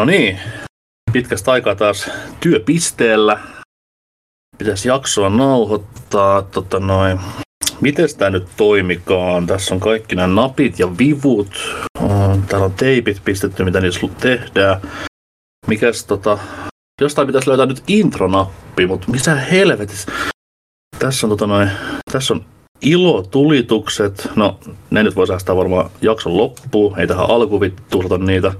[0.00, 0.38] No niin,
[1.12, 2.10] pitkästä aikaa taas
[2.40, 3.40] työpisteellä.
[4.58, 6.42] Pitäisi jaksoa nauhoittaa.
[6.42, 7.20] Tota noin.
[7.80, 9.46] Miten tämä nyt toimikaan?
[9.46, 11.76] Tässä on kaikki nämä napit ja vivut.
[12.48, 14.80] Täällä on teipit pistetty, mitä niissä tehdään.
[15.66, 16.38] Mikäs tota...
[17.00, 20.12] Jostain pitäisi löytää nyt intronappi, mutta missä helvetissä?
[20.98, 21.70] Tässä on tota noin...
[22.12, 22.44] Tässä on
[22.82, 24.28] ilotulitukset.
[24.36, 24.58] No,
[24.90, 26.98] ne nyt voi säästää varmaan jakson loppuun.
[27.00, 28.52] Ei tähän alkuvittuulta niitä.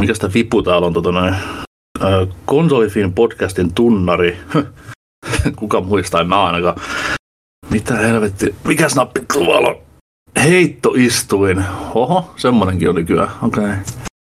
[0.00, 1.34] Mikä sitä vipu täällä on tota noin?
[2.44, 4.38] Konsolifin podcastin tunnari.
[5.56, 6.80] Kuka muistaa, mä ainakaan.
[7.70, 9.76] Mitä helvetti, mikä snappi tuolla on?
[10.42, 11.64] Heittoistuin.
[11.94, 13.28] Oho, semmonenkin on nykyään.
[13.42, 13.64] Okei.
[13.64, 13.76] Okay.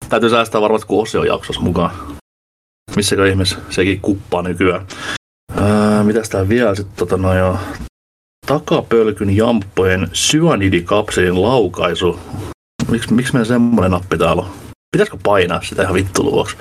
[0.08, 1.90] Täytyy säästää varmasti, kun Ossi on jaksossa mukaan.
[2.96, 4.86] Missäkö ihmeessä sekin kuppaa nykyään.
[5.56, 7.58] Ää, mitäs tää vielä sitten tota noin jo?
[8.46, 12.20] Takapölkyn jamppojen syanidikapselin laukaisu.
[12.90, 14.67] Miks, miksi meidän semmonen nappi täällä on?
[14.92, 16.56] Pitäisikö painaa sitä ihan vittu luoksi?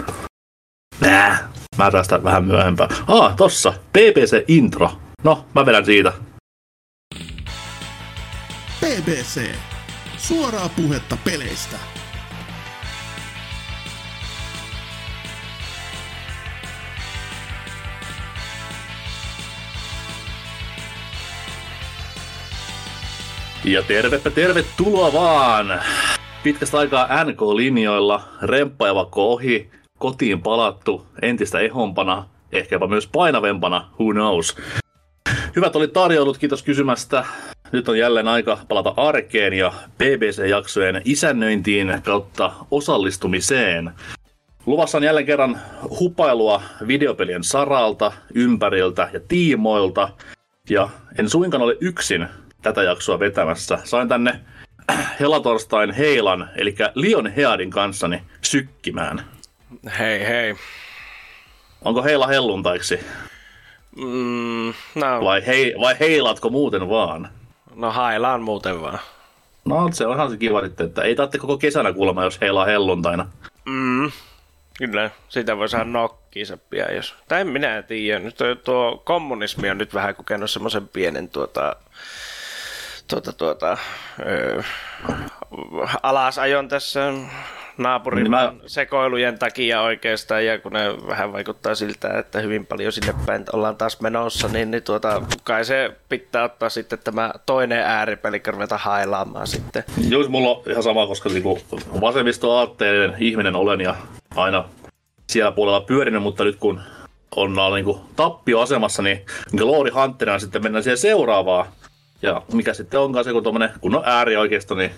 [0.99, 2.89] Nää, mä säästän vähän myöhempään.
[3.07, 4.91] Ah, tossa, BBC Intro.
[5.23, 6.13] No, mä vedän siitä.
[8.81, 9.55] BBC.
[10.17, 11.77] Suoraa puhetta peleistä.
[23.63, 25.81] Ja tervepä tervetuloa vaan!
[26.43, 34.57] Pitkästä aikaa NK-linjoilla, remppaava ohi, kotiin palattu, entistä ehompana, ehkäpä myös painavempana, who knows.
[35.55, 37.25] Hyvät oli tarjoulut, kiitos kysymästä.
[37.71, 43.91] Nyt on jälleen aika palata arkeen ja BBC-jaksojen isännöintiin kautta osallistumiseen.
[44.65, 45.59] Luvassa on jälleen kerran
[45.99, 50.09] hupailua videopelien saralta, ympäriltä ja tiimoilta.
[50.69, 52.27] Ja en suinkaan ole yksin
[52.61, 53.79] tätä jaksoa vetämässä.
[53.83, 54.39] Sain tänne
[55.19, 59.25] helatorstain heilan, eli Lion Headin kanssani sykkimään.
[59.99, 60.55] Hei hei.
[61.81, 62.99] Onko heila helluntaiksi?
[63.95, 67.29] Mm, no, Vai, hei, vai heilatko muuten vaan?
[67.75, 68.99] no hailaan muuten vaan.
[69.65, 72.65] No se on ihan se kiva sitten, että ei tarvitse koko kesänä kuulemma, jos heilaa
[72.65, 73.27] helluntaina.
[73.65, 74.11] Mm,
[74.77, 77.15] kyllä, sitä voi saada nokkiinsa pian, jos...
[77.27, 81.75] Tai en minä tiedä, nyt tuo, tuo kommunismi on nyt vähän kokenut semmoisen pienen tuota,
[83.07, 83.77] tuota, tuota,
[84.25, 84.61] öö,
[86.03, 87.13] alasajon tässä
[87.77, 92.91] naapurin Niin mä- sekoilujen takia oikeastaan, ja kun ne vähän vaikuttaa siltä, että hyvin paljon
[92.91, 97.79] sinne päin ollaan taas menossa, niin, niin tuota, kai se pitää ottaa sitten tämä toinen
[97.79, 99.83] ääripeli, ruveta hailaamaan sitten.
[100.09, 101.59] Joo, mulla on ihan sama, koska niinku
[102.01, 103.95] vasemmistoaatteinen ihminen olen ja
[104.35, 104.65] aina
[105.29, 106.81] siellä puolella pyörinyt, mutta nyt kun
[107.35, 109.25] on niinku tappioasemassa, niin
[109.57, 111.65] Glory Hunterina sitten mennään siihen seuraavaan.
[112.21, 114.91] Ja mikä sitten onkaan se, kun tuommoinen kunnon äärioikeisto, niin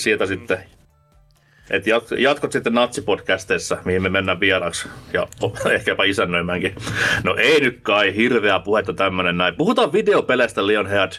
[0.00, 0.58] sieltä sitten
[1.70, 5.28] et jat- jatkot sitten natsipodcasteissa, mihin me mennään vieraaksi ja
[5.74, 6.74] ehkäpä isännöimäänkin.
[7.24, 9.54] No ei nyt kai, hirveää puhetta tämmönen näin.
[9.54, 11.12] Puhutaan videopeleistä, Leonhead.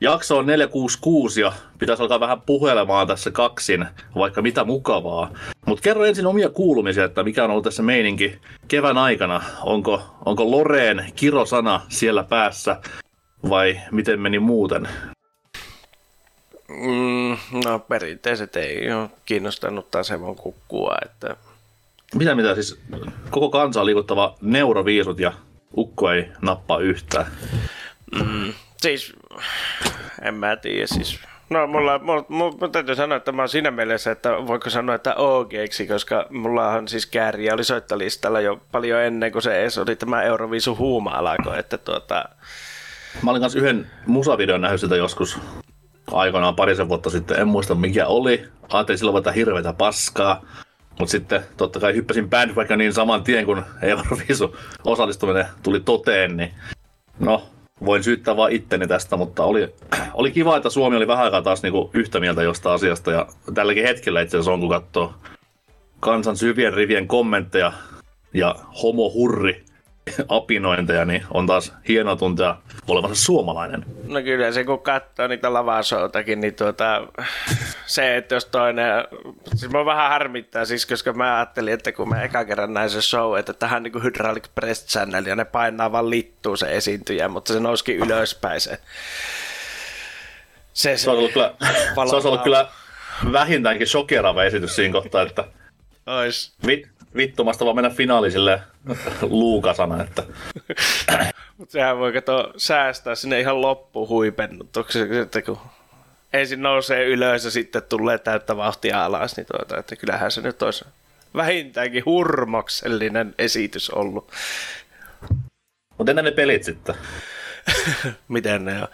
[0.00, 5.30] Jakso on 466 ja pitäisi alkaa vähän puhelemaan tässä kaksin, vaikka mitä mukavaa.
[5.66, 8.38] Mutta kerro ensin omia kuulumisia, että mikä on ollut tässä meininki
[8.68, 9.42] kevään aikana.
[9.62, 12.76] Onko, onko Loreen kirosana siellä päässä
[13.48, 14.88] vai miten meni muuten?
[16.68, 21.36] Mm, no perinteiset ei ole kiinnostanut taas hevon kukkua, että
[22.14, 22.80] Mitä mitä siis
[23.30, 25.32] koko kansaa liikuttava neuroviisut ja
[25.76, 27.26] ukko ei nappaa yhtään.
[28.24, 29.12] mm, siis
[30.22, 31.20] en mä tiedä siis.
[31.50, 34.94] No mulla, mulla, mulla, mulla täytyy sanoa, että mä oon siinä mielessä, että voiko sanoa,
[34.94, 39.78] että OGksi, koska mulla on siis kääriä oli soittolistalla jo paljon ennen kuin se edes
[39.78, 42.24] oli tämä Euroviisu huuma alkoi, että tuota,
[43.22, 45.38] Mä olin kanssa yhden musavideon nähnyt sitä joskus
[46.12, 47.40] aikanaan parisen vuotta sitten.
[47.40, 48.44] En muista mikä oli.
[48.72, 50.44] Ajattelin silloin, että hirveätä paskaa.
[50.98, 56.54] Mutta sitten totta kai hyppäsin bandwagoniin saman tien, kun Euroviisu osallistuminen tuli toteen, niin
[57.18, 57.42] no,
[57.84, 59.74] voin syyttää vaan itteni tästä, mutta oli,
[60.14, 63.82] oli kiva, että Suomi oli vähän aikaa taas niinku yhtä mieltä jostain asiasta, ja tälläkin
[63.82, 65.14] hetkellä itse asiassa on, kun katsoo
[66.00, 67.72] kansan syvien rivien kommentteja
[68.34, 69.64] ja homohurri
[70.28, 72.56] apinointeja, niin on taas hienoa tuntea
[72.88, 73.84] olevansa suomalainen.
[74.08, 77.06] No kyllä se kun katsoo niitä lavasoutakin, niin tuota,
[77.86, 78.86] se, että jos toinen,
[79.54, 83.02] siis mä vähän harmittaa siis, koska mä ajattelin, että kun mä eka kerran näin se
[83.02, 87.28] show, että tähän niin kuin Hydraulic Press Channel ja ne painaa vaan littuu se esiintyjä,
[87.28, 88.78] mutta se nousikin ylöspäin se.
[90.72, 91.54] Se, Se olisi ollut kyllä,
[92.08, 92.68] se olisi ollut kyllä
[93.32, 95.44] vähintäänkin shokeraava esitys siinä kohtaa, että
[96.06, 96.54] Ois.
[96.66, 96.86] vi,
[97.16, 98.60] vittumasta vaan mennä finaaliin silleen
[99.22, 100.22] luukasana, että
[101.58, 105.58] Mutta sehän voi kato säästää sinne ihan loppuun huipennutuksen, että kun
[106.32, 110.62] ensin nousee ylös ja sitten tulee täyttä vauhtia alas, niin tuota, että kyllähän se nyt
[110.62, 110.84] olisi
[111.34, 114.30] vähintäänkin hurmoksellinen esitys ollut.
[115.98, 116.94] Mutta entä ne pelit sitten?
[118.28, 118.88] Miten ne on?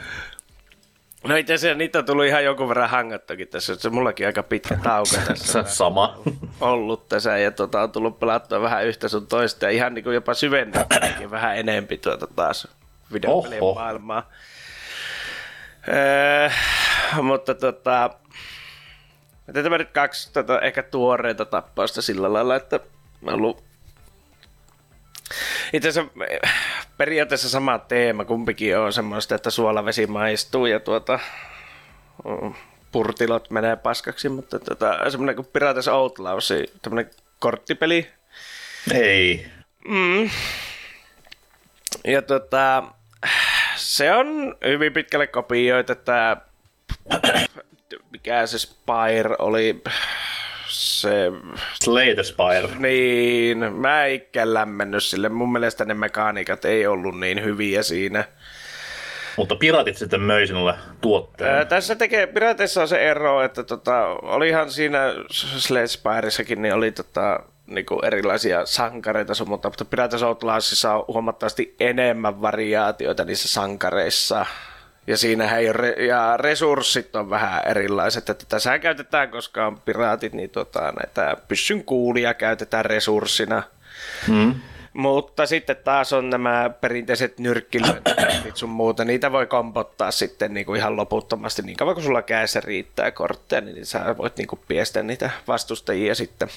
[1.29, 3.75] No itse asiassa niitä on tullut ihan jonkun verran hangattakin tässä.
[3.75, 5.63] Se mullakin aika pitkä tauko tässä.
[5.63, 6.19] Sama.
[6.61, 10.15] Ollut tässä ja tota, on tullut pelattua vähän yhtä sun toista ja ihan niin kuin
[10.15, 12.69] jopa syvennettyäkin vähän enempi tuota taas
[13.13, 13.75] videopelien Oho.
[13.75, 14.31] maailmaa.
[15.89, 16.51] Öö,
[17.23, 18.11] mutta tota,
[19.53, 22.81] Tätä nyt kaksi tota, ehkä tuoreita tappausta sillä lailla, että
[23.21, 23.65] mä ollut
[25.73, 26.41] itse asiassa eh,
[26.97, 31.19] periaatteessa sama teema, kumpikin on semmoista, että suolavesi maistuu ja tuota,
[32.25, 32.55] mm,
[32.93, 36.53] purtilot menee paskaksi, mutta tota, semmoinen kuin Pirates Outlaws,
[36.83, 38.11] tämmöinen korttipeli.
[38.95, 39.47] Ei.
[39.89, 40.31] Mm.
[42.05, 42.83] Ja tota,
[43.77, 46.37] se on hyvin pitkälle kopioita, että
[48.11, 49.83] mikä se Spire oli,
[50.73, 51.33] se
[51.85, 52.69] Slay Spire.
[52.79, 55.29] niin, mä en ikään lämmennyt sille.
[55.29, 58.25] Mun mielestä ne mekaniikat ei ollut niin hyviä siinä.
[59.37, 61.55] Mutta piratit sitten möi sinulle tuotteen.
[61.55, 66.93] Ää, tässä tekee, Pirateissa on se ero, että tota, olihan siinä Slade Spiressäkin, niin oli
[66.93, 74.47] tota, niinku erilaisia sankareita sun, mutta, mutta Pirates Outlawsissa on huomattavasti enemmän variaatioita niissä sankareissa.
[75.07, 79.81] Ja siinä ei ole, re- ja resurssit on vähän erilaiset, että tässä käytetään, koska on
[79.81, 83.63] piraatit, niin tota, näitä pyssyn kuulia käytetään resurssina.
[84.27, 84.55] Hmm.
[84.93, 90.97] Mutta sitten taas on nämä perinteiset nyrkkilyöntit sun muuta, niitä voi kompottaa sitten niinku ihan
[90.97, 91.63] loputtomasti.
[91.63, 96.49] Niin kauan kun sulla kädessä riittää kortteja, niin sä voit niinku piestä niitä vastustajia sitten.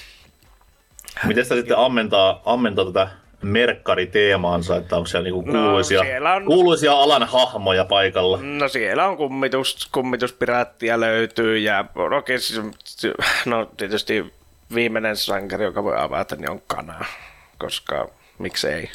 [1.24, 3.08] Miten sitä sitten ammentaa, ammentaa tätä
[3.42, 8.38] merkkariteemaansa, että onko siellä niinku No, kuuluisia, siellä on- kuuluisia alan hahmoja paikalla?
[8.42, 12.60] No siellä on kummitus, kummituspiraattia löytyy ja no, siis,
[13.46, 14.32] no tietysti
[14.74, 17.04] viimeinen sankari, joka voi avata, niin on kana,
[17.58, 18.90] koska miksei.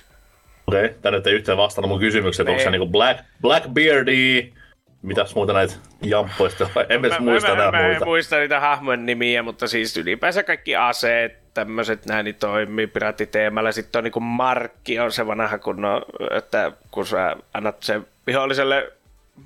[0.68, 0.98] Okei, okay.
[1.02, 4.54] tänne ei yhtään vastannut mun kysymykseen, onko se niinku Black, Blackbeardi,
[5.02, 8.06] mitäs muuta näitä jamppoista, en edes muista mä, mä, mä en muita.
[8.06, 13.72] muista niitä hahmojen nimiä, mutta siis ylipäänsä kaikki aseet, tämmöiset näin, niin toimii piraattiteemalla.
[13.72, 16.02] Sitten on niinku markki, on se vanha kunno,
[16.38, 18.92] että kun sä annat sen viholliselle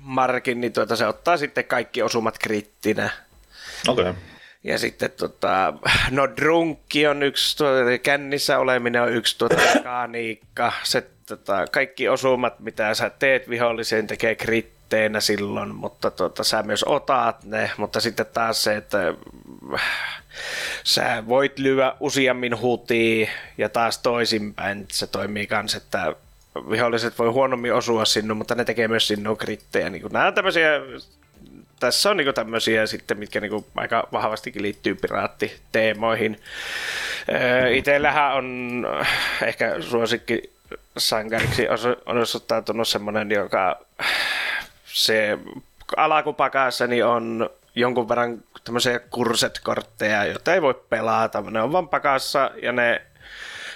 [0.00, 3.10] markin, niin tuota, se ottaa sitten kaikki osumat krittinä.
[3.88, 4.02] Okei.
[4.02, 4.14] Okay.
[4.64, 5.72] Ja sitten tota,
[6.10, 10.72] no drunkki on yksi, tuota, kännissä oleminen on yksi tuota, mekaniikka.
[10.82, 14.34] Se, tota, kaikki osumat, mitä sä teet viholliseen, tekee
[14.86, 17.70] kritteinä silloin, mutta tota, sä myös otat ne.
[17.76, 19.14] Mutta sitten taas se, että
[19.74, 19.82] äh,
[20.84, 23.28] sä voit lyödä useammin hutiin
[23.58, 26.14] ja taas toisinpäin se toimii kans, että
[26.70, 29.90] viholliset voi huonommin osua sinun, mutta ne tekee myös sinun krittejä.
[29.90, 30.70] Niin nämä on tämmöisiä
[31.80, 36.40] tässä on niinku tämmöisiä sitten, mitkä niinku aika vahvastikin liittyy piraattiteemoihin.
[37.32, 38.86] Öö, Itellähän on
[39.42, 40.56] ehkä suosikki
[40.98, 41.66] sankariksi
[42.06, 43.80] osoittautunut semmoinen, joka
[44.96, 45.38] se
[45.96, 51.40] alakupakassa niin on jonkun verran tämmöisiä kurset-kortteja, joita ei voi pelata.
[51.40, 53.02] Ne on vaan pakassa ja ne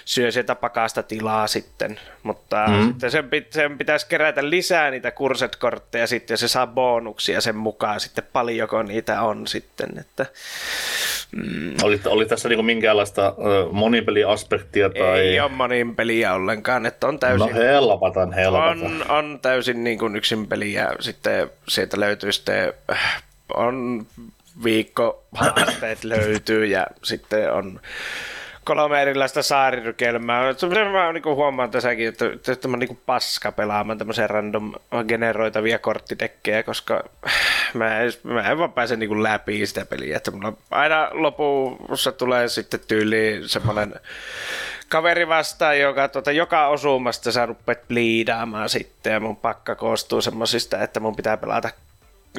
[0.05, 2.87] syö sieltä pakasta tilaa sitten, mutta mm.
[2.87, 7.99] sitten sen, sen pitäisi kerätä lisää niitä kurset-kortteja sitten ja se saa bonuksia sen mukaan
[7.99, 10.25] sitten paljonko niitä on sitten, että
[11.83, 13.35] Oli, oli tässä niinku minkäänlaista
[13.71, 15.19] monipeliaspektia tai...
[15.19, 18.83] ei ole monin peliä ollenkaan, että on täysin No helpatan, helpatan.
[18.83, 24.05] on, on täysin niin kuin yksin peli ja sitten sieltä löytyy sitten, äh, on
[24.63, 27.79] viikko haasteet löytyy ja sitten on
[28.63, 30.41] kolme erilaista saarirykelmää.
[30.41, 34.73] Mä niin huomaan tässäkin, että, että tämä on niin paska pelaamaan tämmöisiä random
[35.07, 37.03] generoitavia korttidekkejä, koska
[37.73, 40.17] mä en, mä en vaan pääse niin läpi sitä peliä.
[40.17, 43.93] Että mulla aina lopussa tulee sitten tyyli semmoinen
[44.89, 50.83] kaveri vastaan, joka tota, joka osumasta sä rupeat bliidaamaan sitten ja mun pakka koostuu semmosista,
[50.83, 51.69] että mun pitää pelata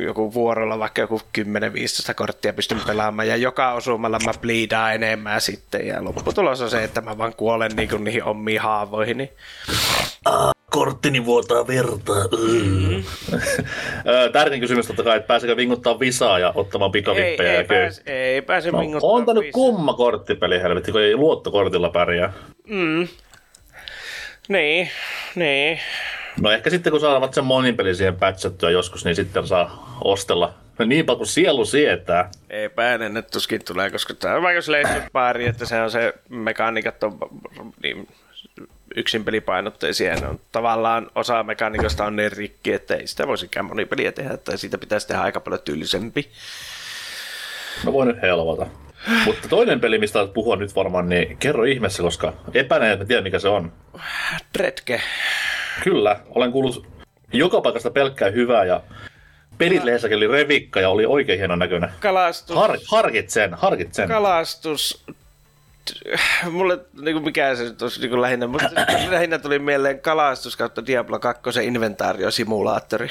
[0.00, 5.86] joku vuorolla vaikka joku 10-15 korttia pystyn pelaamaan ja joka osumalla mä bliidaan enemmän sitten
[5.86, 9.16] ja lopputulos on se, että mä vaan kuolen niinku niihin omiin haavoihin.
[9.16, 9.30] Niin.
[10.70, 12.12] Korttini vuotaa verta.
[12.52, 13.04] Mm.
[14.32, 18.02] Tärkein kysymys totta kai, että pääsekö vinguttaa visaa ja ottamaan Ei, pikavippejä ei, köy- pääse,
[18.06, 22.32] ei pääse No, minguttamaan on tää nyt kumma korttipeli, helvetti, kun ei luottokortilla pärjää.
[24.48, 24.90] Niin,
[25.34, 25.78] niin.
[26.40, 30.54] No ehkä sitten kun saavat sen monipeli siihen pätsättyä joskus, niin sitten saa ostella
[30.86, 32.30] niin paljon kuin sielu sietää.
[32.50, 35.02] Ei päänen, että tuskin tulee, koska tämä on vaikka Slate
[35.48, 37.18] että se on se mekaniikat on
[37.82, 38.08] niin
[38.96, 40.14] yksin pelipainotteisia.
[40.14, 44.58] Ne on, tavallaan osa mekaniikosta on niin rikki, että ei sitä voisikään monipeliä tehdä, tai
[44.58, 46.30] siitä pitäisi tehdä aika paljon tyylisempi.
[47.84, 48.66] Mä voin nyt helvata.
[49.24, 53.24] Mutta toinen peli, mistä olet puhua nyt varmaan, niin kerro ihmeessä, koska epäilen, että tiedän
[53.24, 53.72] mikä se on.
[54.58, 55.02] Dredge.
[55.84, 56.86] Kyllä, olen kuullut
[57.32, 58.80] joka paikasta pelkkää hyvää ja
[59.58, 61.90] pelitlehdessäkin oli revikka ja oli oikein hienon näköinen.
[62.00, 62.56] Kalastus.
[62.56, 64.08] Har, harkitsen, harkitsen.
[64.08, 65.04] Kalastus.
[66.50, 68.70] Mulle, niin kuin mikä se nyt olisi niin kuin lähinnä, mutta
[69.10, 73.10] lähinnä tuli mieleen kalastus kautta Diablo 2 inventaariosimulaattori.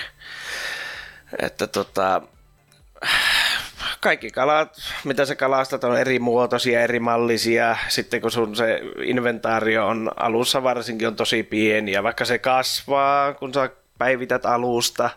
[1.40, 2.22] Että tota,
[4.02, 7.78] kaikki kalat, mitä sä kalastat, on eri muotoisia, eri mallisia.
[7.88, 13.34] Sitten kun sun se inventaario on alussa varsinkin on tosi pieni ja vaikka se kasvaa,
[13.34, 15.10] kun sä päivität alusta,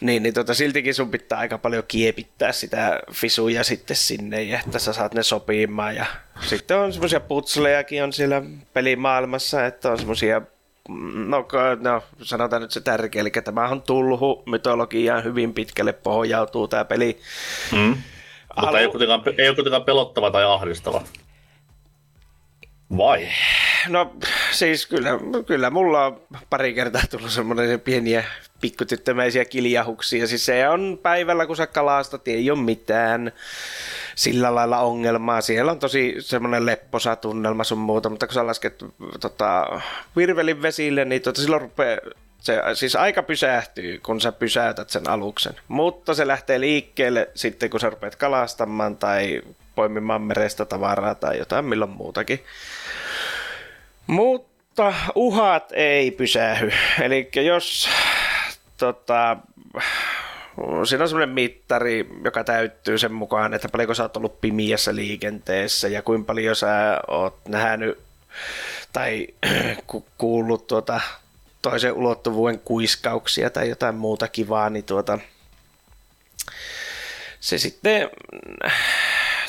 [0.00, 4.78] niin, niin tota, siltikin sun pitää aika paljon kiepittää sitä fisuja sitten sinne, ja että
[4.78, 5.96] sä saat ne sopimaan.
[5.96, 6.06] Ja
[6.40, 8.42] sitten on semmoisia putslejakin on siellä
[8.72, 10.42] pelimaailmassa, että on semmoisia
[10.88, 11.48] No,
[11.80, 17.18] no, sanotaan nyt se tärkeä, eli tämä on tulhu mytologiaan hyvin pitkälle pohjautuu tämä peli.
[17.72, 17.96] Mm.
[18.56, 18.76] Mutta Alu...
[18.76, 21.02] ei, ole kuitenkaan, ei ole kuitenkaan pelottava tai ahdistava.
[22.96, 23.28] Vai?
[23.88, 24.16] No
[24.50, 25.10] siis kyllä,
[25.46, 26.20] kyllä mulla on
[26.50, 28.24] pari kertaa tullut semmoinen pieniä
[28.60, 30.26] pikkutyttömäisiä kiljahuksia.
[30.26, 33.32] Siis se on päivällä, kun sä kalastat, ei ole mitään
[34.14, 35.40] sillä lailla ongelmaa.
[35.40, 38.84] Siellä on tosi semmoinen lepposa tunnelma sun muuta, mutta kun sä lasket
[39.20, 39.80] tota,
[40.16, 41.98] virvelin vesille, niin tota, silloin rupeaa
[42.42, 45.54] se siis aika pysähtyy, kun sä pysäytät sen aluksen.
[45.68, 49.42] Mutta se lähtee liikkeelle sitten, kun sä rupeat kalastamaan tai
[49.74, 52.44] poimimaan merestä tavaraa tai jotain milloin muutakin.
[54.06, 56.70] Mutta uhat ei pysähy.
[57.02, 57.88] Eli jos
[58.76, 59.36] tota,
[60.84, 65.88] siinä on semmoinen mittari, joka täyttyy sen mukaan, että paljonko sä oot ollut pimiässä liikenteessä
[65.88, 67.98] ja kuinka paljon sä oot nähnyt
[68.92, 69.28] tai
[70.18, 71.00] kuullut tuota
[71.62, 75.18] toisen ulottuvuuden kuiskauksia tai jotain muuta kivaa, niin tuota,
[77.40, 78.10] se sitten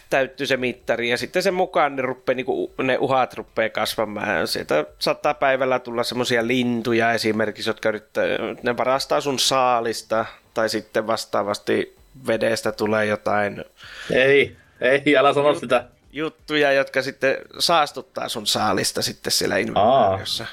[0.10, 2.46] täyttyy se mittari ja sitten sen mukaan ne, ruppee, niin
[2.84, 4.48] ne uhat rupeaa kasvamaan.
[4.48, 8.26] Sieltä saattaa päivällä tulla semmoisia lintuja esimerkiksi, jotka yrittää,
[8.64, 11.96] ne varastaa sun saalista tai sitten vastaavasti
[12.28, 13.66] vedestä tulee jotain...
[14.12, 15.86] Ei, ei, älä sano sitä.
[16.12, 20.46] Juttuja, jotka sitten saastuttaa sun saalista sitten siellä inventaariossa.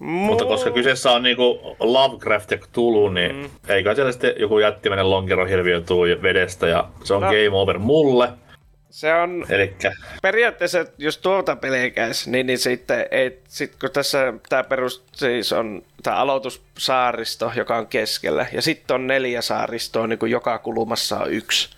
[0.00, 3.50] Mutta koska kyseessä on niinku Lovecraft ja Tulu, niin mm.
[3.68, 7.26] eikä siellä sitten joku jättimäinen lonkerohilviö tuu vedestä ja se on no.
[7.26, 8.28] game over mulle.
[8.90, 9.92] Se on Elikkä.
[10.22, 11.56] periaatteessa, jos tuota
[11.94, 17.76] käisi, niin, niin sitten ei, sit kun tässä tämä perus siis on tämä aloitussaaristo, joka
[17.76, 21.70] on keskellä, ja sitten on neljä saaristoa, niin kuin joka kulmassa on yksi.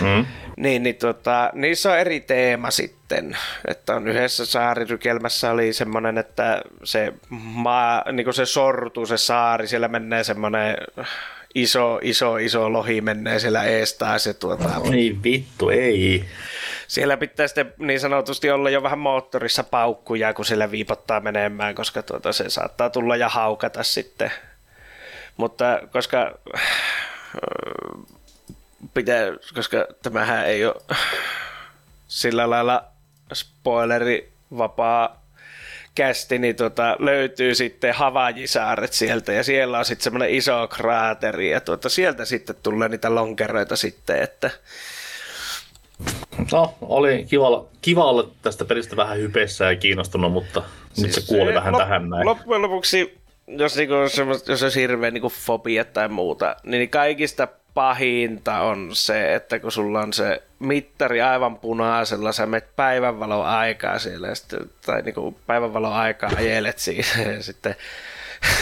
[0.00, 0.26] Mm.
[0.56, 3.36] Niin, niin tota, niissä on eri teema sitten,
[3.68, 9.68] että on yhdessä saarirykelmässä oli semmoinen, että se maa, niin kuin se sortuu se saari,
[9.68, 10.76] siellä menee semmoinen
[11.62, 14.70] iso, iso, iso lohi menee siellä eestää se tuota...
[14.92, 16.24] Ei vittu, ei.
[16.88, 22.02] Siellä pitää sitten niin sanotusti olla jo vähän moottorissa paukkuja, kun sillä viipottaa menemään, koska
[22.02, 24.32] tuota, se saattaa tulla ja haukata sitten.
[25.36, 26.38] Mutta koska
[28.94, 29.24] pitää,
[29.54, 30.74] koska tämähän ei ole
[32.08, 32.84] sillä lailla
[33.32, 35.22] spoileri vapaa
[35.98, 41.60] kästi, niin tota, löytyy sitten Havajisaaret sieltä ja siellä on sitten semmoinen iso kraateri ja
[41.60, 44.50] tuota, sieltä sitten tulee niitä lonkeroita sitten, että
[46.52, 50.62] No, oli kiva, kiva olla tästä pelistä vähän hypeissä ja kiinnostunut, mutta
[50.92, 52.26] siis nyt se kuoli se, vähän lop, tähän näin.
[52.26, 53.94] Loppujen lopuksi, jos, niinku,
[54.48, 60.00] jos olisi hirveä niinku fobia tai muuta, niin kaikista pahinta on se, että kun sulla
[60.00, 65.92] on se mittari aivan punaisella, sä menet päivänvalon aikaa siellä, sitten, tai niin kuin päivänvalon
[65.92, 67.76] aikaa ajelet siinä, ja sitten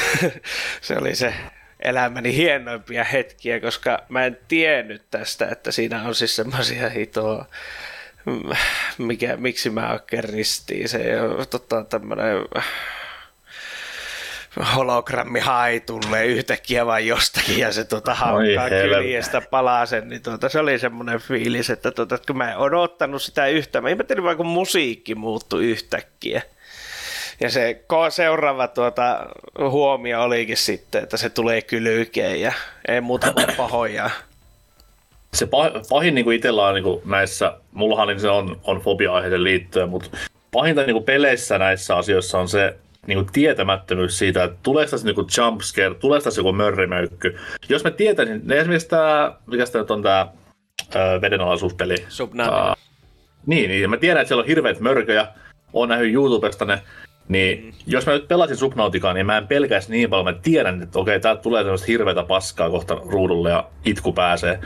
[0.81, 1.35] se oli se
[1.81, 7.47] elämäni hienoimpia hetkiä, koska mä en tiennyt tästä, että siinä on siis semmoisia hitoa,
[8.99, 10.89] mikä, miksi mä oikein ristiin.
[10.89, 12.37] Se on tota, tämmöinen
[14.75, 20.59] hologrammi hai tulee yhtäkkiä vain jostakin ja se tota, haukkaa kyljestä palasen, niin tuota, se
[20.59, 24.37] oli semmoinen fiilis, että, tuota, että kun mä en odottanut sitä yhtä, mä ihmettelin vaan
[24.37, 26.43] kun musiikki muuttui yhtäkkiä.
[27.41, 29.27] Ja se seuraava tuota,
[29.71, 32.53] huomio olikin sitten, että se tulee kylkeen ja
[32.89, 34.11] ei muuta kuin pahoja.
[35.35, 35.49] Se
[35.91, 39.89] pahin niin kuin itsellä on niin kuin näissä, mullahan niin se on, on fobia-aiheiden liittyen,
[39.89, 40.11] mutta
[40.53, 45.07] pahinta niin kuin peleissä näissä asioissa on se, niin kuin tietämättömyys siitä, että tuleeko tässä
[45.07, 47.39] niin jumpscare, tuleeko tässä joku mörrimöykky.
[47.69, 50.29] Jos me tietäisin, niin esimerkiksi tämä, mikä tämä on tämä
[51.21, 51.97] vedenalaisuuspeli.
[52.09, 52.71] Subnautica.
[52.71, 52.77] Uh,
[53.47, 55.27] niin, niin, mä tiedän, että siellä on hirveät mörköjä,
[55.73, 56.83] on nähnyt YouTubesta ne,
[57.29, 57.73] niin mm.
[57.87, 61.21] jos mä nyt pelasin Subnauticaa, niin mä en pelkäisi niin paljon, mä tiedän, että okei,
[61.21, 64.61] täältä tulee tämmöistä hirveätä paskaa kohta ruudulle ja itku pääsee.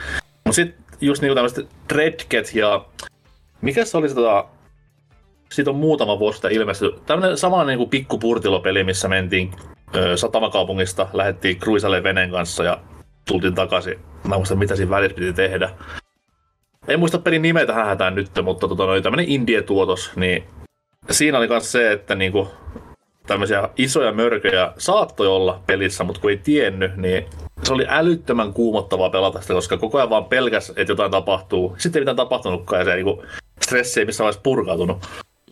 [0.44, 2.84] Mutta sitten just niinku tämmöiset Dreadget ja
[3.60, 4.44] mikä se oli se tota,
[5.52, 7.06] siitä on muutama vuosi sitten ilmestynyt.
[7.06, 9.52] Tämmöinen sama niin kuin pikku purtilopeli, missä mentiin
[9.94, 12.80] ö, satamakaupungista, lähdettiin kruisalle veneen kanssa ja
[13.28, 13.98] tultiin takaisin.
[14.28, 15.70] Mä muistan, mitä siinä välissä piti tehdä.
[16.88, 20.44] En muista pelin nimeä tähän hätään nyt, mutta tota, noin, tämmöinen indie-tuotos, niin
[21.10, 22.48] siinä oli myös se, että niinku,
[23.26, 27.26] tämmöisiä isoja mörköjä saattoi olla pelissä, mutta kun ei tiennyt, niin
[27.62, 31.74] se oli älyttömän kuumottavaa pelata sitä, koska koko ajan vaan pelkäs, että jotain tapahtuu.
[31.78, 33.24] Sitten ei mitään tapahtunutkaan ja se niinku,
[33.62, 34.98] stressi ei missään vaiheessa purkautunut.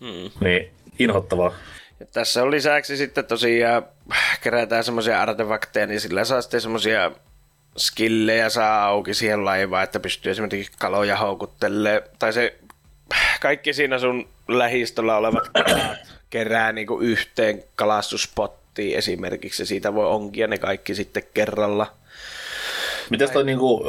[0.00, 0.30] Mm.
[0.40, 1.52] Niin, inhottavaa.
[2.00, 3.86] Ja tässä on lisäksi sitten tosiaan
[4.42, 7.10] kerätään semmoisia artefakteja, niin sillä saa sitten semmoisia
[7.76, 12.02] skillejä saa auki siihen laivaan, että pystyy esimerkiksi kaloja houkuttelemaan.
[12.18, 12.58] Tai se
[13.40, 15.98] kaikki siinä sun lähistöllä olevat kalat
[16.30, 21.92] kerää niinku yhteen kalastuspottiin esimerkiksi, ja siitä voi onkia ne kaikki sitten kerralla.
[23.10, 23.84] Mites toi niinku,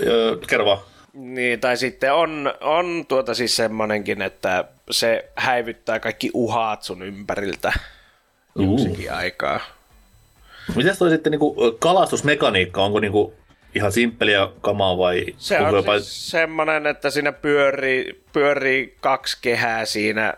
[0.00, 0.78] öö, kerro vaan.
[1.14, 7.72] Niin, tai sitten on, on tuota siis semmonenkin, että se häivyttää kaikki uhaat sun ympäriltä
[8.58, 8.70] uh.
[8.70, 9.60] joksikin aikaa.
[10.76, 13.34] Miten toi sitten niinku kalastusmekaniikka, onko niinku
[13.74, 15.26] ihan simppeliä kamaa vai...
[15.36, 15.98] Se on jopa...
[15.98, 20.34] siis semmoinen, että siinä pyörii, pyörii kaksi kehää siinä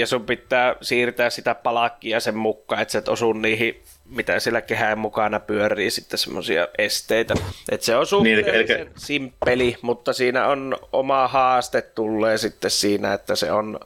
[0.00, 4.60] ja sun pitää siirtää sitä palakkia sen mukaan, että sä et osu niihin, mitä sillä
[4.60, 7.34] kehään mukana pyörii sitten semmoisia esteitä.
[7.68, 8.90] Että se on suhteellisen niin, eli...
[8.96, 13.80] simppeli, mutta siinä on oma haaste tulee sitten siinä, että se on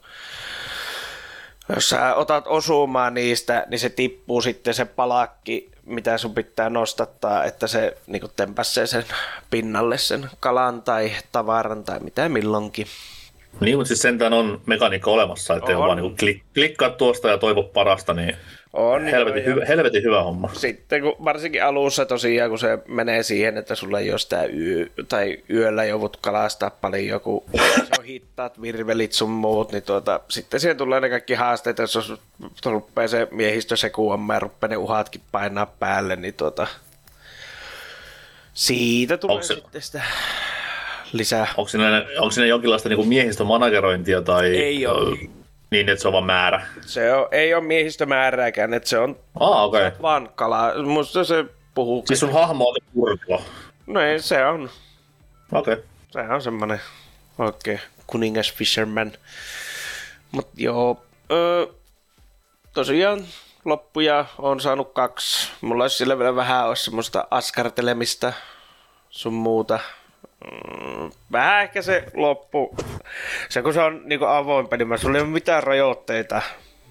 [1.74, 7.44] jos sä otat osumaan niistä, niin se tippuu sitten se palakki, mitä sun pitää nostattaa,
[7.44, 9.04] että se niin tempäsee sen
[9.50, 12.86] pinnalle sen kalan tai tavaran tai mitä milloinkin.
[13.60, 15.78] Niin, mutta siis sentään on mekaniikka olemassa, että on.
[15.78, 18.36] vaan niin klik, klikkaa tuosta ja toivo parasta, niin
[18.74, 20.50] on, helvetin, hyvä, helvetin hyvä homma.
[20.52, 24.86] Sitten kun varsinkin alussa tosiaan, kun se menee siihen, että sulla ei ole sitä yö,
[25.08, 30.60] tai yöllä joudut kalastaa paljon joku, se on hittaat, virvelit sun muut, niin tuota, sitten
[30.60, 32.12] siihen tulee ne kaikki haasteet, jos
[32.64, 36.66] rupeaa se miehistö sekuamaan ja rupeaa ne uhatkin painaa päälle, niin tuota,
[38.54, 39.54] siitä tulee se...
[39.54, 40.02] sitten sitä
[41.14, 41.46] lisää.
[41.56, 44.56] Onko siinä, onko siinä jonkinlaista niin miehistömanagerointia tai...
[44.56, 45.18] Ei ole.
[45.70, 46.66] Niin, että se on vaan määrä.
[46.80, 49.92] Se on, ei ole miehistömäärääkään, että se on ah, okay.
[50.02, 50.82] vaan kala.
[50.84, 52.04] Musta se puhuu.
[52.06, 53.42] Siis sun hahmo on purkua.
[53.86, 54.70] No ei, se on.
[55.52, 55.74] Okei.
[55.74, 55.84] Okay.
[56.10, 56.80] Se on semmonen
[57.38, 57.88] oikein okay.
[58.06, 59.12] kuningas fisherman.
[60.32, 61.66] Mut joo, öö,
[62.72, 63.24] tosiaan
[63.64, 65.50] loppuja on saanut kaksi.
[65.60, 68.32] Mulla olisi sillä vielä vähän olisi semmoista askartelemista
[69.10, 69.80] sun muuta.
[70.50, 72.76] Mm, vähän ehkä se loppu,
[73.48, 76.42] se kun se on niinku avoin peli, mä sulla ei ole mitään rajoitteita,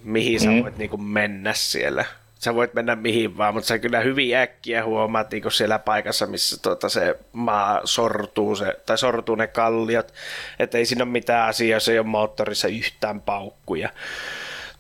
[0.04, 0.58] mihin mm.
[0.58, 2.06] sä voit niinku mennä siellä.
[2.40, 6.62] Sä voit mennä mihin vaan, mutta sä kyllä hyvin äkkiä huomaat niinku siellä paikassa, missä
[6.62, 10.14] tota se maa sortuu, se, tai sortuu ne kalliot,
[10.60, 13.90] että ei siinä ole mitään asiaa, jos ei ole moottorissa yhtään paukkuja.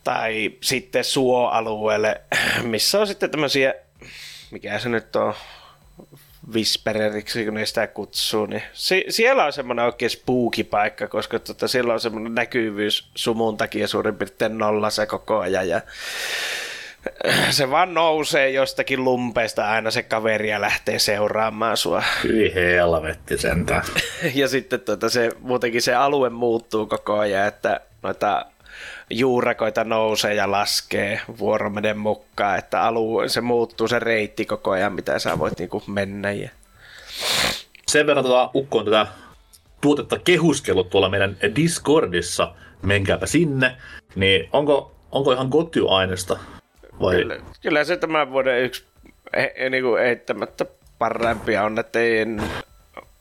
[0.03, 2.21] Tai sitten suoalueelle,
[2.63, 3.73] missä on sitten tämmöisiä,
[4.51, 5.33] mikä se nyt on,
[6.53, 11.93] Whispereriksi, kun ne sitä kutsuu, niin si- siellä on semmoinen oikein spooky-paikka, koska tota, siellä
[11.93, 15.82] on semmoinen näkyvyys sumun takia suurin piirtein nolla se koko ajan ja
[17.49, 22.03] se vaan nousee jostakin lumpeista aina se kaveri ja lähtee seuraamaan sua.
[22.23, 23.84] Hyi helvetti sentään.
[24.36, 28.45] ja sitten tota, se, muutenkin se alue muuttuu koko ajan, että noita
[29.09, 35.19] juurakoita nousee ja laskee vuoromeden mukaan, että alue, se muuttuu se reitti koko ajan, mitä
[35.19, 36.31] sä voit niinku mennä.
[36.31, 36.49] Ja...
[37.87, 39.07] Sen verran tota, Ukko on tätä
[39.81, 43.75] tuotetta kehuskellut tuolla meidän Discordissa, menkääpä sinne,
[44.15, 46.39] niin onko, onko ihan gotyu-aineesta?
[47.01, 47.15] Vai?
[47.15, 48.85] Kyllä, kyllä se tämän vuoden yksi
[49.33, 50.65] e, e, niin kuin eittämättä
[50.99, 52.43] parempia on, että ei en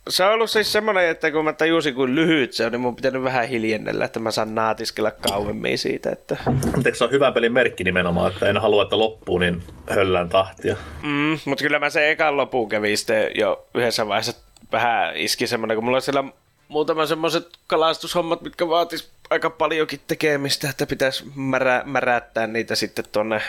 [0.08, 2.96] se on ollut siis semmoinen, että kun mä tajusin, kuin lyhyt se on, niin mun
[2.96, 6.10] pitänyt vähän hiljennellä, että mä saan naatiskella kauemmin siitä.
[6.10, 6.36] Että...
[6.46, 10.76] Mutta se on hyvä pelin merkki nimenomaan, että en halua, että loppuu, niin höllään tahtia.
[11.02, 14.32] Mm, mutta kyllä mä se ekan lopun kävin sitten jo yhdessä vaiheessa
[14.72, 16.24] vähän iski semmoinen, kun mulla on siellä
[16.68, 23.42] muutama semmoiset kalastushommat, mitkä vaatis aika paljonkin tekemistä, että pitäisi märä, märättää niitä sitten tuonne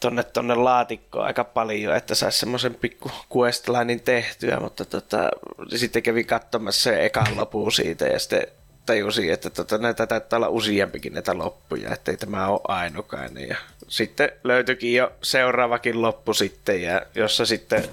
[0.00, 5.28] tonne, tonne laatikkoon aika paljon, että saisi semmoisen pikku questlinein tehtyä, mutta tota,
[5.76, 8.46] sitten kävi katsomassa se ekan lopun siitä ja sitten
[8.86, 13.48] tajusin, että tota, näitä taitaa olla useampikin näitä loppuja, että ei tämä ole ainokainen.
[13.48, 13.56] Ja
[13.88, 17.84] sitten löytyikin jo seuraavakin loppu sitten, ja jossa sitten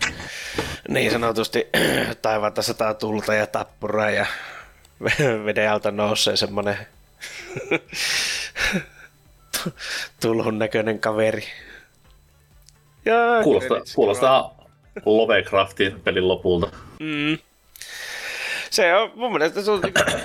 [0.88, 1.68] niin sanotusti
[2.22, 4.26] taivaata sataa tulta ja tappuraa ja
[5.46, 6.78] veden alta nousee semmoinen
[10.22, 11.44] tulhun näköinen kaveri.
[13.06, 14.56] Ja kuulostaa, kuulostaa
[15.06, 16.68] Lovecraftin pelin lopulta.
[17.00, 17.38] Mm.
[18.70, 20.12] Se on mun mielestä se on, niinku-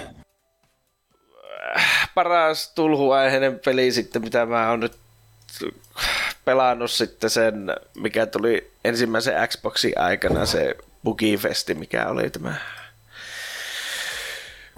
[2.15, 4.93] paras tulhuaiheinen peli sitten, mitä mä oon nyt
[6.45, 12.55] pelannut sitten sen, mikä tuli ensimmäisen Xboxin aikana, se Bugifesti, mikä oli tämä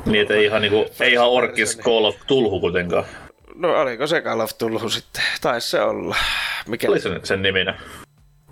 [0.07, 3.05] niin, että ei ihan, niinku, ei ihan Orkis Call of Tulhu kuitenkaan.
[3.55, 5.23] No oliko se Call of Tulhu sitten?
[5.41, 6.17] Taisi se olla.
[6.67, 7.79] Mikä oli sen, sen niminä?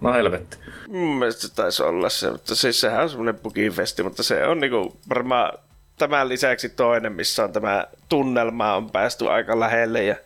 [0.00, 0.56] No helvetti.
[0.88, 4.60] Mun mielestä se taisi olla se, mutta siis sehän on semmoinen bugifesti, mutta se on
[4.60, 5.58] niinku varmaan
[5.98, 10.16] tämän lisäksi toinen, missä on tämä tunnelma on päästy aika lähelle ja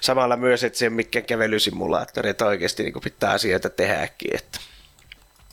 [0.00, 4.34] samalla myös, että siihen mikään kävelysimulaattori, että oikeasti niin pitää asioita tehdäkin.
[4.34, 4.60] Että.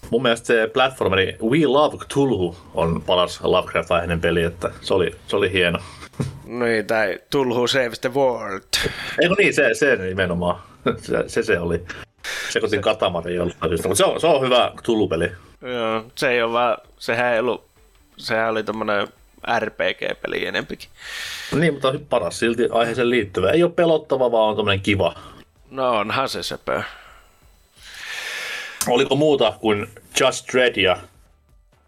[0.09, 5.35] Mun mielestä se platformeri We Love Cthulhu on paras Lovecraft-aiheinen peli, että se oli, se
[5.35, 5.79] oli hieno.
[6.45, 8.63] Niin, tai Tulhu Saves the World.
[9.21, 10.61] Eikö niin, se, se nimenomaan.
[11.01, 11.85] Se, se, se oli.
[12.49, 15.31] Sekoitin katamarin joltain mutta se on, se on hyvä Cthulhu-peli.
[15.61, 17.65] Joo, se ei ole vaan, sehän ei ollut,
[18.17, 19.07] sehän oli tommonen
[19.59, 20.89] RPG-peli enempikin.
[21.55, 23.51] Niin, mutta paras silti aiheeseen liittyvä.
[23.51, 25.15] Ei ole pelottava, vaan on tommonen kiva.
[25.71, 26.83] No onhan se sepö.
[28.87, 29.87] Oliko muuta kuin
[30.19, 30.97] Just Dread ja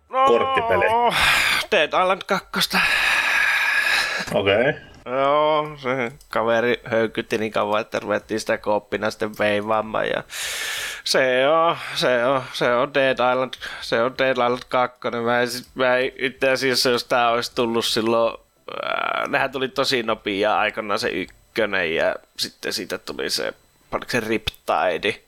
[0.09, 0.85] no, korttipeli?
[1.71, 2.77] Dead Island 2.
[4.33, 4.69] Okei.
[4.69, 4.73] Okay.
[5.05, 10.23] Joo, se kaveri höykytti niin kauan, että ruvettiin sitä kooppina sitten veivaamaan ja
[11.03, 14.99] se on, se on, se on Dead Island, se on Dead Island 2.
[15.25, 18.37] Mä, en, mä en, itse asiassa, jos tää olisi tullut silloin,
[18.83, 23.53] ää, nehän tuli tosi nopea aikana se ykkönen ja sitten siitä tuli se,
[23.91, 25.21] oliko se Riptide.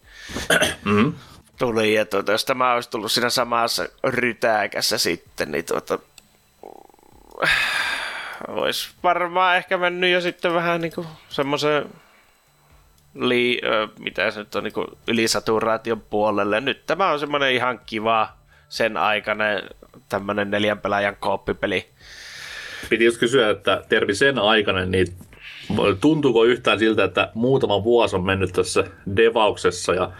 [0.86, 1.14] mm
[1.62, 1.94] tuli.
[1.94, 6.00] Ja tuota, jos tämä olisi tullut siinä samassa rytääkässä sitten, niin tuota,
[8.48, 11.86] olisi varmaan ehkä mennyt jo sitten vähän niin kuin semmoisen
[13.16, 16.62] li, ö, mitä se nyt on, niin kuin ylisaturaation puolelle.
[16.62, 18.30] Nyt tämä on semmoinen ihan kiva
[18.70, 19.62] sen aikainen
[20.10, 21.90] tämmöinen neljän pelaajan kooppipeli.
[22.90, 25.08] Piti just kysyä, että Tervi sen aikainen, niin
[26.02, 28.84] tuntuuko yhtään siltä, että muutama vuosi on mennyt tässä
[29.16, 30.12] devauksessa ja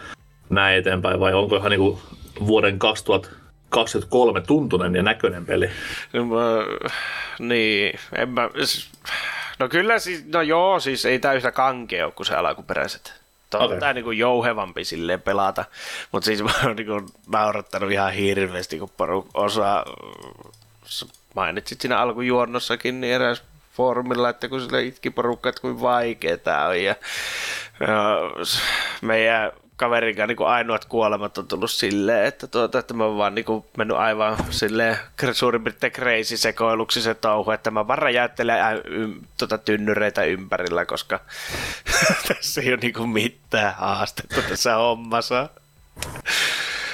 [0.50, 1.98] näin eteenpäin, vai onko ihan niin
[2.46, 2.78] vuoden
[3.72, 5.70] 2023 tuntunen ja näköinen peli?
[6.12, 6.38] No, mä,
[7.38, 8.50] niin, en mä,
[9.58, 13.14] no kyllä siis, no joo, siis ei tämä yhtä kankea ole kuin se alkuperäiset.
[13.50, 13.78] Tämä okay.
[13.88, 15.64] on niin jouhevampi silleen pelata,
[16.12, 19.84] mutta siis mä oon niin naurattanut ihan hirveästi, kun poru osa
[21.34, 26.66] mainitsit siinä alkujuonnossakin, niin eräs foorumilla, että kun sille itki porukka, että kuin vaikea tämä
[26.66, 26.82] on.
[26.82, 26.94] Ja,
[27.80, 28.16] ja
[29.02, 33.34] meidän kaverin kanssa niin ainoat kuolemat on tullut silleen, että, tuota, että mä oon vaan
[33.34, 34.96] niin kuin mennyt aivan silleen
[35.32, 41.20] suurin piirtein crazy sekoiluksi se touhu, että mä vaan räjäyttelen y- tuota, tynnyreitä ympärillä, koska
[42.28, 45.48] tässä ei ole niin kuin mitään haastetta tässä hommassa.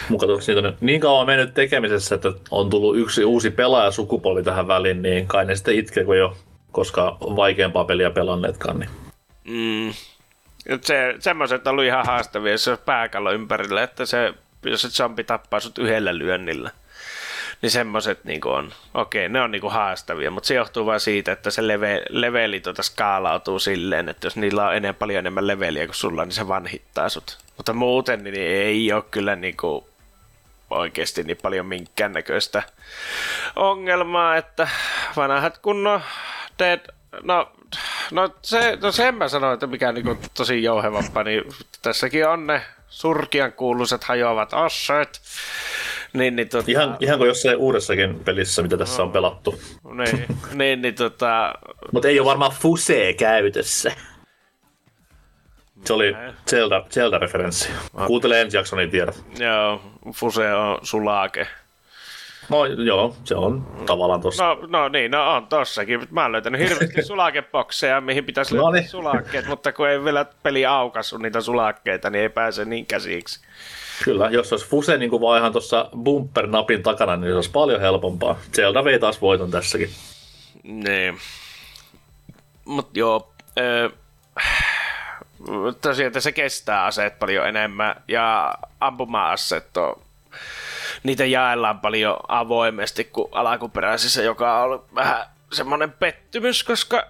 [0.08, 4.68] Mun siitä on niin kauan mennyt tekemisessä, että on tullut yksi uusi pelaaja sukupolvi tähän
[4.68, 6.36] väliin, niin kai ne sitten itkee, kun jo
[6.72, 8.78] koska vaikeampaa peliä pelanneetkaan.
[8.78, 8.90] Niin.
[9.44, 9.92] Mm,
[10.80, 15.24] se, semmoiset on ollut ihan haastavia, jos on pääkallo ympärillä, että se, jos se zombi
[15.24, 16.70] tappaa sut yhdellä lyönnillä.
[17.62, 21.50] Niin semmoiset niin on, okei, ne on niin haastavia, mutta se johtuu vain siitä, että
[21.50, 25.94] se leve, leveli tuota skaalautuu silleen, että jos niillä on enemmän, paljon enemmän leveliä kuin
[25.94, 27.38] sulla, niin se vanhittaa sut.
[27.56, 29.84] Mutta muuten niin ei ole kyllä niin kuin
[30.70, 32.62] oikeasti niin paljon minkäännäköistä
[33.56, 34.68] ongelmaa, että
[35.16, 36.00] vanhat kunnon
[36.58, 36.80] Dead,
[37.22, 37.52] no
[38.10, 41.44] no, se, no sen mä sanoin, että mikä niinku tosi jouhevampa, niin
[41.82, 45.20] tässäkin on ne surkian kuuluiset hajoavat asset.
[46.12, 46.70] Niin, niin, tota...
[46.70, 49.06] ihan, ihan kuin jossain uudessakin pelissä, mitä tässä no.
[49.06, 49.60] on pelattu.
[49.94, 50.26] Niin,
[50.58, 51.54] niin, niin tota...
[51.92, 53.92] Mutta ei ole varmaan Fuse käytössä.
[55.84, 56.16] Se oli
[56.50, 57.70] Zelda, Zelda-referenssi.
[58.06, 59.24] Kuuntele ensi jakso, niin tiedät.
[59.38, 59.82] Joo,
[60.14, 61.46] Fuse on sulake.
[62.50, 64.44] No joo, se on tavallaan tossa.
[64.44, 66.06] No, no niin, no on tossakin.
[66.10, 68.90] Mä oon löytänyt hirveästi sulakebokseja, mihin pitäisi no löytää niin.
[68.90, 73.40] sulakkeet, mutta kun ei vielä peli aukassu niitä sulakkeita, niin ei pääse niin käsiksi.
[74.04, 77.80] Kyllä, jos olisi Fuse niin kuin vaan ihan tuossa bumper-napin takana, niin se olisi paljon
[77.80, 78.38] helpompaa.
[78.54, 79.90] Zelda vei taas voiton tässäkin.
[80.62, 81.18] Niin.
[82.64, 83.88] Mut joo, öö,
[85.80, 90.02] tosiaan että se kestää aseet paljon enemmän ja ampuma-aseet on
[91.02, 97.04] niitä jaellaan paljon avoimesti kuin alkuperäisissä, joka on vähän semmoinen pettymys, koska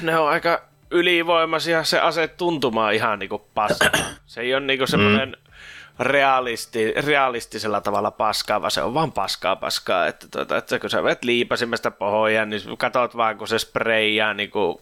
[0.00, 3.90] ne on aika ylivoimaisia, se ase tuntumaan ihan niinku paska.
[4.26, 6.04] Se ei ole niinku semmoinen mm.
[6.04, 11.04] realisti, realistisella tavalla paskaa, vaan se on vaan paskaa paskaa, että, tuota, että kun sä
[11.04, 14.80] vet liipasimesta pohoja, niin katot vaan kun se sprayjaa niinku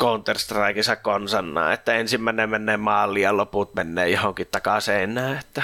[0.00, 5.62] counter strikeissa konsanna, että ensimmäinen menee maaliin ja loput menee johonkin takaseinään, että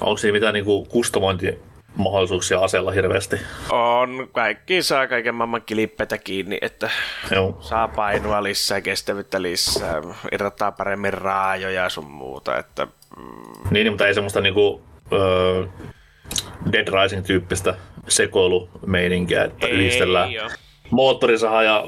[0.00, 1.58] Onko siinä mitään niinku kustomointi
[1.96, 3.36] mahdollisuuksia aseella hirveästi.
[3.70, 6.90] On, kaikki saa kaiken maailman kilippeitä kiinni, että
[7.30, 7.56] Joo.
[7.60, 12.86] saa painoa lisää, kestävyyttä lisää, irrottaa paremmin raajoja sun muuta, että
[13.70, 14.82] Niin, mutta ei semmoista niinku,
[15.12, 15.66] öö,
[16.72, 17.74] Dead Rising-tyyppistä
[18.08, 20.48] sekoilumeininkiä, että yhdistellään Ei oo.
[20.90, 21.84] moottorisaha ja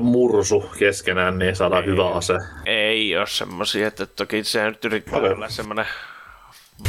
[0.00, 2.34] mursu keskenään, niin saadaan hyvä ase.
[2.66, 5.32] Ei ole semmosia, että toki se nyt yrittää Okei.
[5.32, 5.86] olla semmoinen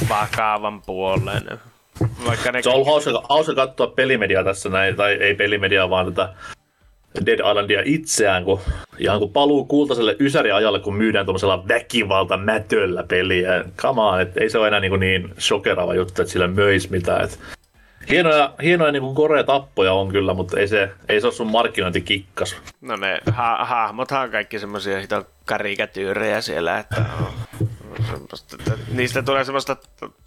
[0.10, 1.60] vakavan puoleinen.
[2.25, 6.13] Vaikka ne Se on ollut hauska, hauska katsoa pelimediaa tässä näin, tai ei pelimediaa, vaan
[6.13, 6.34] tätä
[7.25, 8.60] Dead Islandia itseään, kun
[8.97, 13.63] ihan kun paluu kultaiselle ysäriajalle, kun myydään tuollaisella väkivalta mätöllä peliä.
[13.78, 17.23] Come on, et ei se ole enää niin, niin shokeraava juttu, että sillä möis mitään.
[17.23, 17.39] Et
[18.10, 22.56] hienoja, hienoja niin korea tappoja on kyllä, mutta ei se, ei se ole sun markkinointikikkas.
[22.82, 27.34] No ne ha- hahmothan on kaikki semmosia hito karikatyyrejä siellä, että on
[28.12, 28.58] semmoista,
[28.91, 29.78] niistä tulee semmoista,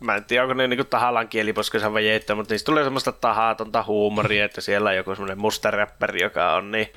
[0.02, 3.84] mä en tiedä onko ne niinku tahallaan kieliposkessa vai jeittä, mutta niistä tulee semmoista tahatonta
[3.86, 6.88] huumoria, että siellä on joku semmoinen mustaräppäri, joka on niin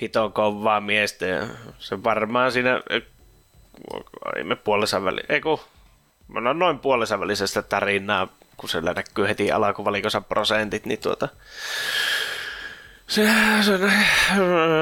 [0.00, 1.46] hiton kovaa miestä ja
[1.78, 2.82] se varmaan siinä,
[4.36, 5.60] ei me puolessa väli, ei kun,
[6.28, 11.28] no noin puolessa välisestä tarinaa, kun siellä näkyy heti alkuvalikossa prosentit, niin tuota,
[13.08, 13.28] se,
[13.62, 13.78] se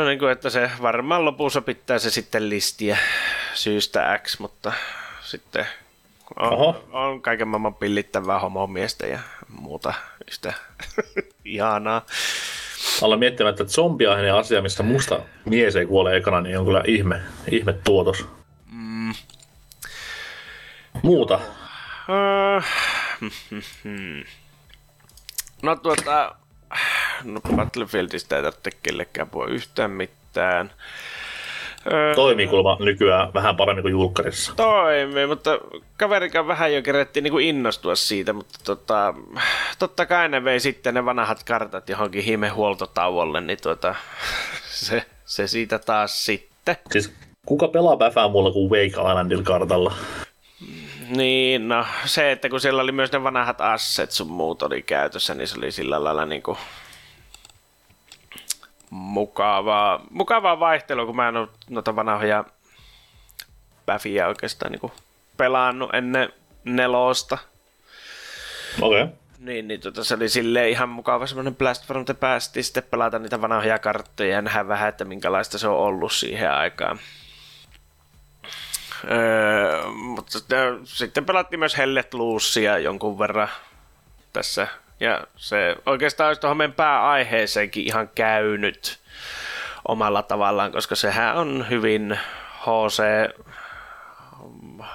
[0.07, 2.99] niin kuin, että se varmaan lopussa pitää se sitten listiä
[3.55, 4.73] syystä X, mutta
[5.27, 5.67] sitten
[6.37, 6.85] on, Oho.
[6.93, 9.95] on kaiken maailman pillittävää homomiestä ja muuta
[10.31, 10.53] yhtä
[11.45, 12.07] ihanaa.
[13.03, 17.21] Alla miettimättä, että zombiainen asia, missä musta mies ei kuole ekana, niin on kyllä ihme,
[17.51, 18.27] ihme tuotos.
[18.73, 19.15] Mm.
[21.03, 21.41] Muuta.
[22.09, 22.61] Öö,
[25.63, 26.35] No tuota,
[27.25, 30.73] no Battlefieldistä ei tarvitse kellekään puhua yhtään mitään.
[31.93, 34.53] Öö, Toimii kuulemma nykyään vähän paremmin kuin julkkarissa.
[34.57, 35.59] toimii, mutta
[35.97, 39.15] kaverikaan vähän jo kerettiin niin innostua siitä, mutta tota,
[39.79, 43.95] totta kai ne vei sitten ne vanhat kartat johonkin himehuoltotauolle, niin tuota,
[44.87, 46.77] se, se siitä taas sitten.
[46.93, 47.13] Siis
[47.47, 49.95] kuka pelaa päfää muulla kuin Wake Islandilla kartalla?
[51.17, 55.35] Niin, no se, että kun siellä oli myös ne vanhat asset sun muut oli käytössä,
[55.35, 56.59] niin se oli sillä lailla niin kuin
[58.97, 62.45] mukavaa, mukavaa vaihtelua, kun mä en ole noita vanhoja
[63.87, 64.93] päfiä oikeastaan niin
[65.37, 66.33] pelannut ennen
[66.65, 67.39] nelosta.
[68.81, 69.03] Okei.
[69.03, 69.15] Okay.
[69.39, 73.19] Niin, niin tota, se oli silleen ihan mukava semmoinen Blast from the Past, sitten pelata
[73.19, 76.99] niitä vanhoja karttoja ja nähdä vähän, että minkälaista se on ollut siihen aikaan.
[79.11, 83.49] Öö, mutta sitten, sitten pelattiin myös Hellet Loosia jonkun verran
[84.33, 84.69] tässä.
[85.01, 88.99] Ja se oikeastaan olisi tuohon meidän pääaiheeseenkin ihan käynyt
[89.89, 92.19] omalla tavallaan, koska sehän on hyvin
[92.61, 93.03] HC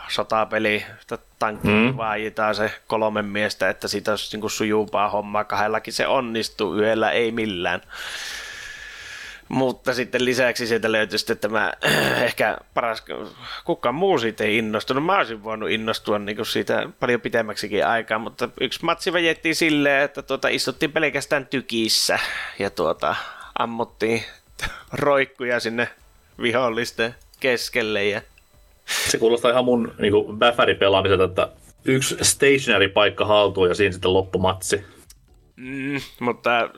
[0.07, 1.97] sotapeli, että tankkiin mm.
[1.97, 5.43] vaajitaan se kolme miestä, että siitä olisi niin sujuvaa hommaa.
[5.43, 7.81] Kahdellakin se onnistuu, yhdellä ei millään.
[9.51, 11.73] Mutta sitten lisäksi sieltä löytyi sitten tämä
[12.25, 13.03] ehkä paras,
[13.65, 15.05] kukaan muu siitä ei innostunut.
[15.05, 20.21] Mä olisin voinut innostua niin siitä paljon pitemmäksikin aikaa, mutta yksi matsi vejettiin silleen, että
[20.21, 22.19] tuota, istuttiin pelkästään tykissä
[22.59, 23.15] ja tuota,
[23.59, 24.23] ammuttiin
[24.93, 25.89] roikkuja sinne
[26.41, 28.21] vihollisten keskelle ja
[29.09, 31.49] Se kuulostaa ihan mun niin bäfäripelaamiselta, että
[31.85, 34.85] yksi stationary paikka haltuun ja siinä sitten loppumatsi.
[35.61, 36.69] Mm, mutta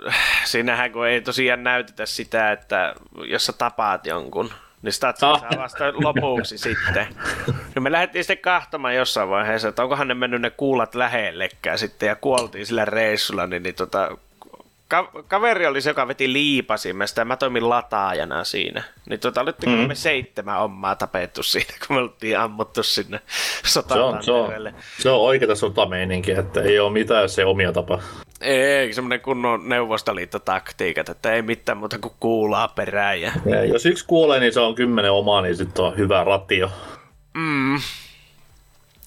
[0.45, 4.49] siinähän kun ei tosiaan näytetä sitä, että jos sä tapaat jonkun,
[4.81, 5.57] niin sitä saa Ah.
[5.57, 7.07] vasta lopuksi sitten.
[7.75, 12.07] No me lähdettiin sitten kahtomaan jossain vaiheessa, että onkohan ne mennyt ne kuulat lähellekään sitten
[12.07, 14.17] ja kuoltiin sillä reissulla, niin, niin tota,
[14.87, 18.83] ka- kaveri oli se, joka veti liipasimesta ja mä toimin lataajana siinä.
[19.09, 19.87] Niin tota, olitteko mm-hmm.
[19.87, 23.19] me seitsemän omaa tapettu siinä, kun me oltiin ammuttu sinne
[23.65, 24.53] Se on, se on,
[24.99, 28.01] se on oikeita sotameininki, että ei ole mitään, jos ei omia tapa.
[28.43, 33.21] Ei, semmoinen kunnon neuvostoliittotaktiikat, että ei mitään muuta kuin kuulaa perään.
[33.21, 33.31] Ja...
[33.45, 36.71] Ja jos yksi kuolee, niin se on kymmenen omaa, niin sitten on hyvä ratio.
[37.33, 37.79] Mm.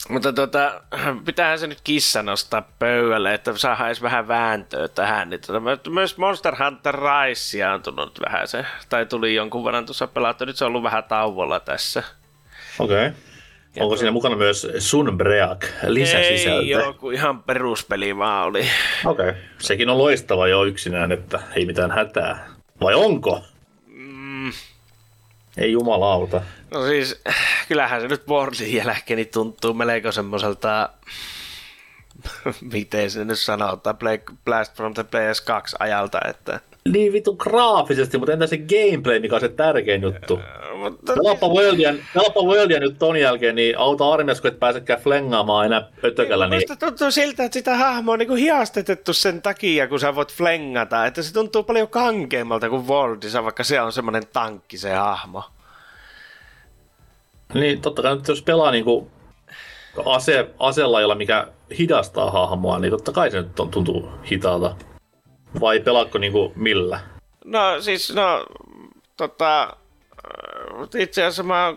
[0.08, 0.80] Mutta tota,
[1.24, 5.30] pitäähän se nyt kissa nostaa pöydälle, että saadaan edes vähän vääntöä tähän.
[5.30, 10.06] Niin tota, myös Monster Hunter Rise on tullut vähän se, tai tuli jonkun verran tuossa
[10.06, 12.02] pelattu, nyt se on ollut vähän tauolla tässä.
[12.78, 13.06] Okei.
[13.06, 13.20] Okay.
[13.80, 16.60] Onko siinä mukana myös Sunbreak lisäsisältö?
[16.60, 18.66] Ei joo, kun ihan peruspeli vaan oli.
[19.04, 19.28] Okei.
[19.28, 19.40] Okay.
[19.58, 22.48] Sekin on loistava jo yksinään, että ei mitään hätää.
[22.80, 23.42] Vai onko?
[23.86, 24.52] Mm.
[25.56, 26.42] Ei jumalauta.
[26.70, 27.22] No siis,
[27.68, 30.88] kyllähän se nyt Wordin jälkeen niin tuntuu melko semmoiselta,
[32.72, 38.32] miten se nyt sanotaan, Play, Blast from the PS2 ajalta, että Niin vitu graafisesti, mutta
[38.32, 40.40] entä se gameplay, mikä on se tärkein juttu?
[40.90, 41.12] Mutta...
[41.12, 45.88] Pelaappa Worldia, pelaappa Worldia nyt ton jälkeen, niin auta armias, kun et pääsekään flengaamaan enää
[46.04, 46.48] ötökällä.
[46.48, 46.56] Niin...
[46.56, 51.06] Musta tuntuu siltä, että sitä hahmoa on niin hiastetettu sen takia, kun sä voit flengata.
[51.06, 55.42] Että se tuntuu paljon kankeammalta kuin Voldissa, vaikka se on semmoinen tankki se hahmo.
[57.54, 59.10] Niin, totta kai nyt jos pelaa niinku
[60.06, 61.46] ase, aselajilla, mikä
[61.78, 64.76] hidastaa hahmoa, niin totta kai se nyt on, tuntuu hitaalta.
[65.60, 67.00] Vai pelaatko niinku millä?
[67.44, 68.46] No siis, no,
[69.16, 69.76] tota,
[70.98, 71.74] itse asiassa mä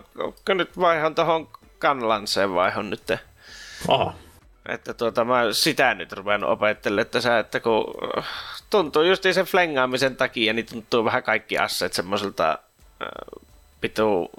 [0.48, 3.12] nyt vaihan tuohon Kanlanseen vaihon nyt.
[3.88, 4.14] Aha.
[4.68, 7.84] Että tuota, mä sitä nyt rupean opettelemaan, että, sä, että kun
[8.70, 12.58] tuntuu just sen flengaamisen takia, niin tuntuu vähän kaikki asseet semmoiselta
[13.80, 14.30] pituu,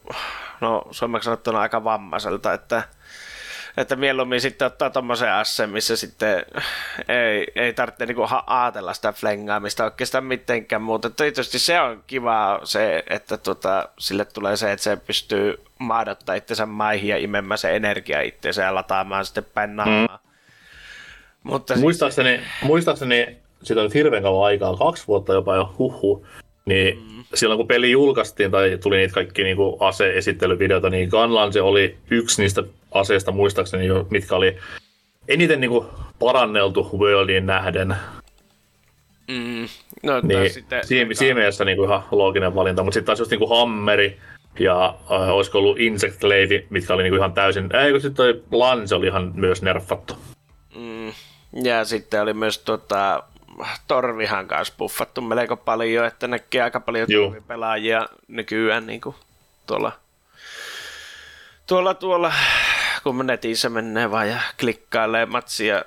[0.61, 2.83] no suomeksi sanottuna aika vammaiselta, että
[3.77, 6.45] että mieluummin sitten ottaa tommosen assen, missä sitten
[7.07, 11.09] ei, ei tarvitse niinku ajatella sitä flengaamista oikeastaan mitenkään muuta.
[11.09, 16.65] Tietysti se on kiva se, että tota, sille tulee se, että se pystyy maadottaa itsensä
[16.65, 20.19] maihin ja imemään se energia itseensä ja lataamaan sitten päin naamaa.
[20.23, 20.31] Mm.
[21.43, 22.47] Mutta muistaakseni, siis...
[22.61, 26.25] muistaakseni siitä on hirveän kauan aikaa, kaksi vuotta jopa jo, huhu,
[26.71, 27.23] niin mm.
[27.33, 32.41] silloin kun peli julkaistiin tai tuli niitä kaikki niin ase-esittelyvideoita, niin Gunland se oli yksi
[32.41, 34.57] niistä aseista muistaakseni, mitkä oli
[35.27, 35.87] eniten niin kuin
[36.19, 37.95] paranneltu Worldiin nähden.
[39.27, 39.67] Mm.
[40.03, 43.31] No, niin, sitten, siinä, siinä mielessä niin kuin ihan looginen valinta, mutta sitten taas just
[43.31, 44.17] niin kuin Hammeri
[44.59, 48.15] ja äh, olisiko ollut Insect Lady, mitkä oli niin kuin ihan täysin, ei kun sitten
[48.15, 50.13] toi Lance oli ihan myös nerfattu.
[50.75, 51.11] Mm.
[51.63, 53.23] Ja sitten oli myös tota,
[53.87, 57.07] Torvihan kanssa buffattu melko paljon, että näkee aika paljon
[57.47, 59.15] pelaajia nykyään niin kuin
[59.67, 59.91] tuolla,
[61.67, 62.33] tuolla, tuolla
[63.03, 65.81] kun netissä menee vaan ja klikkailee matsia.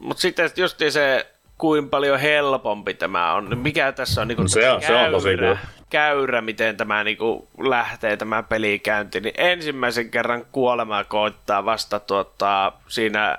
[0.00, 1.26] Mutta sitten just se,
[1.58, 3.58] kuin paljon helpompi tämä on.
[3.58, 5.56] Mikä tässä on, niin kuin se, on, käyrä, se on tosi cool.
[5.90, 12.72] käyrä, miten tämä niin kuin lähtee tämä pelikäynti, niin ensimmäisen kerran kuolema koittaa vasta tuota,
[12.88, 13.38] siinä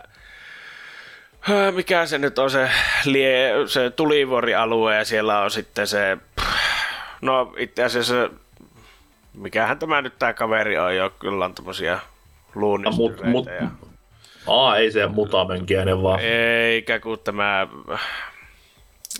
[1.72, 2.70] mikä se nyt on se,
[3.06, 6.18] lie, se tulivuorialue ja siellä on sitten se,
[7.22, 8.30] no itse asiassa,
[9.34, 12.00] mikähän tämä nyt tämä kaveri on jo, kyllä on tämmöisiä
[12.56, 13.24] luunnistyreitä.
[13.26, 13.68] Mut, mut, ja...
[14.48, 16.20] Aa, ei se mutamönkiäinen vaan.
[16.20, 17.68] Eikä kun tämä,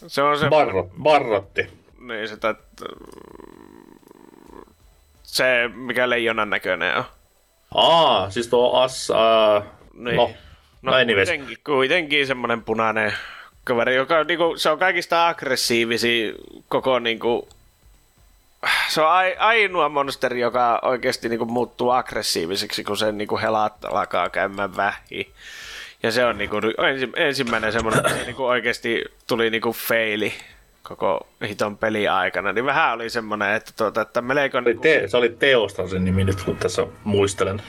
[0.08, 0.50] se on se...
[0.50, 1.68] Barro, barrotti.
[2.00, 2.56] Niin, sitä,
[5.24, 7.04] se, mikä leijonan näköinen on.
[7.76, 9.64] Aa, siis tuo as, uh,
[9.94, 10.16] niin.
[10.16, 10.32] no,
[10.88, 13.14] No kuitenkin, kuitenkin semmoinen punainen
[13.64, 16.34] kaveri, joka niinku, se on kaikista aggressiivisi
[16.68, 17.50] koko niinku,
[18.90, 24.76] se on ainoa monsteri, joka oikeasti niinku muuttuu aggressiiviseksi, kun sen niinku helat alkaa käymään
[24.76, 25.34] vähi.
[26.04, 26.56] Ja se on niinku
[26.88, 30.34] ensi, ensimmäinen semmoinen, että niinku oikeasti tuli niinku feili
[30.84, 34.60] koko hiton peli aikana, niin vähän oli semmoinen, että, tuota, että melko...
[34.62, 34.82] Niinku...
[34.82, 37.62] Te, se oli Teostan sen nimi nyt, kun tässä muistelen.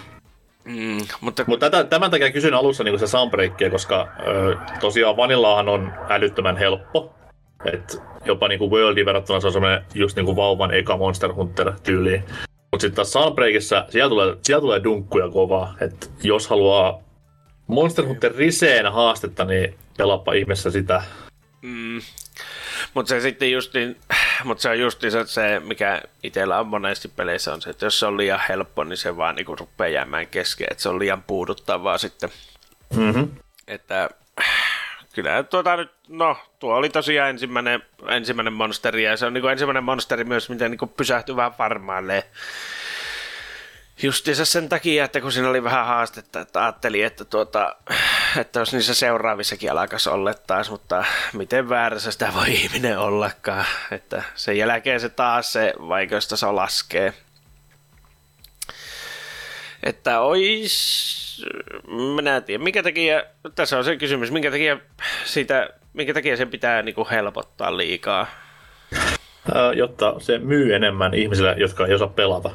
[0.68, 1.44] Mm, mutta...
[1.46, 7.14] mutta tämän takia kysyn alussa niin se soundbreakia, koska ö, tosiaan Vanillaahan on älyttömän helppo.
[7.72, 11.32] Et jopa niin kuin Worldiin verrattuna se on semmoinen just niin kuin vauvan eka Monster
[11.32, 12.22] Hunter tyyli.
[12.70, 15.74] Mutta sitten taas Sunbreakissa siellä tulee, siellä tulee dunkkuja kovaa.
[15.80, 16.98] Et jos haluaa
[17.66, 21.02] Monster Hunter riseen haastetta, niin pelappa ihmeessä sitä.
[21.62, 22.00] Mm.
[22.94, 23.96] Mutta se sitten just niin,
[24.44, 28.00] mutta se on just se, se, mikä itsellä on monesti peleissä on se, että jos
[28.00, 31.22] se on liian helppo, niin se vaan niinku rupeaa jäämään kesken, että se on liian
[31.22, 32.30] puuduttavaa sitten.
[32.96, 33.30] Mm-hmm.
[33.68, 34.10] Että
[35.14, 39.84] kyllä tuota nyt, no tuo oli tosiaan ensimmäinen, ensimmäinen monsteri ja se on niinku ensimmäinen
[39.84, 42.24] monsteri myös, miten niinku pysähtyy vähän farmailee
[44.02, 47.76] Justiinsa sen takia, että kun siinä oli vähän haastetta, että ajattelin, että, tuota,
[48.40, 53.64] että jos niissä seuraavissakin alkaisi olla taas, mutta miten väärässä sitä voi ihminen ollakaan.
[53.90, 57.14] Että sen jälkeen se taas se vaikeustaso laskee.
[59.82, 61.46] Että ois,
[62.16, 63.22] minä en tiedä, minkä takia,
[63.54, 64.78] tässä on se kysymys, minkä takia,
[65.24, 68.26] siitä, minkä takia sen pitää niin kuin helpottaa liikaa?
[69.74, 72.50] Jotta se myy enemmän ihmisille, jotka ei osaa pelata.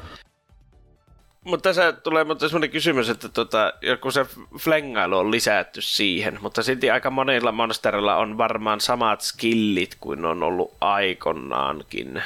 [1.43, 4.25] Mutta tässä tulee mutta sellainen kysymys, että tota, kun se
[4.59, 10.43] flengailu on lisätty siihen, mutta silti aika monilla monsterilla on varmaan samat skillit kuin on
[10.43, 12.21] ollut aikoinaankin.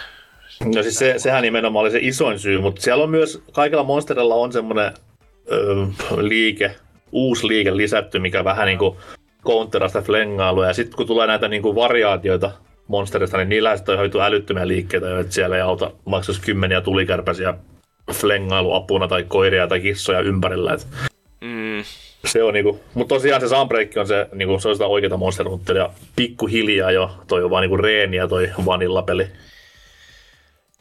[0.75, 4.35] No siis se, sehän nimenomaan oli se isoin syy, mutta siellä on myös, kaikilla monsterilla
[4.35, 4.91] on semmoinen
[5.51, 5.85] öö,
[6.17, 6.75] liike,
[7.11, 8.97] uusi liike lisätty, mikä vähän niin kuin
[9.45, 10.67] counteraa sitä flengailua.
[10.67, 12.51] Ja sitten kun tulee näitä niin kuin variaatioita
[12.87, 17.53] monsterista, niin niillä on hoitu älyttömiä liikkeitä, että siellä ei auta maksaisi kymmeniä tulikärpäsiä
[18.13, 20.73] flengailuapuna tai koiria tai kissoja ympärillä.
[20.73, 20.87] Et
[21.41, 21.83] mm.
[22.25, 25.49] Se on niinku, mutta tosiaan se Sunbreak on se, niinku, se on sitä oikeata Monster
[25.49, 25.89] Hunteria.
[26.15, 29.27] Pikkuhiljaa jo, toi on vaan niinku reeniä toi vanilla-peli.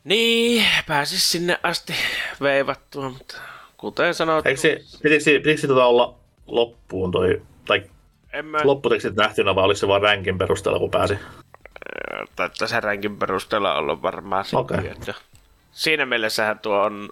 [0.05, 1.93] Niin, pääsis sinne asti
[2.41, 3.37] veivattua, mutta
[3.77, 4.49] kuten sanottu...
[4.49, 6.15] Eikö se, pitikö, se- pitikö se tota olla
[6.47, 7.83] loppuun toi, tai
[8.33, 11.19] en mä, lopputekstit nähtynä vai oliko se vaan ränkin perusteella kun pääsi?
[12.37, 14.77] tai tässä ränkin perusteella ollut varmaan Okei.
[14.77, 15.15] sekin, että
[15.77, 17.09] siinä mielessähän tuo on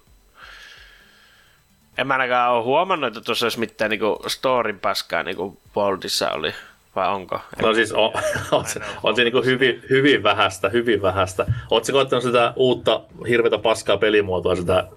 [1.98, 6.54] en mä ainakaan ole huomannut, että tuossa olisi mitään niinku storin paskaa niinku Boldissa oli,
[6.96, 7.40] vai onko?
[7.62, 8.12] No siis on,
[8.52, 11.46] on se, on se niinku hyvin, hyvin vähäistä, hyvin vähäistä.
[11.70, 14.88] Oletko koettanut sitä uutta hirveätä paskaa pelimuotoa, sitä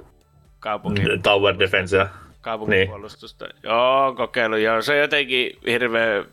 [0.59, 2.09] Kaupunki, Tower Defensea?
[2.41, 3.45] kaupunkipuolustusta.
[3.45, 3.55] Niin.
[3.63, 4.81] Joo, on kokeillut, joo.
[4.81, 6.25] Se jotenkin hirveä,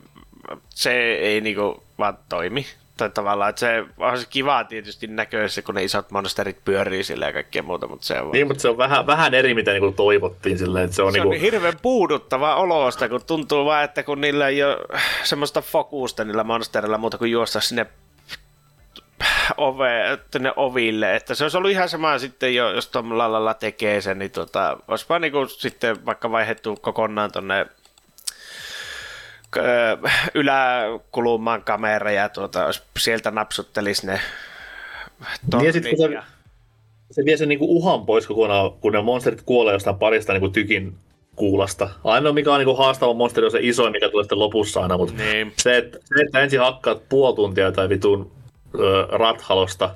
[0.69, 2.65] se ei niinku vaan toimi.
[2.97, 7.25] Tai tavallaan, että se on se kivaa tietysti näköisesti, kun ne isot monsterit pyörii sillä
[7.25, 9.91] ja kaikkea muuta, mutta se on Niin, mutta se on vähän, vähän eri, mitä niinku
[9.91, 13.83] toivottiin silleen, että se on, Se on niinku, niin hirveän puuduttava olosta, kun tuntuu vaan,
[13.83, 14.77] että kun niillä ei ole
[15.23, 17.85] semmoista fokusta niillä monsterilla muuta kuin juosta sinne
[19.57, 24.01] ove, tänne oville, että se olisi ollut ihan sama sitten jo, jos tuolla lailla tekee
[24.01, 27.65] sen, niin tota, olisipa niinku sitten vaikka vaihdettu kokonaan tonne ö,
[30.33, 32.69] yläkulmaan kamera ja tuota,
[32.99, 34.19] sieltä napsuttelisi ne
[35.53, 36.19] Niin ja sit kun se-
[37.11, 40.95] se vie sen niinku uhan pois kokonaan, kun ne monsterit kuolee jostain parista niinku tykin
[41.35, 41.89] kuulasta.
[42.03, 45.13] Ainoa mikä on niinku haastava monsteri on se iso, mikä tulee sitten lopussa aina, mutta
[45.23, 45.53] Niin.
[45.57, 48.31] se, että, se, että ensin hakkaat puoli tuntia tai vitun
[48.79, 49.95] ö, rathalosta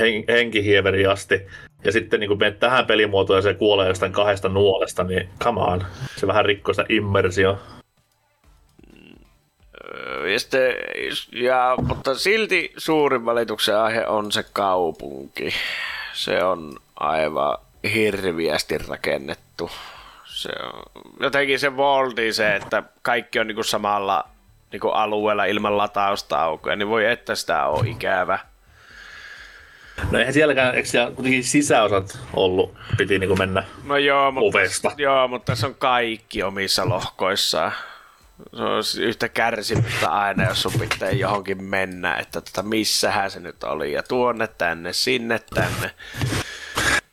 [0.00, 1.46] hen, henkihieveriin asti,
[1.84, 5.84] ja sitten niin menet tähän pelimuotoon ja se kuolee jostain kahdesta nuolesta, niin come on.
[6.16, 7.58] Se vähän rikkoo sitä immersio.
[10.32, 10.74] Ja, sitten,
[11.32, 15.54] ja, mutta silti suurin valituksen aihe on se kaupunki.
[16.12, 17.58] Se on aivan
[17.94, 19.70] hirviästi rakennettu.
[20.24, 20.82] Se on,
[21.20, 24.24] jotenkin se Voldi, se, että kaikki on niinku samalla
[24.72, 28.38] niinku alueella ilman latausta niin voi että sitä on ikävä.
[30.10, 34.92] No eihän sielläkään, eikö siellä kuitenkin sisäosat ollut, piti niin mennä No joo, mutta, ovesta.
[34.96, 37.72] joo, mutta tässä on kaikki omissa lohkoissaan.
[38.56, 43.64] Se on yhtä kärsimystä aina, jos sun pitää johonkin mennä, että tota, missähän se nyt
[43.64, 43.92] oli.
[43.92, 45.90] Ja tuonne tänne, sinne tänne.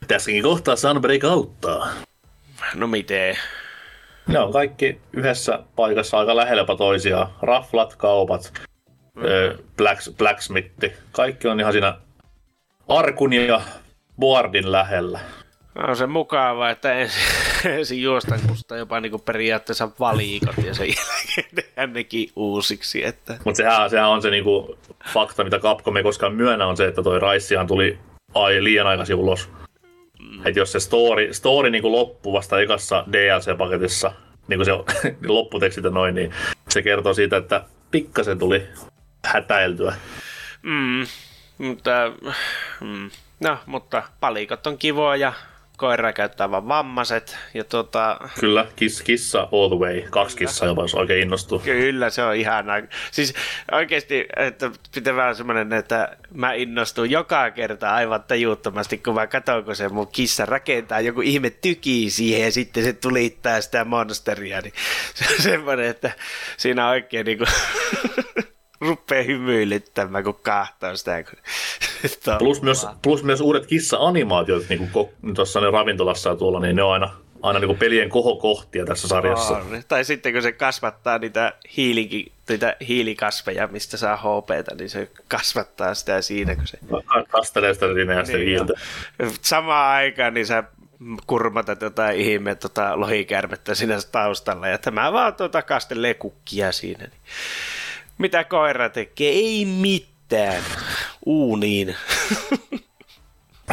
[0.07, 1.88] Tässäkin kohtaa Sunbreak auttaa.
[2.76, 3.38] No miten?
[4.28, 7.28] Ne on kaikki yhdessä paikassa aika lähellä jopa toisiaan.
[7.41, 8.53] Raflat, kaupat,
[9.24, 10.93] ö, black, blacksmithi.
[11.11, 11.97] Kaikki on ihan siinä
[12.88, 13.61] Arkun ja
[14.19, 15.19] Boardin lähellä.
[15.88, 17.22] On se mukava, että ensin,
[17.78, 23.05] ensin juostan kusta jopa niinku periaatteessa valikot ja sen jälkeen tehdään nekin uusiksi.
[23.05, 23.38] Että...
[23.45, 24.78] Mutta sehän, sehän on se niinku
[25.14, 27.99] fakta, mitä Capcom ei koskaan myönnä, on se, että toi Raissihan tuli
[28.36, 29.49] ai, liian aikaisin ulos.
[30.20, 30.47] Mm.
[30.47, 34.12] Et jos se story, story niinku loppuu vasta ekassa DLC-paketissa,
[34.47, 34.72] niin kuin se
[35.28, 36.34] lopputekstit ja noin, niin
[36.70, 38.68] se kertoo siitä, että pikkasen tuli
[39.26, 39.93] hätäiltyä.
[40.62, 41.07] Mm,
[41.57, 41.91] mutta,
[42.82, 43.09] mm,
[43.39, 45.34] no, mutta palikot on kivoja,
[45.82, 50.01] koira käyttää vaan vammaiset ja tota, Kyllä, kiss, kissa all the way.
[50.09, 51.59] Kaksi kissaa jopa, jos oikein innostuu.
[51.59, 52.82] Kyllä, se on ihanaa.
[53.11, 53.34] Siis
[53.71, 59.63] oikeasti, että pitää vähän semmoinen, että mä innostun joka kerta aivan tajuttomasti, kun mä katson,
[59.63, 64.61] kun se mun kissa rakentaa joku ihme tyki siihen ja sitten se tulittaa sitä monsteria,
[64.61, 64.73] niin
[65.13, 66.11] se on semmoinen, että
[66.57, 67.45] siinä oikein niinku
[68.82, 71.23] rupeaa hymyilyttämään, kun kahtoo sitä.
[71.23, 71.39] Kun
[72.39, 76.84] Plus myös, plus myös uudet kissa-animaatiot niin kuin tuossa ne ravintolassa ja tuolla, niin ne
[76.84, 77.09] on aina,
[77.41, 79.57] aina niin kuin pelien kohokohtia tässä sarjassa.
[79.57, 79.84] On.
[79.88, 85.93] Tai sitten kun se kasvattaa niitä, hiilikin, niitä hiilikasveja, mistä saa HPtä, niin se kasvattaa
[85.93, 86.79] sitä siinä, kun se...
[87.29, 88.73] Kastelee sitä siinä ja sitten Niin, hiiltä.
[89.41, 90.63] Samaan aikaan niin sä
[91.27, 97.03] kurmatat jotain ihme tota, lohikärmettä siinä taustalla ja tämä vaan tota, kastelee kukkia siinä.
[97.03, 97.21] Niin.
[98.22, 99.32] Mitä koira tekee?
[99.32, 100.63] Ei mitään.
[101.26, 101.95] Uuniin.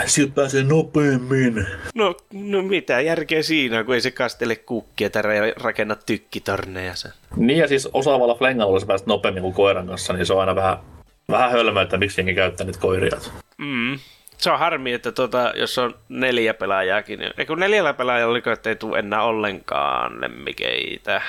[0.06, 1.66] Siltä pääsee nopeammin.
[1.94, 7.12] No, no mitä järkeä siinä, kun ei se kastele kukkia tai ra- rakenna tykkitorneja sen.
[7.36, 10.54] Niin ja siis osaavalla flengalla sä pääset nopeammin kuin koiran kanssa, niin se on aina
[10.54, 10.76] vähän,
[11.30, 13.18] vähän hölmöä, että miksi jengi käyttää niitä koiria.
[13.58, 13.98] Mm.
[14.38, 18.70] Se on harmi, että tuota, jos on neljä pelaajaakin, niin kun neljällä pelaajalla oliko, että
[18.70, 21.22] ei tule enää ollenkaan lemmikeitä.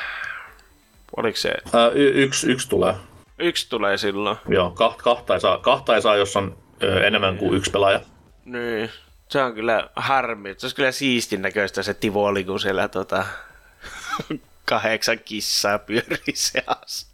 [1.17, 1.53] Oliko se?
[1.73, 2.93] Ää, y- yksi, yksi tulee.
[3.39, 4.37] Yksi tulee silloin.
[4.47, 8.01] Joo, kahta, kahta, ei saa, kahta ei saa, jos on ö, enemmän kuin yksi pelaaja.
[8.45, 8.89] Niin.
[9.29, 10.55] Se on kyllä harmi.
[10.57, 13.25] Se olisi kyllä siistin näköistä se tivoli, kun siellä tota,
[14.69, 17.09] kahdeksan kissaa pyörii seassa.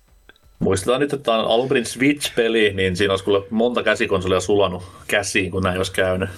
[0.60, 4.84] Muistetaan nyt, että tämä on alun perin Switch-peli, niin siinä olisi kyllä monta käsikonsolia sulanut
[5.08, 6.30] käsiin, kun näin olisi käynyt.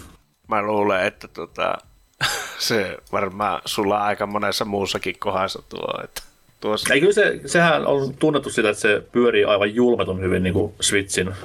[0.48, 1.78] Mä luulen, että tota,
[2.60, 6.02] se varmaan sulaa aika monessa muussakin kohdassa tuo.
[6.04, 6.22] Että
[6.60, 6.94] tuossa.
[6.94, 10.74] Ei kyllä se, sehän on tunnettu sitä, että se pyörii aivan julmetun hyvin niin kuin
[10.82, 11.36] Switchin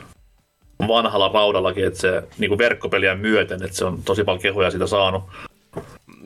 [0.89, 5.25] vanhalla raudallakin, että se niin verkkopeliä myöten, että se on tosi paljon kehoja siitä saanut.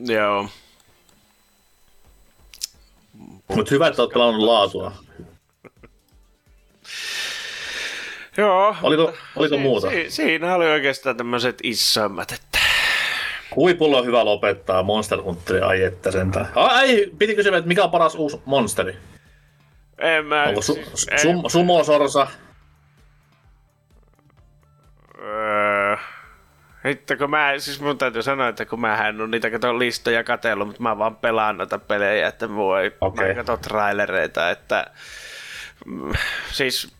[0.05, 0.49] Joo.
[3.47, 4.91] Mutta hyvä, että olet pelannut laatua.
[8.37, 8.75] Joo.
[8.83, 9.89] Oliko, oliko si- muuta?
[9.89, 12.59] Si- siinä oli oikeastaan tämmöiset isoimmat, että...
[13.57, 16.47] Huipulla on hyvä lopettaa Monster Hunteri, ai että sentään.
[16.55, 18.97] Ai, piti kysyä, että mikä on paras uusi monsteri?
[19.97, 20.43] En mä...
[20.43, 22.27] Onko su- sum- Sumo Sorsa?
[25.21, 25.97] Öö,
[26.85, 30.23] Hitto, kun mä, siis mun täytyy sanoa, että kun mä en ole niitä kato listoja
[30.23, 33.27] katsellut, mutta mä vaan pelaan noita pelejä, että mua ei, okay.
[33.27, 34.87] mä katso trailereita, että
[36.51, 36.93] siis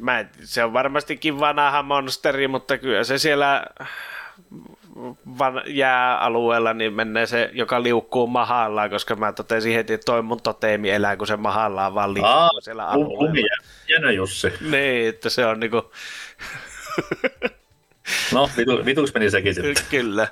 [0.00, 3.64] mä, se on varmastikin vanha monsteri, mutta kyllä se siellä
[5.38, 10.42] van, jääalueella niin menee se, joka liukkuu mahallaan, koska mä totesin heti, että toi mun
[10.42, 13.56] toteemi elää, kun se mahallaan vaan liikkuu Aa, siellä alueella.
[13.88, 14.52] Jännä Jussi.
[14.70, 15.92] Niin, että se on niinku...
[18.34, 19.74] no, vitu, vituks meni sekin sitten.
[19.90, 20.28] Kyllä.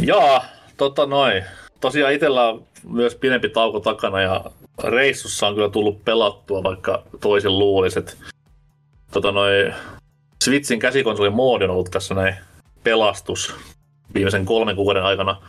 [0.00, 0.44] Joo,
[0.76, 1.44] tota noin.
[1.80, 4.44] Tosiaan itsellä on myös pidempi tauko takana ja
[4.84, 8.12] reissussa on kyllä tullut pelattua, vaikka toisin luulisi, että
[9.12, 9.74] tota noin,
[10.48, 12.34] Switchin käsikonsolin moodi on ollut tässä näin
[12.84, 13.54] pelastus
[14.14, 15.42] viimeisen kolmen kuukauden aikana.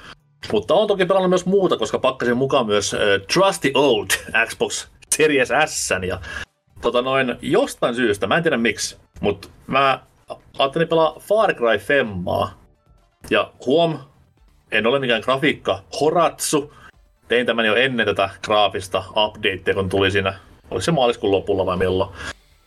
[0.52, 3.00] Mutta on toki pelannut myös muuta, koska pakkasin mukaan myös uh,
[3.34, 4.08] Trusty Old
[4.46, 5.90] Xbox Series S.
[6.08, 6.20] Ja
[6.82, 10.00] tota noin, jostain syystä, mä en tiedä miksi, mutta mä
[10.60, 12.60] ajattelin pelaa Far Cry Femmaa.
[13.30, 14.00] Ja huom,
[14.72, 16.74] en ole mikään grafiikka horatsu.
[17.28, 20.40] Tein tämän jo ennen tätä graafista updatea, kun tuli siinä,
[20.72, 22.10] oliko se maaliskuun lopulla vai milloin.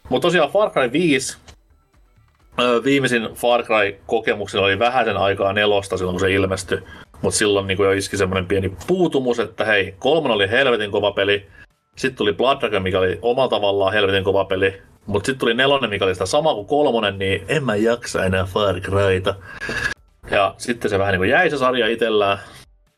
[0.09, 1.42] Mutta tosiaan Far Cry 5
[2.85, 6.79] viimeisin Far Cry-kokemuksena oli vähäisen aikaa nelosta silloin, kun se ilmestyi.
[7.23, 11.47] Mutta silloin niin jo iski semmoinen pieni puutumus, että hei, kolmonen oli helvetin kova peli.
[11.97, 14.83] Sitten tuli Blood Dragon, mikä oli omalla tavallaan helvetin kova peli.
[15.07, 18.45] Mutta sitten tuli nelonen, mikä oli sitä sama kuin kolmonen, niin en mä jaksa enää
[18.45, 19.35] Far Cryta.
[20.31, 22.39] Ja sitten se vähän niin kuin jäi se sarja itsellään.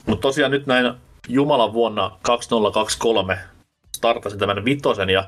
[0.07, 0.93] Mutta tosiaan nyt näin
[1.29, 3.39] Jumalan vuonna 2023
[3.97, 5.25] startasin tämän vitosen ja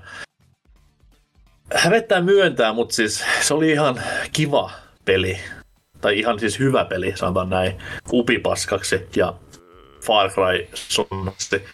[1.74, 4.02] hävettää myöntää, mutta siis se oli ihan
[4.32, 4.70] kiva
[5.04, 5.38] peli.
[6.00, 7.78] Tai ihan siis hyvä peli, sanotaan näin,
[8.12, 9.34] upipaskaksi ja
[10.06, 11.64] Far Cry sunnasti.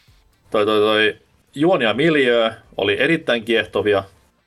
[0.51, 1.17] Toi, toi, toi
[1.55, 4.05] juoni ja miljö oli erittäin kiehtovia.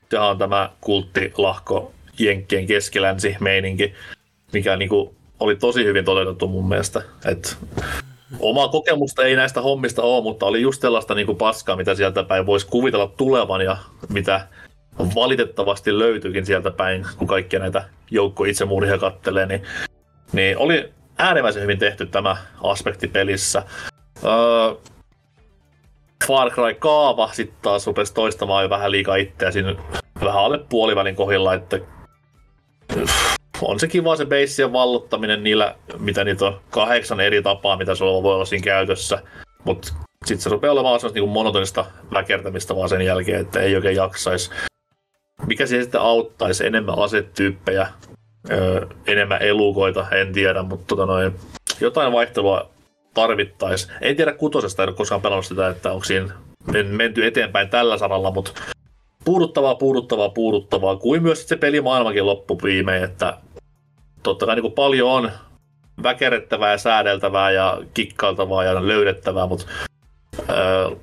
[0.09, 3.93] Tämä on tämä kulttilahko Jenkkien keskilänsi meininki,
[4.53, 7.01] mikä niinku oli tosi hyvin toteutettu mun mielestä.
[7.25, 7.57] Et
[8.39, 12.45] Omaa kokemusta ei näistä hommista ole, mutta oli just sellaista niinku paskaa, mitä sieltä päin
[12.45, 13.77] voisi kuvitella tulevan ja
[14.09, 14.47] mitä
[14.99, 19.61] valitettavasti löytyykin sieltä päin, kun kaikkia näitä joukko itsemurhia kattelee, niin,
[20.33, 23.63] niin oli äärimmäisen hyvin tehty tämä aspekti pelissä.
[24.23, 24.75] Öö,
[26.27, 29.75] Far Cry kaava sitten taas rupesi toistamaan jo vähän liikaa itseä siinä
[30.21, 31.79] vähän alle puolivälin kohdilla, että
[33.61, 38.23] on se kiva se beissien valluttaminen niillä, mitä niitä on kahdeksan eri tapaa, mitä sulla
[38.23, 39.21] voi olla siinä käytössä.
[39.63, 39.93] Mutta
[40.25, 44.51] sitten se rupeaa olemaan sellaista niin monotonista väkertämistä vaan sen jälkeen, että ei oikein jaksaisi
[45.47, 46.65] mikä siihen sitten auttaisi?
[46.65, 47.87] Enemmän asetyyppejä,
[48.51, 51.35] öö, enemmän elukoita, en tiedä, mutta tota noin,
[51.81, 52.69] jotain vaihtelua
[53.13, 53.87] tarvittaisi.
[54.01, 56.33] En tiedä kutosesta, en ole koskaan pelannut sitä, että onko siinä
[56.83, 58.51] menty eteenpäin tällä saralla, mutta
[59.25, 63.37] puuduttavaa, puuduttavaa, puuduttavaa, kuin myös se pelimaailmakin loppuviimein, että
[64.23, 65.31] totta kai niin kuin paljon on
[66.03, 69.65] väkerettävää ja säädeltävää ja kikkailtavaa ja löydettävää, mutta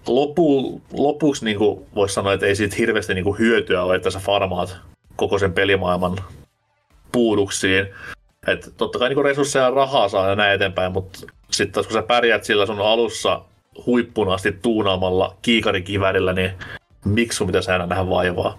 [0.07, 1.59] lopu, lopuksi niin
[1.95, 4.77] voisi sanoa, että ei siitä hirveästi niin hyötyä ole, että sä farmaat
[5.17, 6.19] koko sen pelimaailman
[7.13, 7.87] puuduksiin.
[8.47, 11.19] että totta kai niin resursseja ja rahaa saa ja näin eteenpäin, mutta
[11.51, 13.43] sitten taas kun sä pärjät sillä sun alussa
[13.87, 16.53] huippuna asti tuunaamalla kiikarikivärillä, niin
[17.05, 18.59] miksi sun pitäisi aina nähdä vaivaa?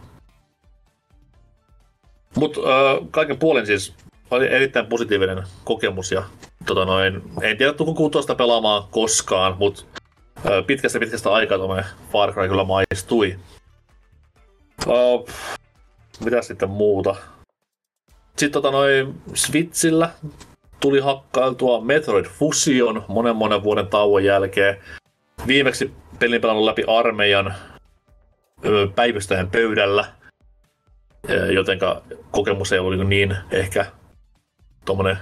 [2.35, 3.93] Mutta äh, kaiken puolen siis
[4.31, 6.23] oli erittäin positiivinen kokemus ja
[6.65, 9.83] tota noin, en tiedä tuko kuutosta pelaamaan koskaan, mutta
[10.67, 13.39] pitkästä pitkästä aikaa tuonne Far Cry kyllä maistui.
[14.87, 15.29] Uh,
[16.25, 17.15] mitä sitten muuta?
[18.37, 20.09] Sitten tota noin Switchillä
[20.79, 24.77] tuli hakkailtua Metroid Fusion monen monen vuoden tauon jälkeen.
[25.47, 27.53] Viimeksi pelin pelannut läpi armeijan
[28.95, 30.05] päivystäjän pöydällä,
[31.53, 33.85] jotenka kokemus ei ollut niin ehkä
[34.85, 35.17] tuommoinen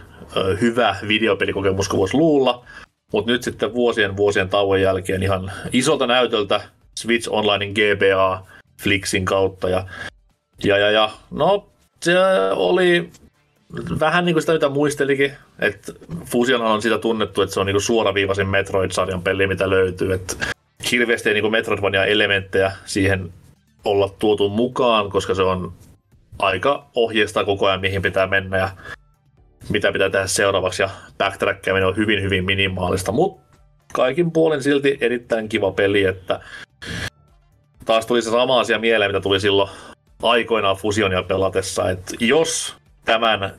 [0.61, 2.65] hyvä videopelikokemus kuin voisi luulla.
[3.11, 6.61] Mutta nyt sitten vuosien vuosien tauon jälkeen ihan isolta näytöltä
[6.99, 8.45] Switch Onlinein GBA
[8.83, 9.69] Flixin kautta.
[9.69, 9.85] Ja,
[10.63, 11.67] ja, ja, ja no
[12.01, 12.15] se
[12.51, 13.09] oli
[13.99, 15.31] vähän niin kuin sitä, mitä muistelikin.
[15.59, 15.93] Että
[16.25, 20.13] Fusion on sitä tunnettu, että se on niin kuin suoraviivaisin Metroid-sarjan peli, mitä löytyy.
[20.13, 20.35] Että
[20.91, 23.33] hirveästi ei niin Metroidvania-elementtejä siihen
[23.85, 25.73] olla tuotu mukaan, koska se on
[26.39, 28.69] aika ohjeistaa koko ajan, mihin pitää mennä ja
[29.69, 30.81] mitä pitää tehdä seuraavaksi.
[30.81, 33.57] Ja backtrackkaaminen on hyvin, hyvin minimaalista, mutta
[33.93, 36.39] kaikin puolin silti erittäin kiva peli, että
[37.85, 39.69] taas tuli se sama asia mieleen, mitä tuli silloin
[40.23, 43.53] aikoinaan Fusionia pelatessa, että jos tämän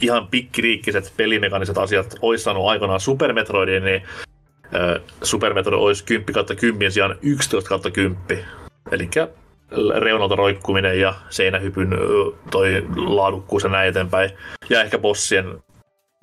[0.00, 4.02] ihan pikkiriikkiset pelimekaniset asiat olisi saanut aikoinaan Super Metroidin, niin
[5.22, 8.44] Super Metroid olisi 10 kautta 10 sijaan 11 kautta 10.
[8.92, 9.08] Eli
[9.96, 11.90] reunalta roikkuminen ja seinähypyn
[12.50, 14.30] toi laadukkuus ja näin eteenpäin.
[14.70, 15.62] Ja ehkä bossien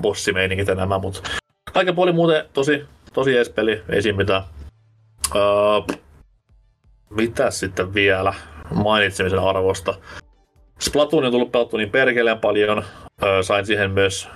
[0.02, 1.30] bossimeiningit ja nämä, mutta
[1.74, 4.44] kaiken puolin muuten tosi, tosi jees peli, ei siinä mitään.
[5.36, 5.98] Uh,
[7.10, 8.34] mitä sitten vielä
[8.74, 9.94] mainitsemisen arvosta?
[10.80, 12.78] Splatoon on tullut pelattu niin perkeleen paljon.
[12.78, 12.84] Uh,
[13.42, 14.30] sain siihen myös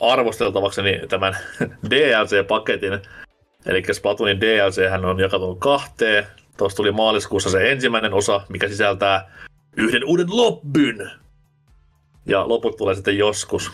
[0.00, 1.36] arvosteltavakseni tämän
[1.90, 3.00] DLC-paketin.
[3.66, 6.26] Eli Splatoonin DLC hän on jakautunut kahteen.
[6.56, 9.30] Tuossa tuli maaliskuussa se ensimmäinen osa, mikä sisältää
[9.76, 11.10] yhden uuden lobbyn.
[12.26, 13.70] Ja loput tulee sitten joskus.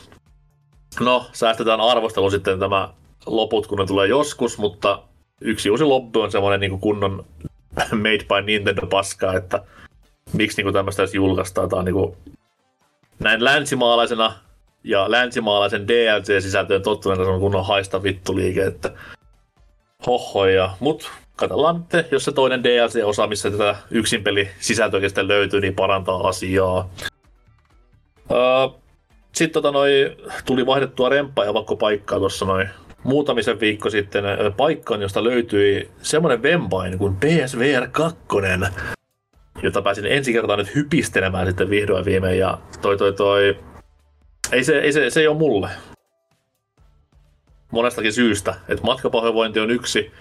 [1.01, 2.89] No, säästetään arvostelu sitten tämä
[3.27, 5.03] loput, kun ne tulee joskus, mutta
[5.41, 7.25] yksi uusi loppu on semmoinen niin kunnon
[8.03, 9.63] made by Nintendo paska, että
[10.33, 11.69] miksi niin tämmöistä edes julkaistaan.
[11.69, 12.17] Tämä on niin kuin,
[13.19, 14.33] näin länsimaalaisena
[14.85, 18.93] ja länsimaalaisen DLC-sisältöön tottuneena se on kunnon haista vittu liike, että
[20.07, 20.71] hohoja.
[20.81, 21.11] Mut
[21.41, 26.91] katsellaan nyt, jos se toinen DLC-osa, missä tätä yksin peli sisältöä löytyy, niin parantaa asiaa.
[28.31, 28.81] Uh,
[29.33, 32.69] sitten tota noi, tuli vaihdettua remppaa ja vaikka paikkaa tuossa noin
[33.03, 34.25] muutamisen viikko sitten
[34.57, 38.19] paikkaan, josta löytyi semmoinen vempain kuin PSVR 2,
[39.63, 42.39] jota pääsin ensi kertaa nyt hypistelemään sitten vihdoin viimein.
[42.39, 43.59] Ja toi toi toi,
[44.53, 45.71] ei se, ei se, se ei ole mulle.
[47.71, 48.55] Monestakin syystä.
[48.69, 50.13] Että matkapahoinvointi on yksi,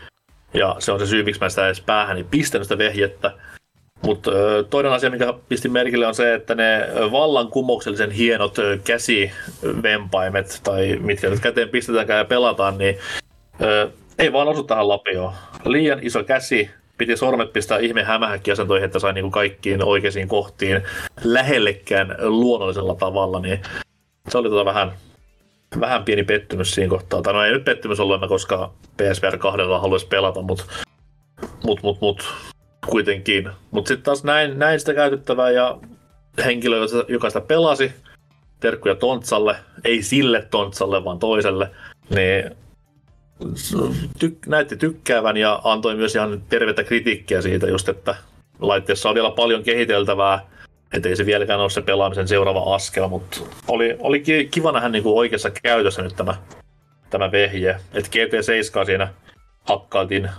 [0.53, 3.31] ja se on se syy, miksi mä sitä edes päähän pistänyt sitä vehjettä.
[4.01, 4.31] Mutta
[4.69, 11.39] toinen asia, mikä pistin merkille, on se, että ne vallankumouksellisen hienot käsivempaimet, tai mitkä nyt
[11.39, 12.97] käteen pistetäänkään ja pelataan, niin
[14.19, 15.33] ei vaan osu tähän lapioon.
[15.65, 20.83] Liian iso käsi, piti sormet pistää ihme hämähäkkiasentoihin, että sai niinku kaikkiin oikeisiin kohtiin
[21.23, 23.59] lähellekään luonnollisella tavalla, niin
[24.29, 24.91] se oli tota vähän,
[25.79, 27.21] vähän pieni pettymys siinä kohtaa.
[27.21, 30.63] Tai no ei nyt pettymys ollut, koska PSVR 2 haluaisi pelata, mutta
[31.63, 32.33] mut, mut, mut,
[32.87, 33.49] kuitenkin.
[33.71, 35.77] Mutta sitten taas näin, näin sitä käytettävää ja
[36.45, 37.91] henkilö, joka sitä pelasi,
[38.59, 41.69] terkkuja Tontsalle, ei sille Tontsalle, vaan toiselle,
[42.15, 42.51] niin
[44.19, 48.15] tyk- näytti tykkäävän ja antoi myös ihan tervettä kritiikkiä siitä just, että
[48.59, 50.45] laitteessa on vielä paljon kehiteltävää,
[50.93, 55.17] ettei se vieläkään ole se pelaamisen seuraava askel, mutta oli, oli kiva nähdä niin kuin
[55.17, 56.35] oikeassa käytössä nyt tämä,
[57.09, 57.75] tämä vehje.
[57.93, 59.07] Että GT7 siinä
[59.63, 60.29] hakkailtiin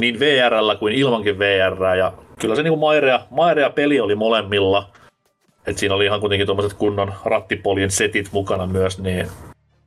[0.00, 1.96] niin VRllä kuin ilmankin VR.
[1.98, 4.90] Ja kyllä se niin Mairea, Mairea peli oli molemmilla.
[5.66, 9.28] Et siinä oli ihan kuitenkin tuommoiset kunnon rattipolien setit mukana myös, niin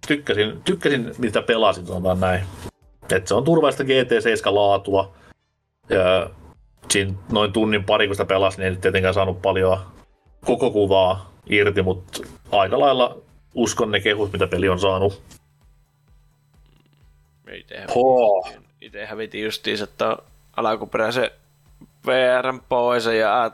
[0.08, 2.42] tykkäsin, tykkäsin mitä pelasin, sanotaan näin.
[3.12, 5.14] Et se on turvallista GT7-laatua.
[5.90, 6.30] Ja
[6.90, 9.78] siinä noin tunnin pari, kun sitä pelasi, niin ei tietenkään saanut paljon
[10.46, 12.20] koko kuvaa irti, mutta
[12.52, 13.18] aika lailla
[13.56, 15.22] uskon ne kehut, mitä peli on saanut.
[17.54, 20.18] Itse hävitin, itse hävitin justiin, että
[20.58, 21.32] alkuperäisen
[22.06, 23.52] VR pois ja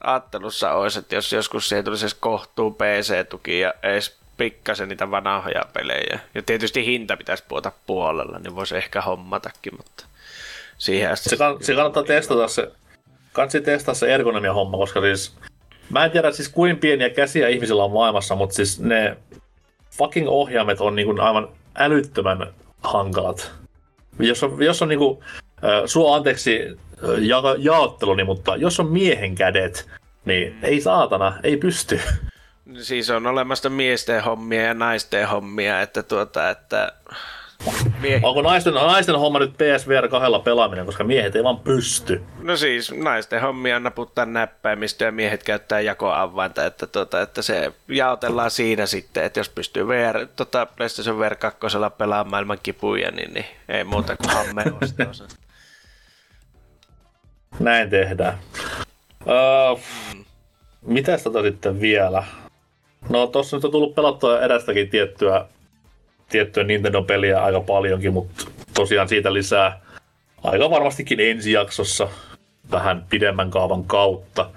[0.00, 6.18] ajattelussa olisi, että jos joskus siihen tulisi kohtuu PC-tuki ja edes pikkasen niitä vanhoja pelejä.
[6.34, 10.04] Ja tietysti hinta pitäisi puota puolella, niin voisi ehkä hommatakin, mutta
[10.78, 11.30] siihen asti...
[11.30, 12.72] Se, kann- se kannattaa testata se,
[13.32, 15.36] kannattaa testata se ergonomia homma, koska siis
[15.90, 19.16] Mä en tiedä siis kuin pieniä käsiä ihmisillä on maailmassa, mutta siis ne
[19.90, 22.46] fucking ohjaimet on niin aivan älyttömän
[22.82, 23.52] hankalat.
[24.18, 26.78] Jos on, jos on äh, sua anteeksi
[27.18, 29.88] ja, jaotteluni, mutta jos on miehen kädet,
[30.24, 32.00] niin ei saatana, ei pysty.
[32.80, 36.92] Siis on olemassa miesten hommia ja naisten hommia, että tuota, että
[38.00, 38.20] Miehi.
[38.22, 42.22] Onko naisten, naisten homma nyt PSVR kahdella pelaaminen, koska miehet ei vaan pysty?
[42.42, 48.50] No siis naisten hommia naputtaa näppäimistä ja miehet käyttää jakoavainta, että, tota, että se jaotellaan
[48.50, 51.58] siinä sitten, että jos pystyy VR, tota PlayStation VR 2
[51.98, 54.64] pelaamaan maailman kipuja, niin, niin ei muuta kuin hamme
[57.60, 58.38] Näin tehdään.
[59.20, 59.80] Uh,
[60.82, 62.24] mitäs tota sitten vielä?
[63.08, 65.46] No tossa nyt on tullut pelattua erästäkin tiettyä
[66.28, 69.80] tiettyä Nintendo-peliä aika paljonkin, mutta tosiaan siitä lisää
[70.42, 72.08] aika varmastikin ensi jaksossa
[72.70, 74.50] vähän pidemmän kaavan kautta.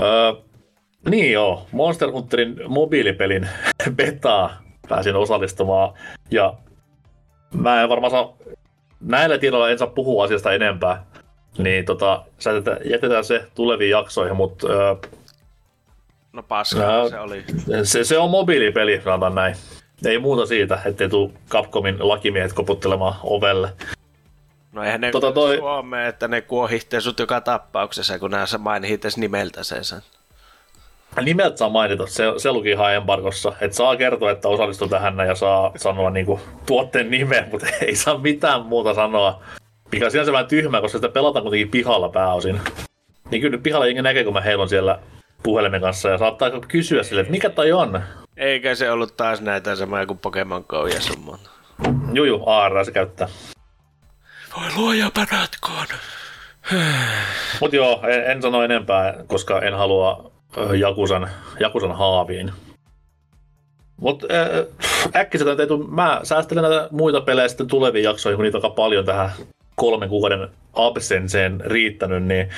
[0.00, 0.32] Öö,
[1.10, 3.48] niin joo, Monster Hunterin mobiilipelin
[3.96, 5.94] betaa pääsin osallistumaan
[6.30, 6.54] ja
[7.54, 8.36] mä en varmaan saa,
[9.00, 11.04] näillä tiedoilla en saa puhua asiasta enempää,
[11.58, 12.24] niin tota,
[12.84, 14.94] jätetään se tuleviin jaksoihin, mutta öö,
[16.34, 17.44] No paskaa no, se oli.
[17.82, 19.54] Se, se on mobiilipeli, sanotaan näin.
[20.06, 23.72] Ei muuta siitä, ettei tule Capcomin lakimiehet koputtelemaan ovelle.
[24.72, 25.56] No eihän ne tota toi...
[25.56, 30.02] Suomeen, että ne kuohittee sut joka tappauksessa, kun nää sä mainit nimeltä sen.
[31.22, 35.34] Nimeltä saa mainita, se, se luki ihan embargossa, että saa kertoa, että osallistuu tähän ja
[35.34, 39.42] saa sanoa niinku tuotteen nimen, mutta ei saa mitään muuta sanoa.
[39.92, 42.60] Mikä on sinänsä vähän tyhmää, koska sitä pelataan kuitenkin pihalla pääosin.
[43.30, 44.98] Niin kyllä pihalla jengi näkee, kun mä heilun siellä
[45.44, 48.02] puhelimen kanssa ja saattaa kysyä sille, että mikä toi on.
[48.36, 51.00] Eikä se ollut taas näitä samaa kuin Pokemon Go ja.
[52.12, 53.28] Juu, juu, AR se käyttää.
[54.56, 55.86] Voi luoja paratkoon.
[57.60, 60.32] Mut joo, en, en sano enempää, koska en halua
[60.78, 61.30] Jakusan,
[61.60, 62.52] Jakusan haaviin.
[63.96, 68.58] Mut äh, äkkiseltä ei tule, mä säästelen näitä muita pelejä sitten tuleviin jaksoihin, kun niitä
[68.62, 69.30] on paljon tähän
[69.74, 72.48] kolmen kuukauden absenseen riittänyt, niin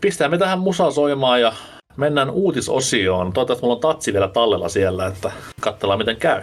[0.00, 1.52] pistää me tähän musaa soimaan ja
[1.98, 3.32] mennään uutisosioon.
[3.32, 6.42] Toivottavasti mulla on tatsi vielä tallella siellä, että katsellaan miten käy.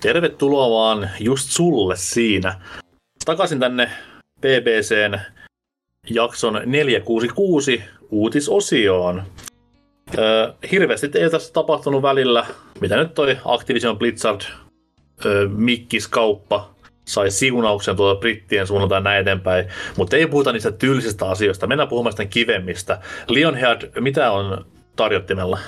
[0.00, 2.60] Tervetuloa vaan just sulle siinä.
[3.24, 3.90] Takaisin tänne
[4.40, 5.18] BBCn
[6.10, 9.22] jakson 466 uutisosioon.
[10.18, 12.46] Öö, hirveästi ei tässä tapahtunut välillä.
[12.80, 14.40] Mitä nyt toi Activision Blizzard
[15.24, 16.70] öö, Mikkis-kauppa
[17.04, 19.68] sai siunauksen tuolta brittien suunnalta ja näin eteenpäin.
[19.96, 21.66] Mutta ei puhuta niistä tylsistä asioista.
[21.66, 23.00] Mennään puhumaan sitä kivemmistä.
[23.28, 25.58] Lionhead, mitä on tarjottimella?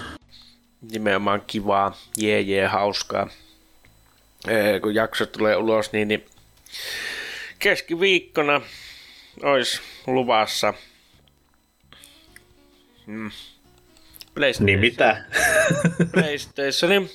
[0.93, 3.29] Nimenomaan kivaa, jee jee, hauskaa
[4.83, 6.27] kun jakso tulee ulos, niin, niin
[7.59, 8.61] keskiviikkona
[9.43, 10.75] olisi luvassa
[13.07, 13.31] mm,
[14.35, 14.67] PlayStation.
[14.67, 15.25] Niin mitä?
[16.13, 17.11] PlayStationin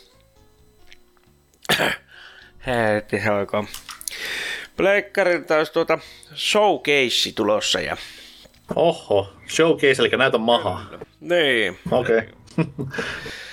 [2.65, 3.65] heti hoiko.
[4.77, 5.99] Pleikkarilta olisi tuota
[6.35, 7.97] showcase tulossa ja
[8.75, 10.85] Oho, showcase, eli näytä maha.
[11.19, 11.79] Niin.
[11.91, 12.17] Okei.
[12.17, 12.75] Okay.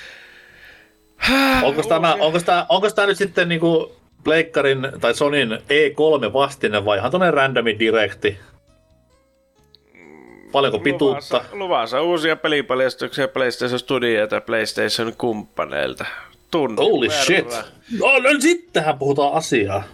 [1.62, 6.98] onko, tämä, onko, tämä, onko tämä nyt sitten niinku Pleikkarin tai Sonin E3 vastine vai
[6.98, 8.38] ihan tuonne randomi direkti?
[10.52, 11.36] Paljonko pituutta?
[11.36, 16.04] Luvassa, luvassa uusia pelipaljastuksia PlayStation Studioilta ja PlayStation kumppaneilta.
[16.50, 17.24] Tunnin Holy verran.
[17.24, 17.50] shit!
[17.98, 19.84] No, no sittenhän puhutaan asiaa.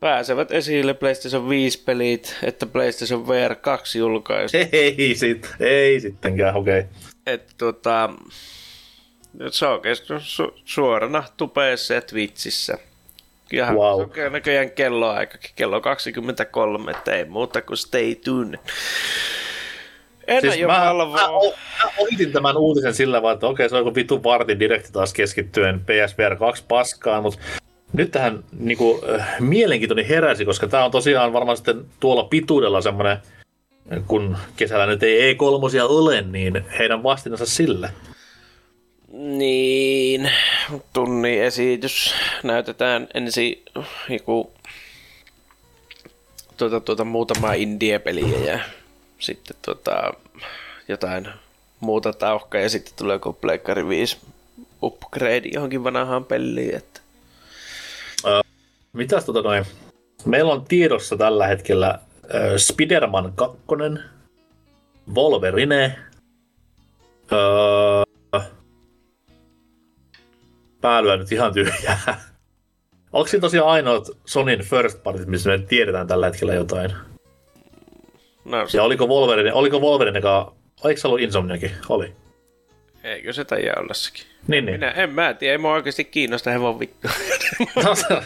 [0.00, 4.56] Pääsevät esille PlayStation 5 pelit, että PlayStation VR 2 julkaisu.
[4.72, 6.80] Ei, sit, ei sittenkään, okei.
[6.80, 6.90] Okay.
[7.26, 8.10] Että tota,
[9.50, 12.78] se on kestänyt su- suorana tupeessa ja Twitchissä.
[13.52, 14.10] Ja wow.
[14.14, 18.58] se on näköjään kelloaikakin, kello 23, että ei muuta kuin stay tuned.
[20.26, 21.28] En siis mä, mä, mä,
[21.98, 25.80] ohitin tämän uutisen sillä vaan, että okei, se on joku vitu vartin direkti taas keskittyen
[25.80, 27.38] PSVR 2 paskaan, mutta
[27.92, 32.80] nyt tähän niin kuin, äh, mielenkiintoinen heräsi, koska tämä on tosiaan varmaan sitten tuolla pituudella
[32.80, 33.18] semmoinen,
[34.06, 37.90] kun kesällä nyt ei E3 ole, niin heidän vastinansa sille.
[39.12, 40.30] Niin,
[40.92, 42.14] tunnin esitys.
[42.42, 43.62] Näytetään ensin
[44.08, 44.52] joku
[46.56, 48.60] tuota, tuota, muutama indie-peliä ja
[49.18, 50.12] sitten tuota,
[50.88, 51.28] jotain
[51.80, 54.18] muuta tauhkaa ja sitten tulee joku Pleikkari 5
[54.82, 56.74] upgrade johonkin vanhaan peliin.
[56.74, 57.00] Että...
[58.24, 58.44] Uh,
[58.92, 59.64] mitäs tota noin?
[60.24, 63.58] Meillä on tiedossa tällä hetkellä uh, Spider-Man 2,
[65.14, 65.98] Wolverine,
[67.22, 68.11] uh,
[70.82, 72.20] päälyä nyt ihan tyhjää.
[73.12, 76.92] Onko siinä tosiaan ainoat Sonin first partit, missä me tiedetään tällä hetkellä jotain?
[78.44, 78.78] No, se...
[78.78, 80.20] Ja oliko Wolverine, oliko Wolverine,
[80.84, 81.70] oliko se ollut Insomniakin?
[81.88, 82.12] Oli.
[83.04, 84.31] Eikö se taida olla sekin?
[84.48, 84.80] Niin, niin.
[84.80, 87.08] Minä, en mä tiedä, ei mua oikeasti kiinnosta hevon vittu.
[87.84, 88.22] No, se on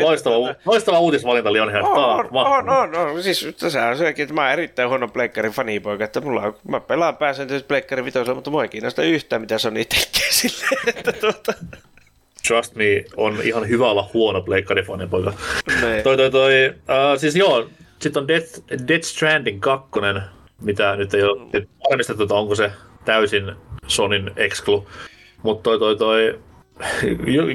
[0.00, 1.82] loistava, loistava uutisvalinta Lionhead.
[1.82, 6.04] On, on, on, on, Siis tässä on sekin, että mä oon erittäin huono pleikkarin fanipoika,
[6.04, 9.84] että mulla on, mä pelaan pääsääntöisesti pleikkarin vitosella, mutta mua ei kiinnosta yhtään, mitä Sony
[9.84, 11.52] tekee silleen, että tuota...
[12.48, 15.32] Trust me, on ihan hyvä olla huono pleikkarifani poika.
[15.80, 16.02] Ne.
[16.02, 17.68] Toi, toi, toi, uh, siis joo,
[17.98, 19.90] sitten on Death, Death Stranding 2,
[20.60, 22.70] mitä nyt ei ole nyt varmistettu, että onko se
[23.04, 23.52] täysin
[23.86, 24.88] Sonin exclu.
[25.44, 26.40] Mutta toi, toi, toi,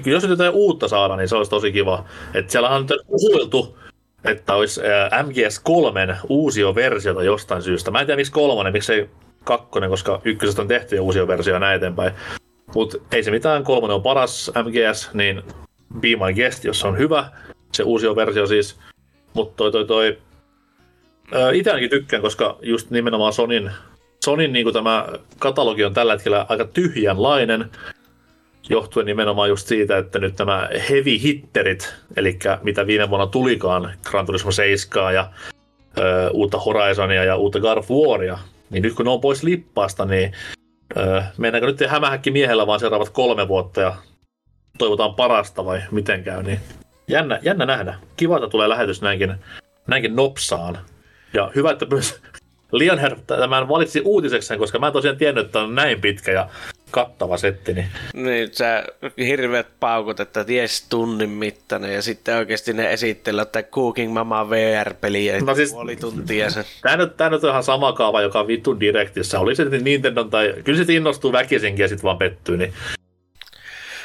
[0.06, 2.06] jos nyt jotain uutta saada, niin se olisi tosi kiva.
[2.34, 3.76] Et siellä on nyt
[4.24, 7.92] että olisi ää, MGS3 uusio versiota jostain syystä.
[7.92, 9.10] Mä en tiedä miksi kolmonen, miksei
[9.44, 12.14] kakkonen, koska ykkösestä on tehty jo uusia versioita näin eteenpäin.
[12.76, 15.42] Mutta ei se mitään, kolmonen on paras MGS, niin
[16.00, 17.30] be my guest, jos se on hyvä,
[17.74, 18.80] se uusi versio siis.
[19.34, 20.18] Mutta toi toi toi,
[21.54, 23.72] itse tykkään, koska just nimenomaan Sonin,
[24.24, 25.08] Sonin niin tämä
[25.40, 27.66] katalogi on tällä hetkellä aika tyhjänlainen,
[28.70, 34.26] johtuen nimenomaan just siitä, että nyt nämä heavy hitterit, eli mitä viime vuonna tulikaan, Gran
[34.26, 35.30] Turismo 7 ja
[35.98, 38.38] ö, uutta Horizonia ja uutta of Waria,
[38.70, 40.32] niin nyt kun ne on pois lippaasta, niin
[40.98, 43.96] ö, mennäänkö nyt hämähäkki miehellä vaan seuraavat kolme vuotta ja
[44.78, 46.60] toivotaan parasta vai miten käy, niin
[47.08, 47.96] jännä, jännä nähdä.
[48.18, 49.36] Kiva, että tulee lähetys näinkin,
[49.88, 50.78] näinkin nopsaan.
[51.34, 52.22] Ja hyvä, että myös
[52.72, 56.50] Lionhead tämän valitsi uutisekseen, koska mä en tosiaan tiennyt, että on näin pitkä ja
[56.92, 57.74] kattava setti.
[57.74, 58.84] Niin Niin, sä
[59.18, 65.40] hirveät paukut, että ties tunnin mittainen, ja sitten oikeasti ne esittelee, että Cooking Mama VR-peliä,
[65.40, 66.64] No no siis- puoli tuntia sen.
[66.82, 69.40] Tämä nyt, tämä nyt on ihan sama kaava, joka on vittu Directissä.
[69.40, 70.54] Oli se Nintendo tai...
[70.64, 72.58] Kyllä se innostuu väkisinkin ja sitten vaan pettyy.
[72.58, 72.74] Niin,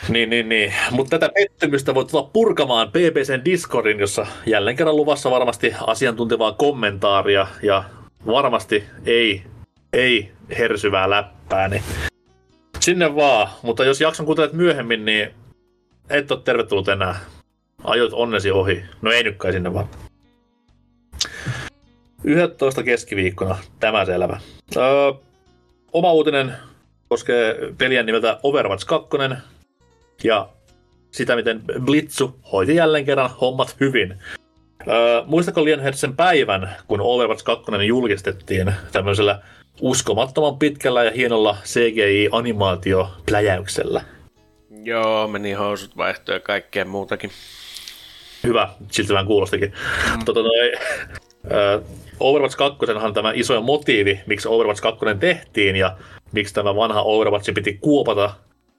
[0.08, 0.74] niin, niin, niin.
[0.90, 7.46] Mutta tätä pettymystä voi tulla purkamaan BBCn Discordin, jossa jälleen kerran luvassa varmasti asiantuntevaa kommentaaria
[7.62, 7.84] ja
[8.26, 9.42] varmasti ei,
[9.92, 11.68] ei hersyvää läppää.
[11.68, 11.82] Niin
[12.80, 13.48] sinne vaan.
[13.62, 15.30] Mutta jos jakson kuuntelet myöhemmin, niin
[16.10, 17.20] et ole tervetullut enää.
[17.84, 18.82] Ajoit onnesi ohi.
[19.02, 19.88] No ei nyt kai sinne vaan.
[22.24, 24.40] 11 keskiviikkona, tämä selvä.
[24.76, 25.12] Öö,
[25.92, 26.52] oma uutinen
[27.08, 29.08] koskee peliä nimeltä Overwatch 2
[30.24, 30.48] ja
[31.10, 34.18] sitä, miten Blitzu hoiti jälleen kerran hommat hyvin.
[34.88, 39.40] Öö, muistatko Lionhead sen päivän, kun Overwatch 2 julkistettiin tämmöisellä
[39.80, 44.02] uskomattoman pitkällä ja hienolla CGI-animaatiopläjäyksellä?
[44.82, 47.30] Joo, meni housut vaihtoon ja kaikkea muutakin.
[48.44, 49.72] Hyvä, siltä vähän kuulostikin.
[50.12, 50.24] Mm.
[50.24, 50.72] Tota, noi,
[51.52, 51.82] ö,
[52.20, 55.96] Overwatch 2 on tämä iso motiivi, miksi Overwatch 2 tehtiin ja
[56.32, 58.34] miksi tämä vanha Overwatch piti kuopata,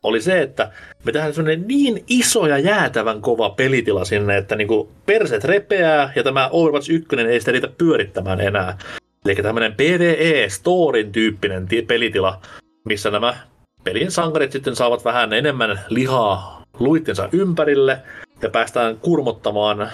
[0.06, 0.72] oli se, että
[1.03, 6.24] me tehdään sellainen niin iso ja jäätävän kova pelitila sinne, että niinku perset repeää ja
[6.24, 8.78] tämä Overwatch 1 ei sitä riitä pyörittämään enää.
[9.26, 12.41] Eli tämmöinen PvE-storin tyyppinen ti- pelitila,
[12.86, 13.36] missä nämä
[13.84, 18.01] pelin sankarit sitten saavat vähän enemmän lihaa luittensa ympärille
[18.41, 19.91] ja päästään kurmottamaan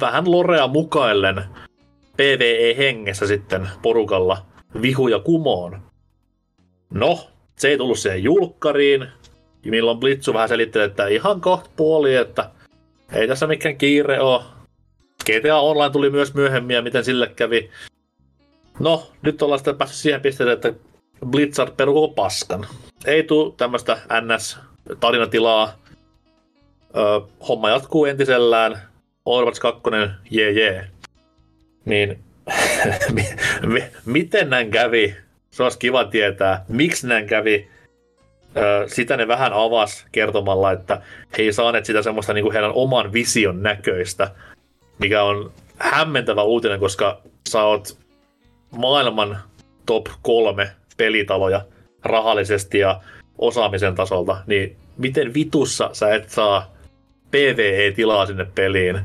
[0.00, 1.44] vähän lorea mukaillen
[2.16, 4.46] PvE-hengessä sitten porukalla
[4.82, 5.82] vihuja kumoon.
[6.90, 7.18] No,
[7.60, 9.08] se ei tullut siihen julkkariin,
[9.64, 12.50] milloin Blitzu vähän selitteli, että ihan kohta puoli, että
[13.12, 14.42] ei tässä mikään kiire ole.
[15.24, 17.70] GTA Online tuli myös myöhemmin ja miten sille kävi.
[18.78, 20.72] No, nyt ollaan sitten päässyt siihen pisteeseen, että
[21.26, 22.66] Blizzard peruu paskan.
[23.04, 25.68] Ei tule tämmöistä NS-tarinatilaa.
[26.96, 28.82] Ö, homma jatkuu entisellään.
[29.24, 29.82] Overwatch 2,
[30.30, 30.86] jee jee.
[31.84, 32.18] Niin,
[33.14, 33.36] mi-
[33.66, 35.16] mi- miten näin kävi?
[35.60, 37.68] Se olisi kiva tietää, miksi näin kävi.
[38.86, 41.02] Sitä ne vähän avas kertomalla, että
[41.38, 44.30] he ei saaneet sitä semmoista niin kuin heidän oman vision näköistä,
[44.98, 47.98] mikä on hämmentävä uutinen, koska sä oot
[48.70, 49.38] maailman
[49.86, 51.64] top kolme pelitaloja
[52.04, 53.00] rahallisesti ja
[53.38, 56.74] osaamisen tasolta, niin miten vitussa sä et saa
[57.30, 59.00] PvE-tilaa sinne peliin?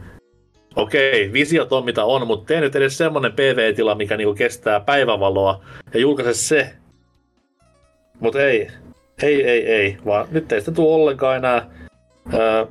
[0.76, 5.64] Okei, visiot on mitä on, mutta tee nyt edes semmonen PvE-tila, mikä niinku kestää päivävaloa
[5.94, 6.74] ja julkaise se.
[8.20, 8.68] Mut ei,
[9.24, 11.70] ei, ei, ei, vaan nyt ei sitä tule ollenkaan enää.
[12.34, 12.66] Öö,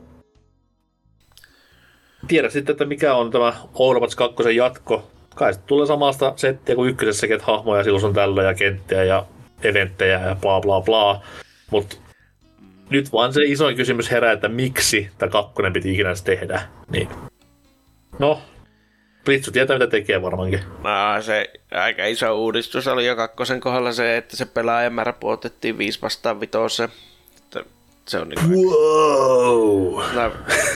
[2.28, 5.10] tiedä sitten, että mikä on tämä Overwatch 2 jatko.
[5.34, 9.26] Kai se tulee samasta settiä kuin ykkösessäkin, että hahmoja silloin on tällä ja kenttiä ja
[9.62, 11.22] eventtejä ja bla bla bla.
[11.70, 11.96] Mutta
[12.90, 16.62] nyt vaan se isoin kysymys herää, että miksi tämä kakkonen piti ikinä tehdä.
[16.90, 17.08] Niin.
[18.18, 18.42] No,
[19.24, 20.60] Blitzu tietää mitä tekee varmaankin.
[20.82, 26.02] No, se aika iso uudistus oli jo kakkosen kohdalla se, että se pelaajamäärä puotettiin 5
[26.02, 26.88] vastaan vitoseen.
[28.08, 30.02] Se on niin Wow!
[30.14, 30.32] No,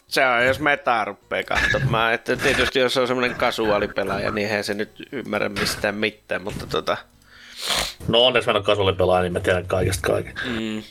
[0.09, 2.15] se on, jos metaa rupeaa katsomaan.
[2.15, 6.97] Että tietysti jos on semmoinen kasuaalipelaaja, niin eihän se nyt ymmärrä mistään mitään, mutta tota,
[8.09, 10.35] No onneksi mä en ole kasuaalipelaaja, niin mä tiedän kaikesta kaiken.
[10.45, 10.83] Mm.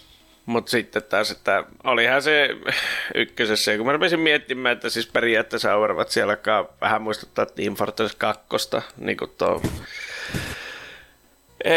[0.47, 2.49] Mutta sitten taas, että olihan se
[3.15, 8.47] ykkösessä, kun mä rupesin miettimään, että siis periaatteessa Overwatch alkaa vähän muistuttaa Team Fortress 2,
[8.97, 9.61] niin kuin tuo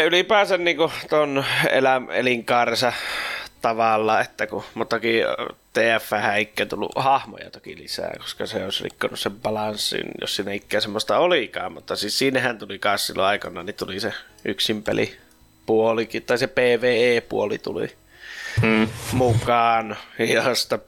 [0.05, 2.93] ylipäänsä niin kuin ton elä, elinkaarensa
[3.61, 5.21] tavalla, että kun, mutta toki
[5.73, 10.81] TF eikä tullut hahmoja toki lisää, koska se olisi rikkonut sen balanssin, jos siinä ikään
[10.81, 14.13] semmoista olikaan, mutta siis siinähän tuli kanssa silloin aikana, niin tuli se
[14.45, 15.17] yksin peli
[15.65, 18.00] puolikin, tai se PvE-puoli tuli
[18.61, 18.87] hmm.
[19.13, 19.97] mukaan,
[20.33, 20.79] josta,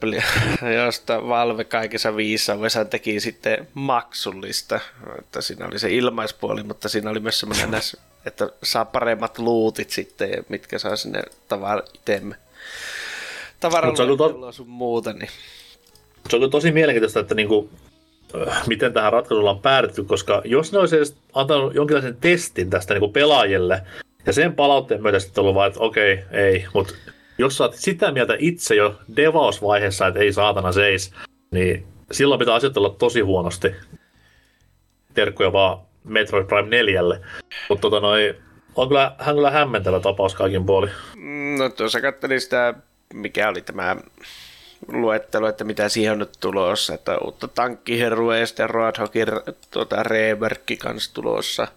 [0.84, 4.80] josta Valve kaikessa viisaudessa teki sitten maksullista.
[5.18, 9.90] Että siinä oli se ilmaispuoli, mutta siinä oli myös semmoinen näissä, että saa paremmat luutit
[9.90, 12.36] sitten, mitkä saa sinne tavar itemme.
[13.60, 15.12] Tavaraluettelua sun muuta.
[15.12, 15.28] Niin.
[16.28, 17.70] Se on kyllä tosi mielenkiintoista, että niinku,
[18.66, 23.08] miten tähän ratkaisulla on päädytty, koska jos ne olisi edes antanut jonkinlaisen testin tästä niinku
[23.08, 23.82] pelaajille,
[24.26, 26.94] ja sen palautteen myötä sitten ollut vaan, että okei, ei, mutta
[27.38, 31.14] jos sä oot sitä mieltä itse jo devausvaiheessa, että ei saatana seis,
[31.50, 33.74] niin silloin pitää asetella tosi huonosti.
[35.14, 37.02] Terkkuja vaan Metroid Prime 4.
[37.68, 38.34] Mutta tota noi,
[38.76, 40.88] on kyllä, hän kyllä hämmentävä tapaus kaikin puoli.
[41.58, 42.74] No tuossa katselin sitä,
[43.14, 43.96] mikä oli tämä
[44.88, 49.26] luettelo, että mitä siihen on nyt tulossa, että uutta tankkiherrua ja sitten Roadhogin
[49.70, 49.96] tuota,
[50.82, 51.68] kanssa tulossa.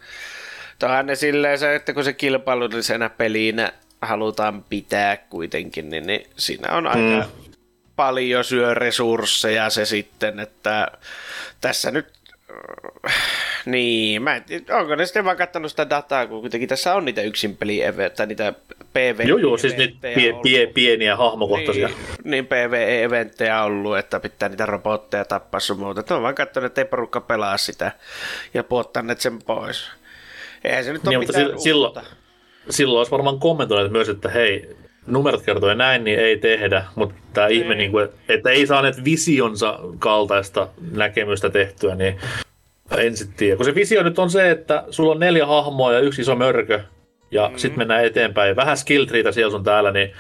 [0.80, 6.74] Tuohan ne silleen se, että kun se kilpailullisena pelinä halutaan pitää kuitenkin, niin, niin siinä
[6.74, 7.48] on aika mm.
[7.96, 10.88] paljon syö resursseja se sitten, että
[11.62, 12.18] tässä nyt
[13.66, 17.06] niin, mä en tiedä, onko ne sitten vaan kattanut sitä dataa, kun kuitenkin tässä on
[17.06, 17.82] niitä yksin peli
[18.16, 18.54] tai niitä
[18.94, 21.88] PvE Joo, joo, siis niitä pie, pie, pieniä hahmokohtaisia.
[21.88, 26.04] Niin, niin PvE-eventtejä ollut, että pitää niitä robotteja tappaa sun muuta.
[26.10, 27.92] Ne on vaan kattanut, että ei porukka pelaa sitä
[28.54, 29.90] ja puottaneet sen pois.
[30.64, 31.62] Eihän se nyt niin, ole mitään uutta.
[31.62, 32.06] Silloin,
[32.70, 34.76] silloin olisi varmaan kommentoineet myös, että hei,
[35.08, 39.80] numerot kertoo näin, niin ei tehdä, mutta tämä ihme, niin kuin, että ei saaneet visionsa
[40.00, 42.20] kaltaista näkemystä tehtyä, niin
[42.98, 43.56] en sitten tiedä.
[43.56, 46.80] Kun se visio nyt on se, että sulla on neljä hahmoa ja yksi iso mörkö,
[47.32, 47.58] ja mm-hmm.
[47.58, 48.56] sitten mennään eteenpäin.
[48.56, 50.14] Vähän skill treitä siellä sun täällä, niin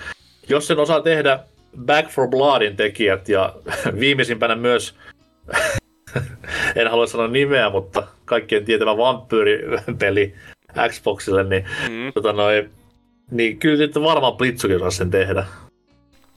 [0.50, 1.39] jos sen osaa tehdä
[1.86, 3.56] Back for Bloodin tekijät ja
[4.00, 4.95] viimeisimpänä myös,
[6.76, 10.34] en halua sanoa nimeä, mutta kaikkien tietävä vampyyripeli
[10.89, 12.13] Xboxille, niin, mm.
[12.13, 12.69] tota noi,
[13.32, 15.45] niin kyllä nyt varmaan Blitzukin osaa sen tehdä.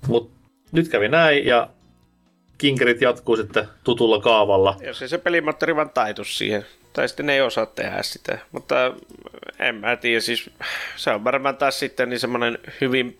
[0.07, 0.41] Mutta
[0.72, 1.68] nyt kävi näin ja
[2.59, 4.76] kinkerit jatkuu sitten tutulla kaavalla.
[4.80, 6.66] Jos ei se pelimoottori vaan taitu siihen.
[6.93, 8.38] Tai sitten ne ei osaa tehdä sitä.
[8.53, 8.93] Mutta
[9.59, 10.51] en mä tiedä, siis
[10.97, 13.18] se on varmaan taas sitten niin semmoinen hyvin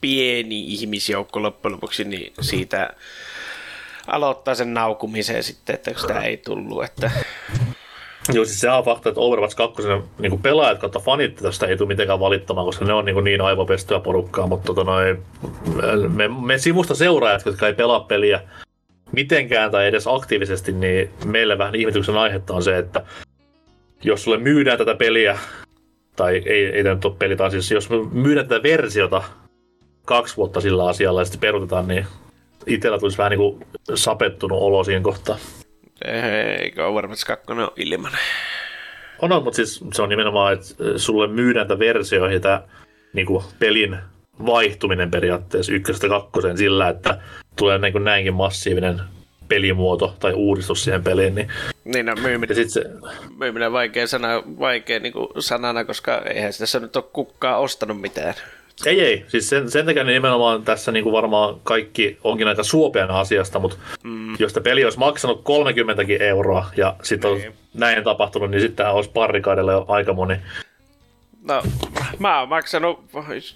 [0.00, 2.90] pieni ihmisjoukko loppujen lopuksi, niin siitä
[4.06, 6.84] aloittaa sen naukumiseen sitten, että sitä ei tullut.
[6.84, 7.10] Että
[8.32, 9.82] Joo, siis se on fakta, että Overwatch 2
[10.18, 14.00] niin pelaajat kautta fanit tästä ei tule mitenkään valittamaan, koska ne on niin, niin aivopestyä
[14.00, 15.22] porukkaa, mutta tota noin,
[16.08, 18.40] me, me, sivusta seuraajat, jotka ei pelaa peliä
[19.12, 23.02] mitenkään tai edes aktiivisesti, niin meille vähän ihmetyksen aihetta on se, että
[24.04, 25.38] jos sulle myydään tätä peliä,
[26.16, 29.22] tai ei, ei tämä nyt ole peli, tai siis jos myydään tätä versiota
[30.04, 32.06] kaksi vuotta sillä asialla ja sitten perutetaan, niin
[32.66, 35.38] itsellä tulisi vähän niin kuin sapettunut olo siihen kohtaan.
[36.04, 38.20] Eikö Overwatch 2 ole ilmanen?
[39.18, 40.66] On, on, mutta siis se on nimenomaan, että
[40.96, 42.62] sulle myydään tätä versioihin tämä
[43.12, 43.96] niin kuin pelin
[44.46, 47.18] vaihtuminen periaatteessa ykkösestä kakkoseen sillä, että
[47.56, 49.00] tulee niin kuin näinkin massiivinen
[49.48, 51.34] pelimuoto tai uudistus siihen peliin.
[51.34, 51.48] Niin,
[51.84, 52.84] niin no, myyminen, ja se...
[53.38, 54.28] myyminen vaikea, sana,
[54.60, 58.34] vaikea niin kuin sanana, koska eihän tässä nyt ole kukkaa ostanut mitään.
[58.84, 59.24] Ei, ei.
[59.28, 63.76] Siis sen, sen takia nimenomaan tässä niin kuin varmaan kaikki onkin aika suopeana asiasta, mutta
[64.04, 64.36] mm.
[64.38, 67.52] jos tämä peli olisi maksanut 30 euroa ja sitten niin.
[67.74, 70.36] näin tapahtunut, niin sitten olisi parrikaidelle jo aika moni.
[71.48, 71.62] No,
[72.18, 73.04] mä oon maksanut,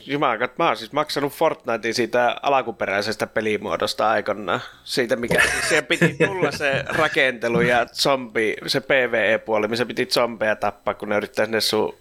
[0.07, 4.61] jumalat, mä oon siis maksanut Fortnitein siitä alkuperäisestä pelimuodosta aikanaan.
[4.85, 10.95] Siitä, mikä siihen piti tulla se rakentelu ja zombi, se PvE-puoli, missä piti zombeja tappaa,
[10.95, 11.95] kun ne yrittää sinne sun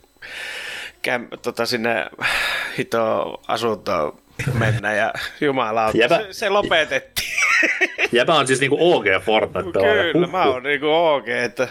[1.02, 2.06] käm, tota, sinne
[2.78, 4.18] hito asuntoon
[4.54, 6.18] mennä ja jumala, Jäpä...
[6.18, 7.30] se, se lopetettiin.
[8.12, 9.80] Jäpä on siis niinku OG Fortnite.
[10.14, 11.68] Kyllä, mä oon niinku OG, että,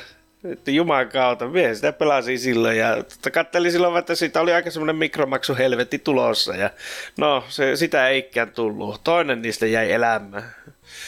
[0.53, 4.71] että juman kautta, mie sitä pelasin silloin ja tota, kattelin silloin, että siitä oli aika
[4.71, 6.71] semmoinen mikromaksu helvetti tulossa ja
[7.17, 9.01] no, se, sitä ei ikään tullut.
[9.05, 10.55] Toinen niistä jäi elämään.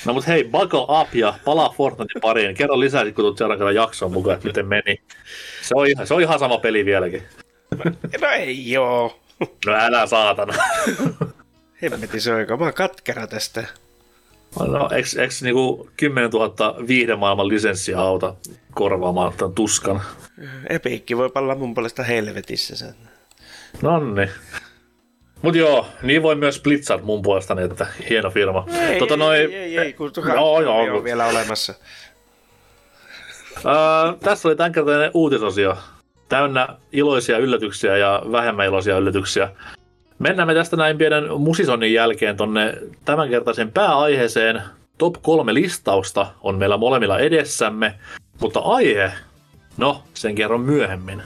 [0.07, 2.55] No mut hei, buckle up ja palaa Fortnite pariin.
[2.55, 5.01] Kerro lisää, kun tulet seuraavan jaksoon mukaan, että miten meni.
[5.63, 7.23] Se on, ihan, se on ihan sama peli vieläkin.
[8.21, 9.21] No ei joo.
[9.67, 10.55] No älä saatana.
[11.83, 13.65] Hemmetin se on mä katkera tästä.
[14.59, 18.35] No, eks, eks niinku 10 000 viihdemaailman lisenssiä auta
[18.75, 20.03] korvaamaan tämän tuskan?
[20.69, 22.95] Epiikki voi palla mun puolesta helvetissä sen.
[23.83, 24.29] Nonni.
[25.43, 28.67] Mut joo, niin voi myös Blizzard mun puolestani, että hieno firma.
[28.89, 29.39] Ei, tota, noi...
[29.39, 31.75] ei, ei, ei, kun joo, joo, on vielä olemassa.
[33.57, 35.77] Uh, tässä oli tämänkertainen uutisosio.
[36.31, 39.51] Täynnä iloisia yllätyksiä ja vähemmän iloisia yllätyksiä.
[40.19, 42.75] Mennään me tästä näin pienen musisonin jälkeen tonne
[43.05, 44.63] tämänkertaisen pääaiheeseen.
[44.99, 47.95] Top kolme listausta on meillä molemmilla edessämme,
[48.41, 49.13] mutta aihe,
[49.77, 51.23] no sen kerron myöhemmin.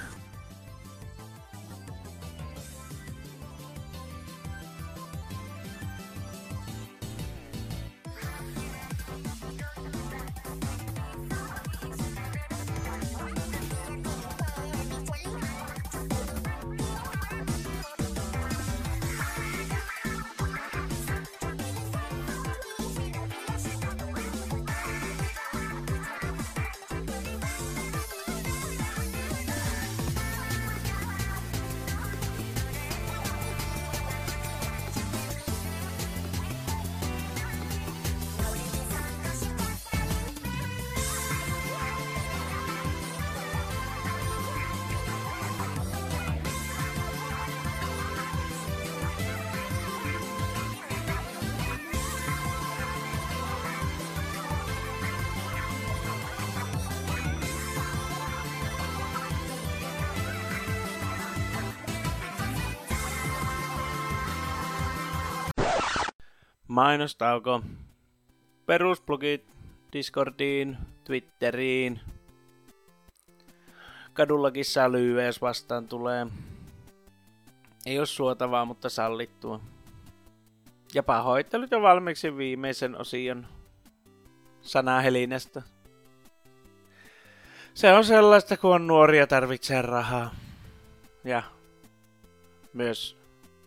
[66.94, 67.62] Mainostauko.
[68.66, 69.44] Perusblogit
[69.92, 72.00] Discordiin, Twitteriin.
[74.12, 76.26] Kadullakin sälyy, jos vastaan tulee.
[77.86, 79.60] Ei ole suotavaa, mutta sallittua.
[80.94, 83.46] Ja pahoittelut jo valmiiksi viimeisen osion
[84.62, 85.62] sanahelinästä.
[87.74, 90.34] Se on sellaista, kun on nuoria tarvitsee rahaa.
[91.24, 91.42] Ja
[92.72, 93.18] myös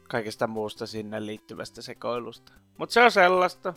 [0.09, 2.66] kaikesta muusta sinne liittyvästä sekoilusta.
[2.77, 3.73] Mutta se on sellaista.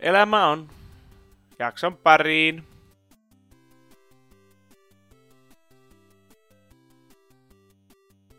[0.00, 0.68] Elämä on.
[1.58, 2.64] Jakson pariin.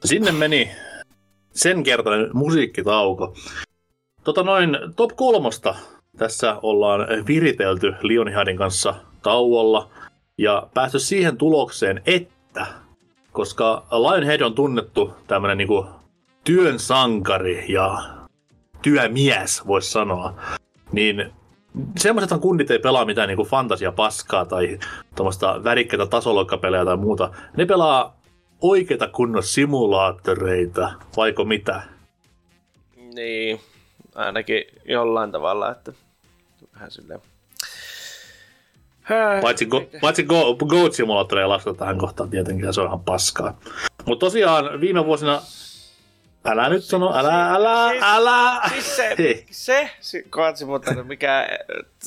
[0.05, 0.71] Sinne meni
[1.51, 3.35] sen kertainen musiikkitauko.
[4.23, 5.75] Tota noin top kolmosta
[6.17, 9.89] tässä ollaan viritelty Lionheadin kanssa tauolla
[10.37, 12.67] ja päästy siihen tulokseen, että
[13.31, 15.85] koska Lionhead on tunnettu tämmönen niinku
[16.45, 18.03] työn sankari ja
[18.81, 20.33] työmies, voisi sanoa,
[20.91, 21.33] niin
[21.97, 24.79] semmoisethan kunnit ei pelaa mitään niinku fantasia paskaa tai
[25.15, 27.29] tuommoista värikkäitä tasoloikkapelejä tai muuta.
[27.57, 28.17] Ne pelaa
[28.61, 31.81] oikeita kunnon simulaattoreita, vaiko mitä?
[33.15, 33.61] Niin,
[34.15, 35.93] ainakin jollain tavalla, että
[36.73, 37.19] vähän silleen...
[39.41, 43.59] Paitsi, go, paitsi go, Goat Simulatoria lasketaan tähän kohtaan tietenkin, ja se on ihan paskaa.
[44.05, 45.41] Mutta tosiaan viime vuosina
[46.45, 48.61] Älä nyt sano, älä, älä, siis, älä.
[48.69, 49.15] Siis se,
[49.51, 51.47] se, se koatsi, mutta mikä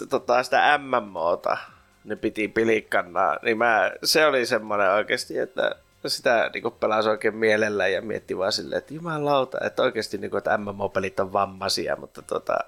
[0.08, 1.56] tota, sitä MMOta
[2.04, 5.76] ne piti pilikkanna, niin mä, se oli semmoinen oikeasti, että
[6.06, 10.38] sitä niin pelasi oikein mielellä ja mietti vaan silleen, että jumalauta, että oikeasti niin kuin,
[10.38, 12.58] että MMO-pelit on vammaisia, mutta tota,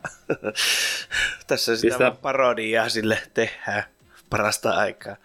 [1.46, 2.10] tässä sitä Pistää...
[2.10, 3.82] parodiaa sille tehdään
[4.30, 5.16] parasta aikaa.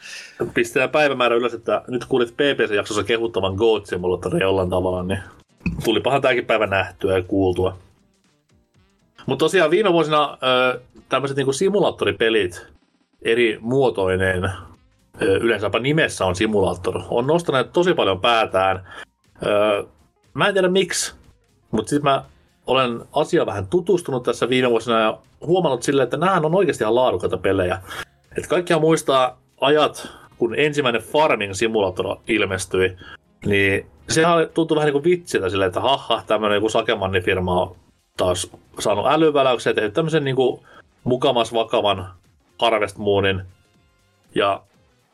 [0.53, 5.19] Pistää päivämäärä ylös, että nyt kuulit PPC-jaksossa kehuttavan Goat Simulatoria jollain tavalla, niin
[5.84, 7.78] tulipahan tämäkin päivä nähtyä ja kuultua.
[9.26, 10.38] Mutta tosiaan viime vuosina
[11.09, 12.68] tämmöiset niinku simulaattoripelit
[13.22, 14.51] eri muotoineen,
[15.22, 18.88] yleensäpä nimessä on simulaattor, on nostaneet tosi paljon päätään.
[20.34, 21.13] Mä en tiedä miksi,
[21.72, 22.24] mutta sitten mä
[22.68, 26.95] olen asia vähän tutustunut tässä viime vuosina ja huomannut silleen, että nämä on oikeasti ihan
[26.95, 27.82] laadukkaita pelejä.
[28.38, 30.07] Että kaikkia muistaa ajat,
[30.38, 32.98] kun ensimmäinen Farming Simulator ilmestyi,
[33.45, 37.76] niin sehän tuntui vähän niin kuin vitsiltä silleen, että haha, tämmöinen joku Sakemanni-firma on
[38.18, 40.61] taas saanut älyväläyksen ja tehnyt tämmöisen niin kuin
[41.03, 42.07] mukamas vakavan
[42.60, 43.41] Harvest Moonin.
[44.36, 44.61] Ja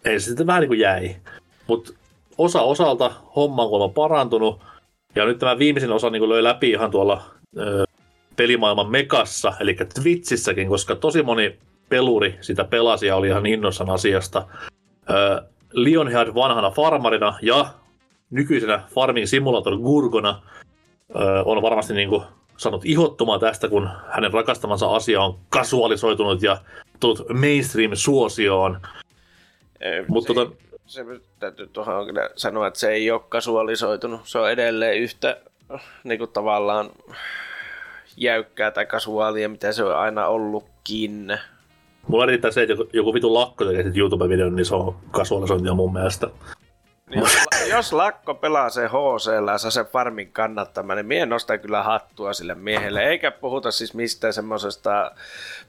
[0.05, 1.15] ei se sitten vähän niin kuin jäi.
[1.67, 1.93] Mutta
[2.37, 4.61] osa osalta homma on parantunut.
[5.15, 7.21] Ja nyt tämä viimeisin osa niin kuin löi läpi ihan tuolla
[7.57, 7.85] ö,
[8.35, 11.59] pelimaailman mekassa, eli Twitchissäkin, koska tosi moni
[11.89, 14.47] peluri sitä pelasi ja oli ihan innossan asiasta.
[15.09, 15.41] Ö,
[15.73, 17.65] Lionhead vanhana farmarina ja
[18.31, 20.41] nykyisenä Farming Simulator Gurgona
[21.45, 22.23] on varmasti niin kuin
[22.57, 26.57] sanot ihottumaan tästä, kun hänen rakastamansa asia on kasualisoitunut ja
[26.99, 28.77] tullut mainstream-suosioon.
[30.07, 30.55] Mutta tota...
[30.85, 31.05] se,
[31.39, 34.21] täytyy tuohon kyllä sanoa, että se ei ole kasualisoitunut.
[34.23, 35.37] Se on edelleen yhtä
[36.03, 36.89] niin kuin tavallaan
[38.17, 41.37] jäykkää tai kasuaalia, mitä se on aina ollutkin.
[42.07, 45.93] Mulla riittää se, että joku, joku vitu lakko tekee YouTube-videon, niin se on kasualisointia mun
[45.93, 46.29] mielestä.
[47.11, 47.23] Niin,
[47.75, 52.33] jos Lakko pelaa se HC ja saa sen farmin kannattamaan, niin mie nostan kyllä hattua
[52.33, 53.03] sille miehelle.
[53.03, 55.11] Eikä puhuta siis mistään semmoisesta,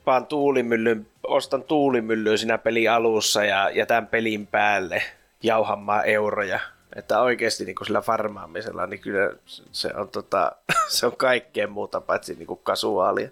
[0.07, 5.03] vaan tuulimyllyn, ostan tuulimyllyä siinä pelin alussa ja jätän pelin päälle
[5.43, 6.61] jauhamaan euroja.
[6.97, 9.33] Että oikeasti niin sillä farmaamisella, niin kyllä
[9.73, 10.53] se on, tota,
[10.89, 13.29] se on kaikkea muuta paitsi niin kasuaalia.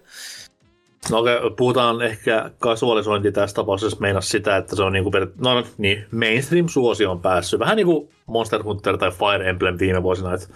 [1.09, 5.13] No okei, okay, puhutaan ehkä kasualisointi tässä tapauksessa meinas sitä, että se on niin kuin,
[5.39, 7.59] no, niin, mainstream-suosio on päässyt.
[7.59, 10.33] Vähän niin kuin Monster Hunter tai Fire Emblem viime vuosina.
[10.33, 10.47] Että,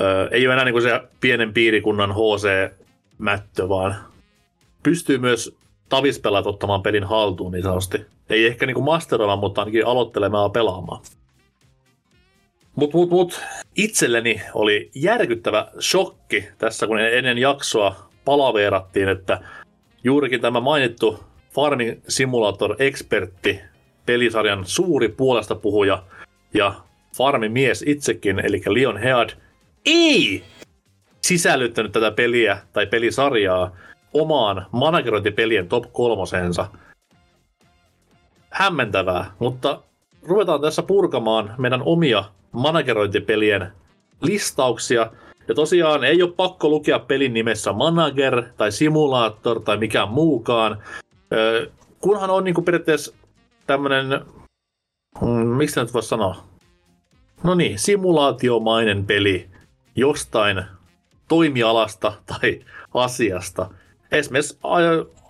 [0.00, 3.94] öö, ei ole enää niin kuin se pienen piirikunnan HC-mättö, vaan
[4.82, 5.56] pystyy myös
[5.88, 8.06] tavispelaat ottamaan pelin haltuun niin sanotusti.
[8.30, 11.02] Ei ehkä niin kuin masteroimaan, mutta ainakin aloittelemaan pelaamaan.
[12.74, 13.40] Mutta mut, mut,
[13.76, 19.40] itselleni oli järkyttävä shokki tässä, kun ennen jaksoa palaveerattiin, että
[20.04, 21.24] juurikin tämä mainittu
[21.54, 23.60] Farming Simulator-ekspertti,
[24.06, 26.02] pelisarjan suuri puolesta puhuja
[26.54, 26.74] ja
[27.16, 29.30] farmimies itsekin, eli Leon Head,
[29.86, 30.44] ei
[31.20, 33.76] sisällyttänyt tätä peliä tai pelisarjaa
[34.14, 36.66] omaan managerointipelien top kolmosensa.
[38.50, 39.82] Hämmentävää, mutta
[40.22, 43.72] ruvetaan tässä purkamaan meidän omia managerointipelien
[44.20, 45.10] listauksia–
[45.48, 50.82] ja tosiaan ei ole pakko lukea pelin nimessä manager tai simulaattor tai mikään muukaan.
[52.00, 53.14] kunhan on niin kuin periaatteessa
[53.66, 54.20] tämmöinen,
[55.20, 56.36] mm, miksi nyt voisi sanoa?
[57.42, 59.50] No niin, simulaatiomainen peli
[59.96, 60.64] jostain
[61.28, 62.60] toimialasta tai
[62.94, 63.70] asiasta.
[64.12, 64.58] Esimerkiksi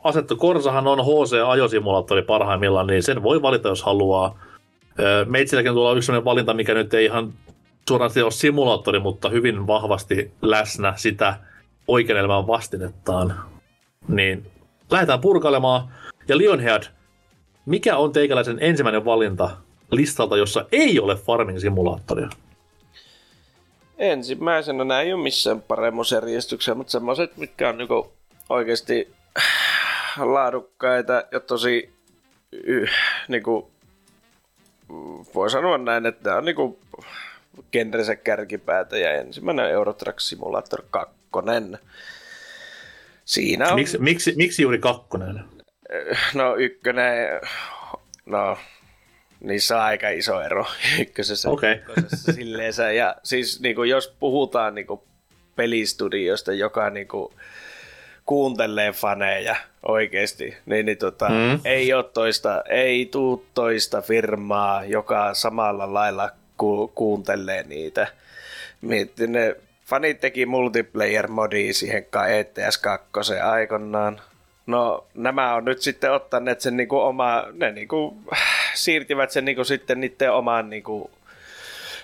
[0.05, 4.39] Asetto Korsahan on HC-ajosimulaattori parhaimmillaan, niin sen voi valita, jos haluaa.
[5.26, 7.32] Meitsilläkin tuolla on yksi sellainen valinta, mikä nyt ei ihan
[7.88, 11.36] suoraan ole simulaattori, mutta hyvin vahvasti läsnä sitä
[11.88, 13.44] oikean elämän vastinettaan.
[14.09, 14.50] Niin
[14.90, 15.88] lähdetään purkailemaan.
[16.28, 16.82] Ja Lionhead,
[17.66, 19.50] mikä on teikäläisen ensimmäinen valinta
[19.90, 22.28] listalta, jossa ei ole farming-simulaattoria?
[23.98, 28.12] Ensimmäisenä nämä ei ole missään paremmuusjärjestyksessä, mutta semmoiset, mitkä on niinku
[28.48, 29.14] oikeasti
[30.18, 31.92] laadukkaita ja tosi
[33.28, 33.70] niinku,
[35.34, 36.78] voi sanoa näin, että on niinku
[37.72, 41.14] genrensä kärkipäätä ja ensimmäinen Euro Truck Simulator 2.
[43.24, 43.74] Siinä on...
[43.74, 45.44] Miksi, miksi, miksi juuri kakkonen?
[46.34, 47.40] No ykkönen,
[48.26, 48.58] no
[49.40, 50.66] niissä on aika iso ero
[51.00, 51.50] ykkösessä.
[51.50, 51.78] Okay.
[52.06, 52.92] Silleensä.
[52.92, 55.00] Ja siis niin kuin, jos puhutaan niin kuin,
[55.56, 57.34] pelistudiosta, joka niin kuin,
[58.26, 61.60] kuuntelee faneja oikeasti, niin, niin tota, mm.
[61.64, 66.30] ei ole toista, ei tuu toista firmaa, joka samalla lailla
[66.62, 68.06] ku, kuuntelee niitä.
[68.80, 69.56] Mietti, ne
[69.86, 74.20] fanit teki multiplayer-modia siihen ETS 2 aikoinaan.
[74.66, 78.22] No nämä on nyt sitten ottaneet sen niinku oma, ne niinku,
[78.74, 81.10] siirtivät sen niinku sitten niiden oman niinku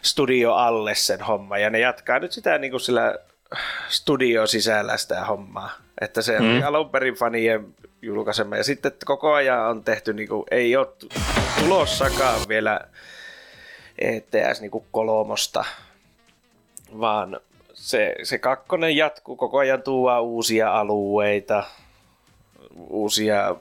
[0.02, 3.18] studio alle sen homma ja ne jatkaa nyt sitä niinku sillä
[3.89, 5.70] studio sisällä sitä hommaa.
[6.01, 6.51] Että se mm.
[6.51, 7.66] oli alun perin fanien
[8.02, 10.89] julkaisema ja sitten koko ajan on tehty, niinku, ei ole
[11.60, 12.80] tulossakaan vielä
[13.98, 15.64] ETS niin kolmosta,
[17.00, 17.40] vaan
[17.72, 21.64] se, se kakkonen jatkuu koko ajan tuo uusia alueita,
[22.90, 23.56] uusia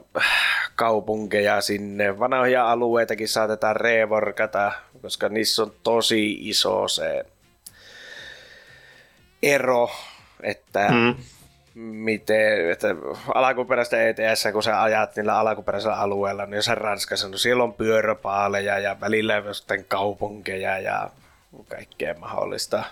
[0.76, 2.18] kaupunkeja sinne.
[2.18, 7.24] Vanhoja alueitakin saatetaan revorkata, koska niissä on tosi iso se
[9.42, 9.90] ero,
[10.42, 11.14] että mm
[11.78, 12.88] miten, että
[13.34, 18.78] alkuperäistä ETS, kun sä ajat niillä alkuperäisellä alueella, niin jossain Ranskassa, no siellä on pyöräpaaleja
[18.78, 21.10] ja välillä sitten kaupunkeja ja
[21.68, 22.84] kaikkea mahdollista.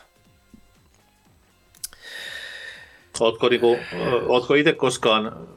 [3.21, 3.79] Ootko, niinku,
[4.27, 5.49] ootko itse koskaan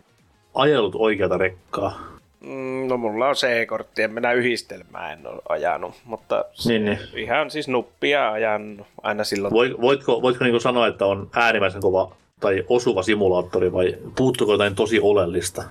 [0.54, 2.20] ajellut oikeata rekkaa?
[2.40, 7.00] Mm, no mulla on C-kortti, en minä yhdistelmää en ole ajanut, mutta niin, niin.
[7.16, 9.54] ihan siis nuppia ajan aina silloin.
[9.82, 15.00] Voitko, voitko niinku sanoa, että on äärimmäisen kova tai osuva simulaattori vai puuttuuko jotain tosi
[15.00, 15.64] oleellista?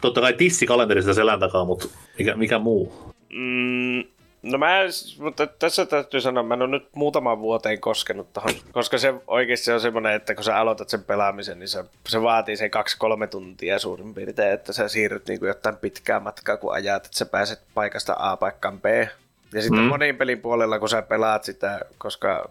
[0.00, 1.88] Totta kai tissikalenterista selän takaa, mutta
[2.18, 2.92] mikä, mikä muu?
[3.32, 4.04] Mm,
[4.42, 4.80] no mä,
[5.18, 9.72] mutta tässä täytyy sanoa, mä en ole nyt muutaman vuoteen koskenut tuohon, koska se oikeasti
[9.72, 13.78] on semmoinen, että kun sä aloitat sen pelaamisen, niin se, se vaatii sen kaksi-kolme tuntia
[13.78, 17.60] suurin piirtein, että sä siirryt niin kuin jotain pitkää matkaa, kun ajat, että sä pääset
[17.74, 18.84] paikasta A paikkaan B.
[19.52, 19.88] Ja sitten mm.
[19.88, 22.50] monin pelin puolella, kun sä pelaat sitä, koska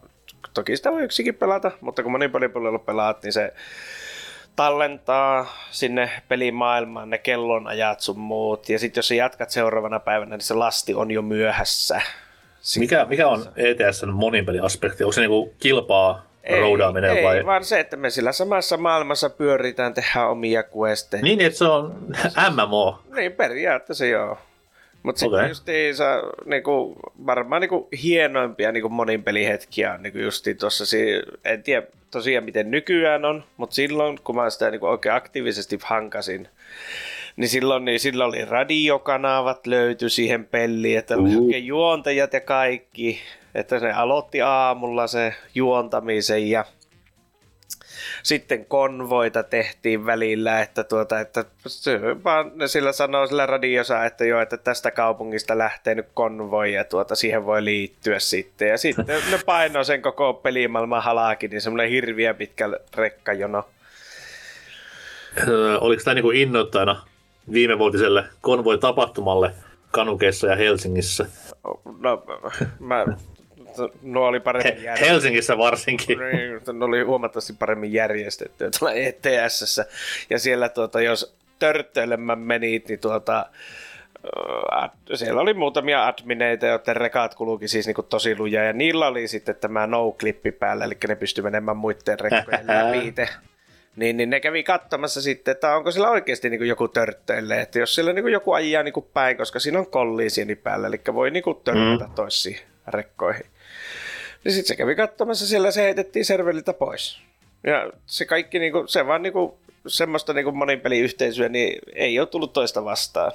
[0.53, 3.53] toki sitä voi yksikin pelata, mutta kun monipelipuolella pelaat, niin se
[4.56, 8.70] tallentaa sinne pelimaailmaan ne kellonajat sun muut.
[8.70, 12.02] Ja sitten jos sä jatkat seuraavana päivänä, niin se lasti on jo myöhässä.
[12.80, 15.03] mikä, mikä on ETSn monipeliaspekti?
[15.03, 17.45] Onko se niinku kilpaa ei, roudaaminen ei, vai?
[17.45, 21.24] vaan se, että me sillä samassa maailmassa pyöritään, tehdään omia questeja.
[21.24, 21.95] Niin, että se on
[22.52, 23.02] MMO.
[23.15, 24.38] Niin, periaatteessa joo.
[25.04, 25.50] Mutta sitten Okei.
[25.50, 26.06] justiinsa
[26.46, 32.44] niinku, varmaan niinku hienoimpia niinku monin pelihetkiä on niinku justiin tuossa, si- en tiedä tosiaan
[32.44, 36.48] miten nykyään on, mutta silloin kun mä sitä niinku oikein aktiivisesti hankasin,
[37.36, 43.20] niin silloin, niin silloin oli radiokanavat löytyi siihen peliin, että oli oikein juontajat ja kaikki,
[43.56, 46.66] että se aloitti aamulla se juontamisen ja
[48.24, 51.45] sitten konvoita tehtiin välillä, että, tuota, että
[52.24, 56.84] vaan ne sillä sanoo sillä radiossa, että joo, että tästä kaupungista lähtee nyt konvoi ja
[56.84, 58.68] tuota, siihen voi liittyä sitten.
[58.68, 63.70] Ja sitten ne painoi sen koko pelimaailman halaakin, niin semmoinen hirviä pitkä rekkajono.
[65.48, 67.02] Öö, oliko tämä niinku innoittajana
[67.52, 69.52] viimevuotiselle konvoi-tapahtumalle
[69.91, 71.26] Kanukeissa ja Helsingissä?
[72.00, 72.24] No,
[72.80, 73.06] mä,
[74.02, 75.14] nuo oli paremmin He- järjestetty.
[75.14, 76.20] Helsingissä varsinkin.
[76.20, 79.82] Niin, ne oli huomattavasti paremmin järjestetty tuolla ETS.
[80.30, 83.45] Ja siellä tuota, jos törttöilemään menit, niin tuota,
[84.72, 89.28] ad- siellä oli muutamia admineita, joiden rekat kulki siis niin tosi lujaa, ja niillä oli
[89.28, 93.14] sitten tämä no-klippi päällä, eli ne pystyi menemään muiden rekkojen läpi.
[93.95, 97.95] Niin, niin ne kävi katsomassa sitten, että onko sillä oikeasti niin joku törttöille, että jos
[97.95, 102.10] sillä niin joku ajaa niin päin, koska siinä on kolliisiini päällä, eli voi niin törttätä
[102.10, 102.16] mm.
[102.16, 103.45] toisiin rekkoihin.
[104.44, 107.22] Niin sitten se kävi katsomassa siellä, se heitettiin serveriltä pois.
[107.64, 112.86] Ja se kaikki, niinku, se vaan niinku, semmoista niinku monipeliyhteisöä, niin ei ole tullut toista
[112.86, 113.32] vastaan.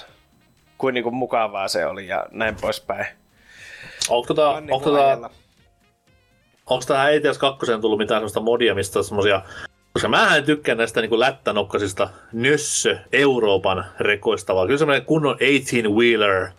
[0.78, 3.06] Kuin niinku mukavaa se oli ja näin poispäin.
[4.09, 5.30] Onko, tota, Vaan niinku onko, tota,
[6.66, 9.43] onko tähän ETS 2 tullut mitään sellaista modia, mistä semmosia
[9.93, 16.51] koska mä en tykkää näistä niin lättänokkasista nössö Euroopan rekoista, vaan kyllä semmoinen kunnon 18-wheeler,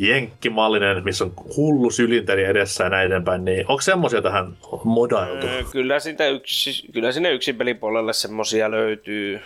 [0.00, 5.46] jenkkimallinen, missä on hullu sylinteri edessä ja näin eteenpäin, niin onko semmoisia tähän modailtu?
[5.46, 9.40] Öö, kyllä, siitä yksi, kyllä sinne yksin pelipuolelle semmosia löytyy.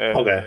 [0.00, 0.40] Öö, Okei.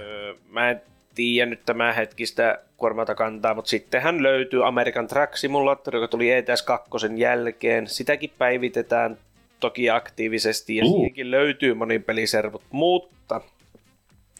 [0.49, 0.81] Mä en
[1.15, 6.61] tiedä nyt tämä hetkistä kuormata kantaa, mutta sittenhän löytyy American Truck Simulator, joka tuli ETS
[6.61, 7.87] 2 jälkeen.
[7.87, 9.17] Sitäkin päivitetään
[9.59, 10.91] toki aktiivisesti ja Uh.
[10.91, 13.41] siihenkin löytyy monipeliservut, mutta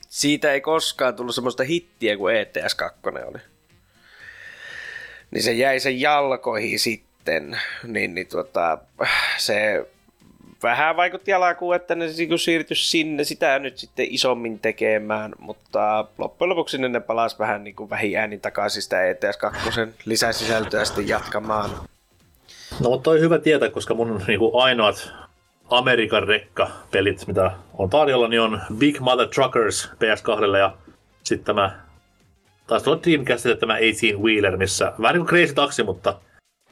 [0.10, 3.51] siitä ei koskaan tullut semmoista hittiä kuin ETS 2 oli.
[5.32, 8.78] Niin se jäi sen jalkoihin sitten, niin, niin tuota,
[9.38, 9.86] se
[10.64, 16.50] vähän vaikutti alkuun, että ne niinku siirtyi sinne sitä nyt sitten isommin tekemään, mutta loppujen
[16.50, 17.90] lopuksi ne palasi vähän niin kuin
[18.42, 19.60] takaisin sitä ETS 2
[20.06, 21.70] lisäsisältöä sitten jatkamaan.
[22.80, 25.12] No mutta toi hyvä tietää, koska mun niinku ainoat
[25.70, 30.74] Amerikan rekka-pelit, mitä on tarjolla, niin on Big Mother Truckers PS2 ja
[31.24, 31.80] sitten tämä,
[32.72, 36.20] taisi tulla Dreamcastille tämä 18-wheeler, missä vähän niin kuin Crazy Taxi, mutta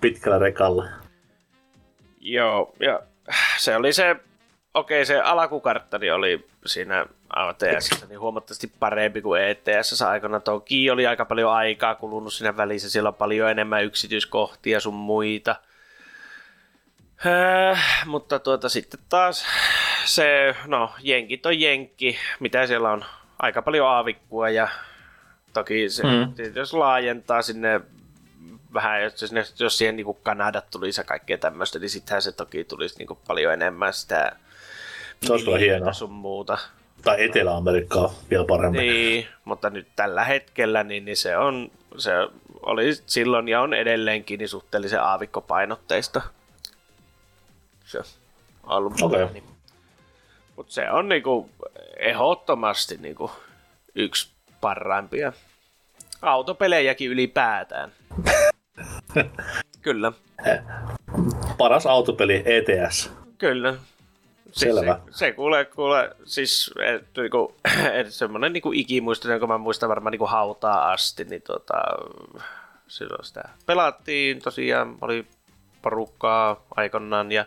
[0.02, 0.86] pitkällä rekalla.
[2.20, 3.00] Joo, ja
[3.58, 4.16] se oli se,
[4.74, 7.06] okei se alkukarttani oli siinä
[7.36, 10.40] ATS niin huomattavasti parempi kuin ETS aikana.
[10.40, 15.56] Toki oli aika paljon aikaa kulunut siinä välissä, siellä on paljon enemmän yksityiskohtia sun muita.
[17.26, 19.46] Äh, mutta tuota sitten taas
[20.06, 23.06] se, no jenkit on jenkki, mitä siellä on,
[23.40, 24.70] aika paljon aavikkua ja
[25.54, 26.34] toki se, Mm.
[26.56, 27.82] jos laajentaa sinne
[28.74, 32.98] vähän, jos, jos siihen niin Kanadat tulisi ja kaikkea tämmöistä, niin sittenhän se toki tulisi
[32.98, 34.32] niin paljon enemmän sitä
[35.24, 35.94] Se olisi kyllä miljöitä hienoa.
[35.94, 36.58] sun muuta.
[37.04, 38.80] Tai Etelä-Amerikkaa vielä paremmin.
[38.82, 42.12] Niin, mutta nyt tällä hetkellä niin, niin se on, se
[42.62, 46.22] oli silloin ja on edelleenkin niin suhteellisen aavikkopainotteista.
[47.86, 48.00] Se
[48.64, 49.24] Okei.
[49.24, 49.42] okay.
[50.56, 51.50] Mutta se on niinku
[51.98, 53.32] ehdottomasti niinku
[53.96, 54.32] yksi
[54.62, 55.34] parhaimpia
[56.22, 57.92] autopelejäkin ylipäätään.
[59.82, 60.12] Kyllä,
[61.58, 63.12] Paras autopeli ETS.
[63.38, 63.76] kyllä.
[64.52, 65.00] Selvä.
[65.12, 67.56] Se, se kuule, kuule, siis et, niinku,
[68.00, 71.82] et, semmoinen niinku ikimuistinen, jonka mä muistan varmaan niinku hautaa asti, niin tota,
[72.88, 75.26] silloin sitä pelattiin tosiaan, oli
[75.82, 77.46] porukkaa aikanaan ja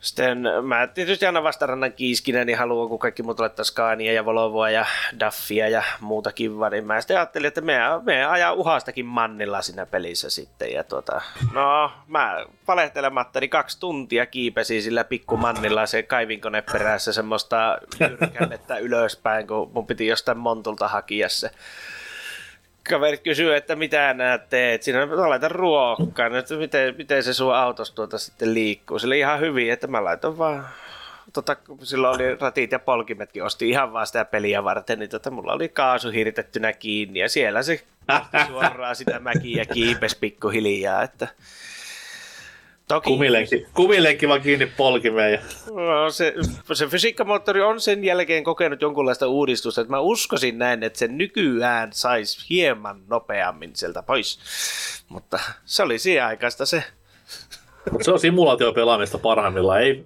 [0.00, 4.70] sitten mä tietysti aina vastarannan kiiskinä, niin haluan, kun kaikki muut laittaa Scania ja Volvoa
[4.70, 4.86] ja
[5.20, 9.86] Daffia ja muuta kivaa, niin mä sitten ajattelin, että me, me ajaa uhastakin mannilla siinä
[9.86, 10.72] pelissä sitten.
[10.72, 11.20] Ja tuota,
[11.52, 19.46] no, mä valehtelematta, niin kaksi tuntia kiipesin sillä pikkumannilla se kaivinkone perässä semmoista jyrkännettä ylöspäin,
[19.46, 21.50] kun mun piti jostain montulta hakia se
[22.88, 24.82] kaverit kysyy, että mitä nää teet.
[24.82, 28.98] Siinä mä laitan ruokkaa, että miten, miten se sun autos tuota sitten liikkuu.
[29.06, 30.68] Oli ihan hyvin, että mä laitan vaan
[31.32, 35.52] Tota, silloin oli ratit ja polkimetkin, osti ihan vaan sitä peliä varten, niin tota, mulla
[35.52, 37.84] oli kaasu hirtettynä kiinni ja siellä se
[38.46, 41.28] suoraan sitä mäkiä kiipes pikkuhiljaa, että
[42.88, 45.32] Toki Kumilenkki, kumilenkki vaan kiinni polkimeen.
[45.32, 45.38] Ja...
[45.74, 46.34] no, se,
[46.72, 51.92] se fysiikkamoottori on sen jälkeen kokenut jonkunlaista uudistusta, että mä uskoisin näin, että se nykyään
[51.92, 54.38] saisi hieman nopeammin sieltä pois.
[55.08, 56.84] Mutta se oli siihen aikaista se.
[57.90, 59.82] Mutta se on simulaatiopelaamista parhaimmillaan.
[59.82, 60.04] Ei,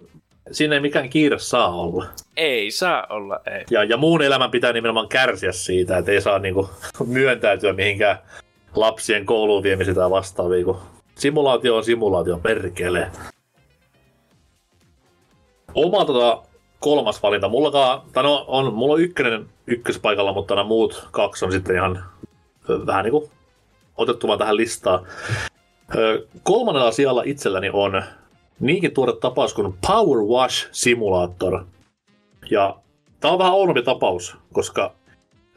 [0.51, 2.07] siinä ei mikään kiire saa olla.
[2.37, 3.65] Ei saa olla, ei.
[3.71, 6.71] Ja, ja muun elämän pitää nimenomaan kärsiä siitä, että ei saa niinku
[7.07, 8.19] myöntäytyä mihinkään
[8.75, 10.81] lapsien kouluun viemisiä tai vastaavia, kun
[11.23, 13.11] simulaatio on simulaatio, perkele.
[15.75, 16.43] Oma tota,
[16.81, 21.53] kolmas valinta, mulla, tai no, on, mulla on ykkönen ykköspaikalla, mutta nämä muut kaksi on
[21.53, 22.05] sitten ihan
[22.87, 23.31] vähän niinku
[23.97, 25.07] otettu vaan tähän listaan.
[26.43, 28.03] Kolmannella sijalla itselläni on
[28.61, 31.65] niinkin tuore tapaus kuin Power Wash Simulator.
[32.51, 32.77] Ja
[33.21, 34.95] tää on vähän oudompi tapaus, koska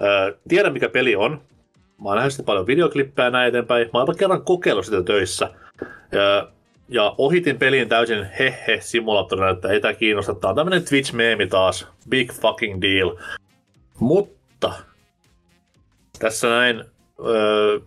[0.01, 1.41] ö, tiedän mikä peli on.
[2.01, 3.89] Mä oon nähnyt paljon videoklippejä näin eteenpäin.
[3.93, 5.49] Mä oon kerran kokeillut sitä töissä.
[6.11, 6.47] Ja,
[6.89, 10.35] ja ohitin pelin täysin hehe simulaattorina, että ei tää kiinnosta.
[10.35, 11.88] Tää on tämmönen Twitch-meemi taas.
[12.09, 13.15] Big fucking deal.
[13.99, 14.73] Mutta
[16.19, 16.84] tässä näin
[17.26, 17.80] öö,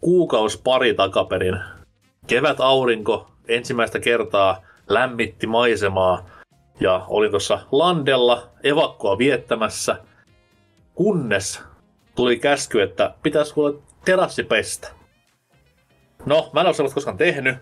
[0.00, 1.58] kuukaus pari takaperin
[2.26, 6.28] kevät aurinko ensimmäistä kertaa lämmitti maisemaa
[6.80, 9.96] ja olin tuossa landella evakkoa viettämässä,
[10.94, 11.62] kunnes
[12.18, 13.74] tuli käsky, että pitäisi kuule
[14.04, 14.88] terassi pestä.
[16.26, 17.56] No, mä en ole sellaista koskaan tehnyt.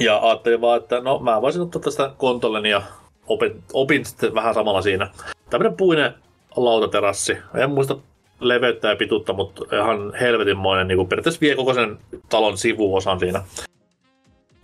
[0.00, 2.82] Ja ajattelin vaan, että no mä voisin ottaa tästä kontolleni ja
[3.26, 5.10] opin, opin sitten vähän samalla siinä.
[5.50, 6.14] Tämmönen puinen
[6.56, 7.38] lautaterassi.
[7.54, 7.96] En muista
[8.40, 11.98] leveyttä ja pituutta, mutta ihan helvetinmoinen, niin kuin periaatteessa vie koko sen
[12.28, 13.42] talon sivuosan siinä.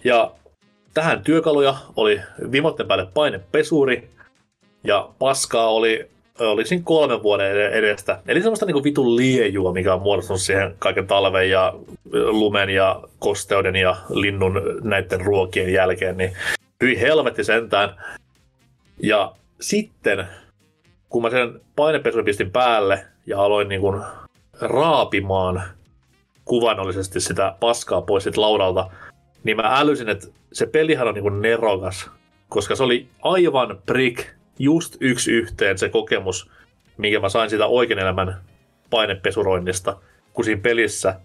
[0.05, 0.31] Ja
[0.95, 2.21] tähän työkaluja oli
[2.53, 4.11] vimotten päälle painepesuri
[4.85, 8.19] ja paskaa oli, oli siinä kolmen vuoden ed- edestä.
[8.29, 11.75] Eli semmoista niinku vitun liejua, mikä on muodostunut siihen kaiken talven ja
[12.13, 16.33] lumen ja kosteuden ja linnun näiden ruokien jälkeen, niin
[16.83, 18.05] hyi helvetti sentään.
[19.03, 20.27] Ja sitten,
[21.09, 24.03] kun mä sen painepesurin pistin päälle ja aloin niin kuin
[24.61, 25.63] raapimaan
[26.45, 28.91] kuvannollisesti sitä paskaa pois sit laudalta,
[29.45, 32.11] niin mä älysin, että se pelihän on niin kuin nerokas,
[32.49, 34.27] koska se oli aivan prick,
[34.59, 36.51] just yksi yhteen se kokemus,
[36.97, 38.41] minkä mä sain siitä oikean elämän
[38.91, 39.97] painepesuroinnista,
[40.33, 41.21] kun siinä pelissä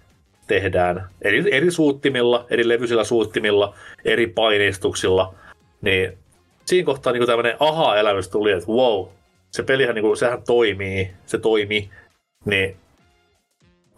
[0.48, 3.76] tehdään eri, eri suuttimilla, eri levyisillä suuttimilla,
[4.06, 5.34] eri painistuksilla,
[5.82, 6.18] niin
[6.66, 9.08] siinä kohtaa niin tämmöinen aha-elämys tuli, että wow,
[9.52, 11.90] se pelihän niin kuin, sehän toimii, se toimi,
[12.46, 12.78] niin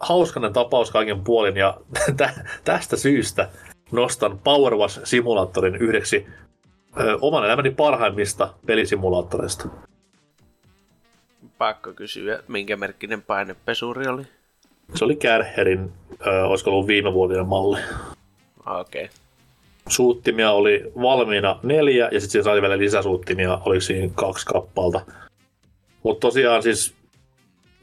[0.00, 1.76] hauskanen tapaus kaiken puolin ja
[2.16, 3.48] tä- tästä syystä
[3.92, 6.26] nostan Power Wash Simulatorin yhdeksi
[7.00, 9.68] ö, oman elämäni parhaimmista pelisimulaattoreista.
[11.58, 14.22] Pakko kysyä, minkä merkkinen painepesuri oli?
[14.94, 15.92] Se oli Kärherin,
[16.26, 17.78] ö, olisiko ollut viime vuotinen malli.
[18.66, 19.04] Okei.
[19.04, 19.16] Okay.
[19.88, 25.00] Suuttimia oli valmiina neljä ja sitten siinä sai vielä lisäsuuttimia, oli siinä kaksi kappalta.
[26.02, 26.94] Mutta tosiaan siis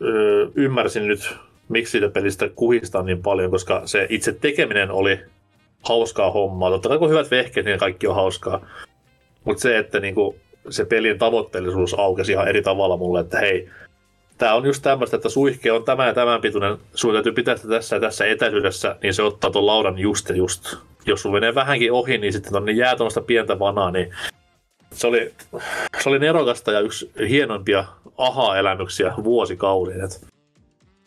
[0.01, 1.35] ö, ymmärsin nyt,
[1.69, 5.19] miksi siitä pelistä kuhistaa niin paljon, koska se itse tekeminen oli
[5.83, 6.69] hauskaa hommaa.
[6.69, 8.67] Totta kai kun hyvät vehkeet, niin kaikki on hauskaa.
[9.43, 10.35] Mutta se, että niinku,
[10.69, 13.69] se pelin tavoitteellisuus aukesi ihan eri tavalla mulle, että hei,
[14.37, 17.69] tämä on just tämmöistä, että suihke on tämä ja tämän pituinen, sun täytyy pitää sitä
[17.69, 20.75] tässä ja tässä etäisyydessä, niin se ottaa tuon laudan just ja just.
[21.05, 24.13] Jos sun menee vähänkin ohi, niin sitten tonne jää tuommoista pientä vanaa, niin
[24.91, 25.33] se oli,
[26.03, 27.85] se oli nerokasta ja yksi hienoimpia
[28.17, 30.03] aha-elämyksiä vuosikausiin.
[30.03, 30.21] Et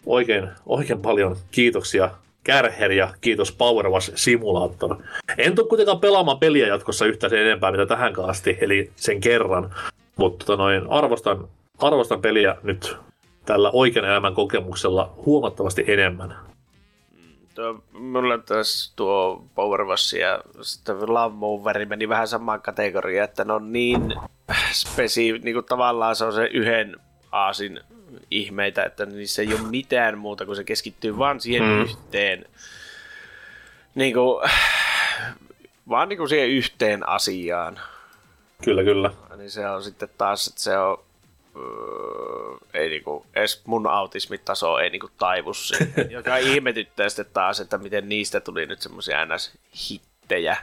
[0.06, 2.10] oikein, oikein paljon kiitoksia
[2.44, 4.96] Kärher ja kiitos Power Wash Simulator.
[5.38, 9.74] En tule kuitenkaan pelaamaan peliä jatkossa yhtään sen enempää mitä tähän asti, eli sen kerran.
[10.16, 11.48] Mutta tota noin, arvostan,
[11.78, 12.96] arvostan peliä nyt
[13.44, 16.36] tällä oikean elämän kokemuksella huomattavasti enemmän.
[17.54, 19.80] Tuo, mulla taas tuo Power
[20.20, 24.14] ja sitten Lammoon väri meni vähän samaan kategoriaan, että ne on niin
[24.72, 26.96] spesi, niin kuin tavallaan se on se yhden
[27.32, 27.80] aasin
[28.30, 31.82] ihmeitä, että niissä ei ole mitään muuta, kun se keskittyy vaan siihen mm.
[31.82, 32.44] yhteen,
[33.94, 34.50] niin kuin,
[35.88, 37.80] vaan niin kuin siihen yhteen asiaan.
[38.64, 39.10] Kyllä, kyllä.
[39.36, 40.98] Niin se on sitten taas, että se on
[41.56, 47.78] öö, ei niinku, edes mun autismitaso ei niinku taivu siihen, joka ihmetyttää sitten taas, että
[47.78, 50.56] miten niistä tuli nyt semmoisia ns-hittejä.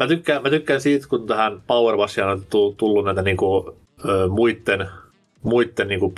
[0.00, 3.76] Mä tykkään, mä tykkään siitä, kun tähän Power Washiaan on tullut näitä niinku,
[4.08, 4.88] ö, muitten,
[5.42, 6.10] muitten niinku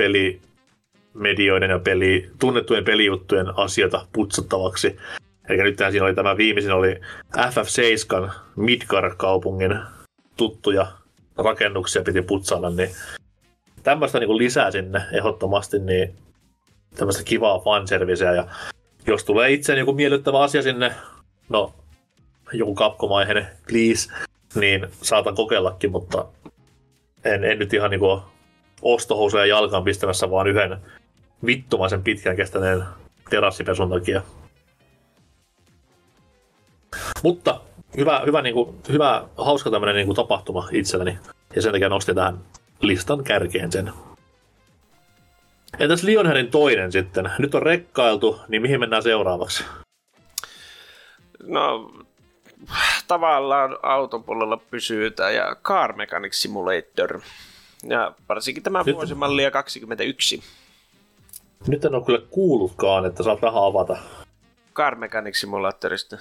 [1.12, 4.96] pelimedioiden ja peli, tunnettujen pelijuttujen asioita putsattavaksi.
[5.48, 7.00] Eli nyt siinä oli tämä viimeisin oli
[7.36, 9.78] FF7 Midgar-kaupungin
[10.36, 10.86] tuttuja
[11.36, 12.90] rakennuksia piti putsailla, niin
[13.82, 16.14] tämmöistä niin lisää sinne ehdottomasti, niin
[16.96, 18.32] tämmöistä kivaa fanserviceä.
[18.32, 18.46] Ja
[19.06, 20.92] jos tulee itseen joku miellyttävä asia sinne,
[21.48, 21.74] no
[22.52, 24.12] joku kapkomaiheinen, please,
[24.54, 26.26] niin saatan kokeillakin, mutta
[27.24, 28.22] en, en nyt ihan niinku
[28.82, 30.78] ostohousuja jalkaan pistämässä, vaan yhden
[31.46, 32.84] vittumaisen pitkän kestäneen
[33.30, 34.22] terassipesun takia.
[37.22, 37.60] Mutta
[37.96, 41.18] hyvä, hyvä, niinku, hyvä hauska tämmöinen niinku tapahtuma itselleni.
[41.56, 42.38] Ja sen takia nostin tähän
[42.80, 43.92] listan kärkeen sen.
[45.78, 47.30] Entäs Lionheadin toinen sitten?
[47.38, 49.64] Nyt on rekkailtu, niin mihin mennään seuraavaksi?
[51.42, 51.92] No,
[53.08, 57.20] tavallaan autopuolella pysytään ja Car Mechanic Simulator.
[57.82, 60.42] Ja varsinkin tämä Nyt- vuosimallia 21.
[61.66, 63.96] Nyt en ole kyllä kuullutkaan, että saat vähän avata.
[64.74, 66.16] Car Mechanic Simulatorista.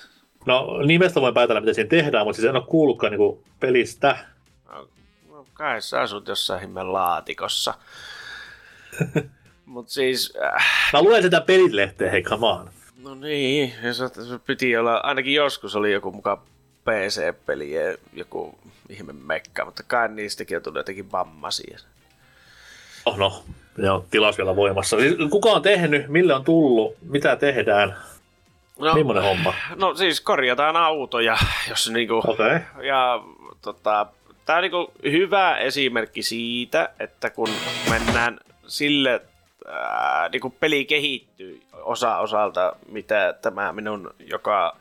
[0.45, 4.17] No nimestä voin päätellä, mitä siinä tehdään, mutta siis en ole kuullutkaan niinku pelistä.
[5.29, 7.73] No, kai sä asut jossain himmen laatikossa.
[9.65, 12.69] Mut siis, äh, Mä luen sitä pelilehteen, hei come on.
[13.03, 14.03] no niin, ja se
[14.45, 16.37] piti olla, ainakin joskus oli joku mukaan
[16.87, 18.59] PC-peli ja joku
[18.89, 21.79] ihme mekka, mutta kai niistäkin on tullut jotenkin vammaisia.
[23.05, 23.43] Oh no,
[23.77, 24.97] joo, tilaus vielä voimassa.
[24.99, 27.95] Siis, kuka on tehnyt, mille on tullut, mitä tehdään,
[28.79, 29.53] No, millainen homma?
[29.75, 31.37] no siis korjataan autoja,
[31.69, 32.33] jos niinku, Okei.
[32.45, 32.85] Okay.
[32.85, 33.23] ja
[33.61, 34.05] tota,
[34.45, 37.49] tämä on niinku hyvä esimerkki siitä, että kun
[37.89, 39.21] mennään sille,
[39.67, 44.77] ää, niinku peli kehittyy osa osalta, mitä tämä minun joka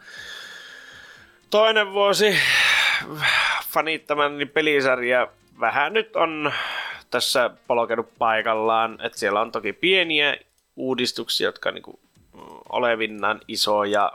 [1.51, 2.39] toinen vuosi
[3.69, 5.29] fanittamani pelisarja
[5.61, 6.53] vähän nyt on
[7.11, 10.37] tässä polkenut paikallaan, että siellä on toki pieniä
[10.77, 12.01] uudistuksia, jotka niinku
[12.33, 14.13] mm, olevinnan isoja,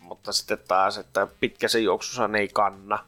[0.00, 2.98] mutta sitten taas, että pitkä se juoksussa ei kanna.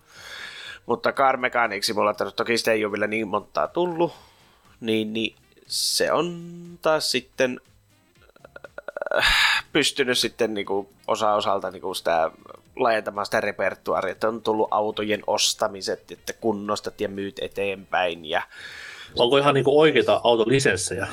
[0.86, 4.12] Mutta Car Mechanic Simulator, toki sitä ei ole vielä niin montaa tullut,
[4.80, 5.36] niin, niin
[5.66, 6.44] se on
[6.82, 7.60] taas sitten
[9.16, 12.30] äh, pystynyt sitten niinku osa osalta niinku sitä
[12.76, 18.42] laajentamaan sitä repertuaaria, että on tullut autojen ostamiset, että kunnostat ja myyt eteenpäin ja
[19.18, 21.06] Onko ihan niinku oikeita autolisenssejä?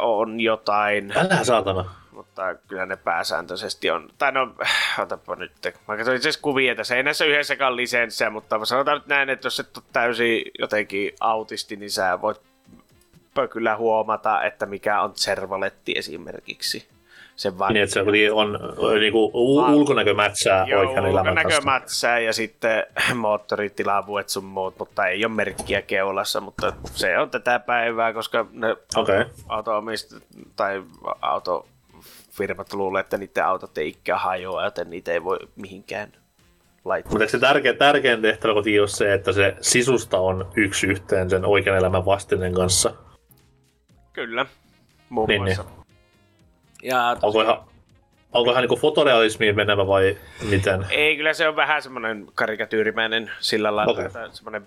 [0.00, 1.84] on jotain, Älä saatana.
[2.12, 4.54] mutta kyllä ne pääsääntöisesti on, tai no,
[4.98, 5.52] otapa nyt,
[5.88, 9.30] mä katsoin itse asiassa kuvia, että se ei näissä yhdessäkään lisenssiä, mutta sanotaan nyt näin,
[9.30, 12.40] että jos et ole täysin jotenkin autisti, niin sä voit
[13.50, 16.88] kyllä huomata, että mikä on servoletti esimerkiksi.
[17.40, 18.58] Se vaan Niin, että se kuitenkin on
[19.00, 21.48] niinku, u- ulkonäkö mätsää oikean elämän kanssa.
[21.48, 27.58] näkömätsää ja sitten moottoritilavuet sun muut, mutta ei ole merkkiä keulassa, mutta se on tätä
[27.58, 29.24] päivää, koska ne Okei.
[29.48, 30.14] autoomist
[30.56, 30.82] tai
[31.22, 36.12] autofirmat luulee, että niiden autot ei ikään hajoa, joten niitä ei voi mihinkään
[36.84, 37.12] laittaa.
[37.12, 41.44] Mutta se tärkein, tärkein tehtävä kotiin ole se, että se sisusta on yksi yhteen sen
[41.44, 42.94] oikean elämän vastinen kanssa?
[44.12, 44.46] Kyllä,
[45.08, 45.64] muun Niin, muassa.
[46.82, 47.60] Ja Onko ihan,
[48.32, 50.16] onko ihan niinku fotorealismiin menevä vai
[50.50, 50.86] miten?
[50.90, 54.06] Ei, kyllä se on vähän semmoinen karikatyyrimäinen sillä lailla, okay.
[54.06, 54.66] että semmoinen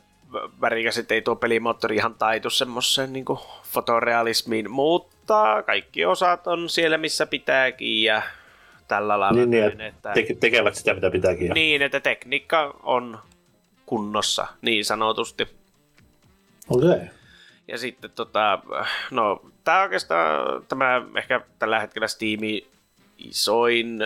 [0.61, 3.25] värikäs, että ei tuo pelimoottori ihan taitu semmoiseen niin
[3.63, 8.21] fotorealismiin, mutta kaikki osat on siellä, missä pitääkin ja
[8.87, 9.39] tällä lailla.
[9.39, 11.47] Niin, niin näin, että te- tekevät sitä mitä pitääkin.
[11.47, 13.19] ja- niin, että tekniikka on
[13.85, 15.47] kunnossa, niin sanotusti.
[16.69, 16.99] Okei.
[17.67, 18.59] Ja sitten tota,
[19.11, 22.67] no tää oikeastaan, tämä ehkä tällä hetkellä Steamin
[23.17, 23.99] isoin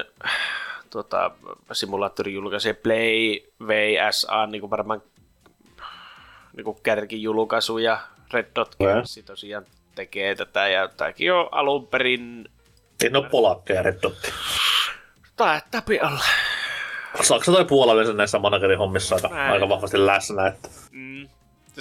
[0.90, 1.32] tota,
[1.72, 5.02] simulaattori julkaisee Play VSA, niin kuin varmaan
[6.58, 8.00] niin kuin kärkijulkaisuja.
[8.34, 9.66] Red Dot Games tosiaan
[9.96, 12.46] tekee tätä, ja tämäkin on alun perin,
[13.04, 14.32] Ei ne ole polakkeja Red Dotti.
[15.36, 16.24] taittapi olla.
[17.22, 21.28] Saksa tai Puola yleensä näissä managerin hommissa aika, aika vahvasti läsnä, että, Mm,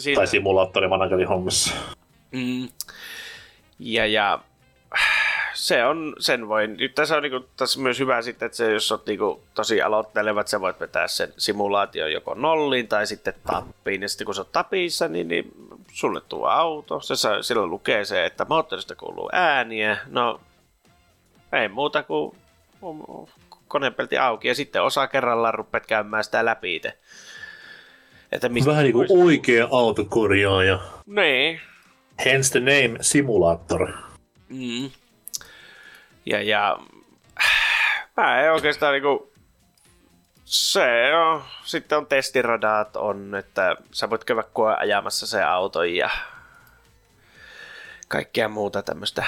[0.01, 1.75] siinä, tai simulaattori managerin hommissa.
[2.33, 2.69] Mm.
[3.79, 4.41] Ja, ja
[5.57, 8.93] se on, sen voin, nyt tässä on niinku, tässä myös hyvä sitten, että se, jos
[8.93, 14.03] olet niinku tosi aloitteleva, että sä voit vetää sen simulaation joko nolliin tai sitten tappiin,
[14.03, 15.53] ja sitten kun sä oot tapissa, niin, niin
[15.93, 20.41] sulle tuo auto, se saa, silloin lukee se, että moottorista kuuluu ääniä, no
[21.53, 22.37] ei muuta kuin
[23.69, 26.99] konepelti auki, ja sitten osa kerrallaan rupeat käymään sitä läpi itse.
[28.37, 30.79] Että mistä Vähän niinku voisi- oikea autokorjaaja.
[31.07, 31.61] Niin,
[32.25, 33.93] Hence the name simulaattor.
[34.49, 34.91] Mm.
[36.27, 36.79] Ja, ja
[38.17, 39.33] mä en oikeastaan niinku,
[40.45, 46.11] se on, sitten on testiradat on, että sä voit käydä koe ajamassa se auto ja
[48.09, 49.25] kaikkea muuta tämmöistä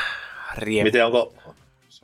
[0.57, 0.85] riemää.
[0.85, 1.35] Miten onko,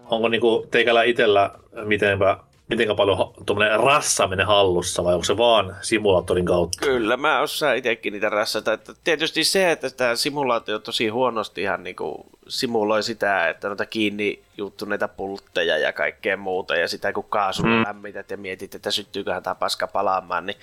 [0.05, 1.51] onko niinku teikällä itellä
[1.85, 2.37] mitenpä
[2.69, 6.87] miten paljon tuommoinen rassaaminen hallussa vai onko se vaan simulaattorin kautta?
[6.87, 8.73] Kyllä, mä osaan itsekin niitä rassata.
[8.73, 12.15] Että tietysti se, että tämä simulaatio tosi huonosti ihan niin kuin
[12.49, 17.85] simuloi sitä, että noita kiinni juttuneita pultteja ja kaikkea muuta ja sitä kun kaasulla mm.
[17.87, 20.57] lämmität ja mietit, että syttyyköhän tämä paska palaamaan, niin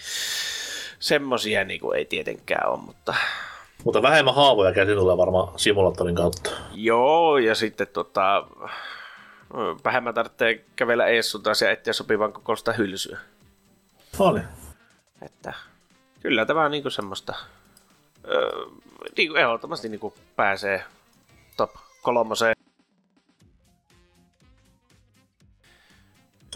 [1.00, 3.16] semmosia niin kuin ei tietenkään ole, mutta
[3.84, 6.52] mutta vähemmän haavoja käsi tulee varmaan simulaattorin kautta.
[6.74, 8.46] Joo, ja sitten tota,
[9.84, 13.20] vähemmän tarvitsee kävellä ees sun taas ja etsiä sopivan kokoista hylsyä.
[14.20, 14.40] Oli.
[15.22, 15.54] Että
[16.20, 17.36] kyllä tämä on niinku semmoista,
[18.28, 18.50] öö,
[19.18, 20.84] niinku ehdottomasti niinku pääsee
[21.58, 21.72] top
[22.02, 22.56] kolmoseen.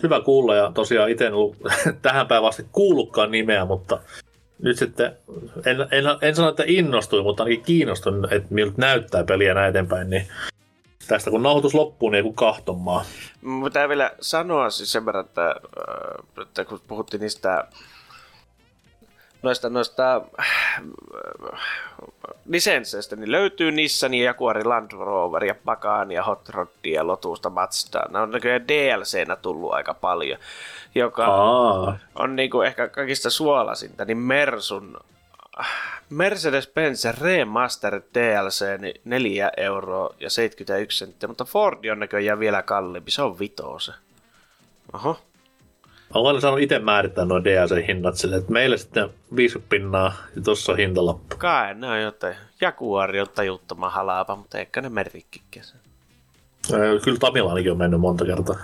[0.03, 1.57] Hyvä kuulla ja tosiaan itse en ollut
[2.01, 3.99] tähän päivään asti kuullutkaan nimeä, mutta
[4.59, 5.17] nyt sitten,
[5.65, 10.09] en, en, en sano, että innostuin, mutta ainakin kiinnostuin, että miltä näyttää peliä näin eteenpäin,
[10.09, 10.27] niin
[11.07, 13.05] tästä kun nauhoitus loppuu, niin ei kuin kahtomaan.
[13.63, 17.67] Pitää vielä sanoa siis sen verran, että, äh, että kun puhuttiin niistä
[19.41, 20.51] noista, noista äh,
[22.45, 28.03] lisensseistä, niin löytyy Nissan, Jaguar, Land Rover ja Pagani ja Hot Rod ja Lotusta Mazda.
[28.09, 30.39] Ne on näköjään DLCnä tullut aika paljon,
[30.95, 31.97] joka Aa.
[32.15, 34.97] on niinku ehkä kaikista suolasinta, niin Mersun
[36.09, 43.11] Mercedes-Benz Remastered DLC niin 4 euroa ja 71 senttiä, mutta Ford on näköjään vielä kalliimpi,
[43.11, 43.91] se on vitose.
[44.93, 45.19] Oho.
[46.13, 50.71] Mä olen saanut itse määrittää noin DLC-hinnat sille, että meille sitten 50 pinnaa ja tuossa
[50.71, 51.35] on hintalappu.
[51.37, 52.35] Kai ne on jotain.
[52.61, 55.79] Jaguari on tajuttoman halapa, mutta ehkä ne merikkikin sen.
[57.03, 58.55] Kyllä Tamilanikin on mennyt monta kertaa.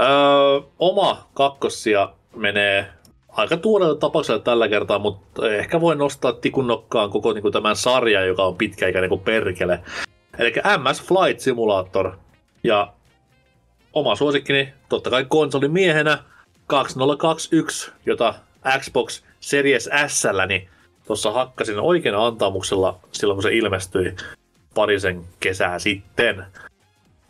[0.00, 2.95] öö, oma kakkosia menee
[3.36, 7.76] aika tuoreella tapauksella tällä kertaa, mutta ehkä voi nostaa tikun nokkaan koko niin kuin tämän
[7.76, 9.80] sarjan, joka on pitkäikäinen kuin perkele.
[10.38, 12.12] Eli MS Flight Simulator.
[12.64, 12.92] Ja
[13.92, 16.18] oma suosikkini, totta kai konsolimiehenä,
[16.66, 18.34] 2021, jota
[18.78, 20.68] Xbox Series S, niin
[21.06, 24.14] tuossa hakkasin oikein antamuksella silloin, kun se ilmestyi
[24.74, 26.44] parisen kesää sitten.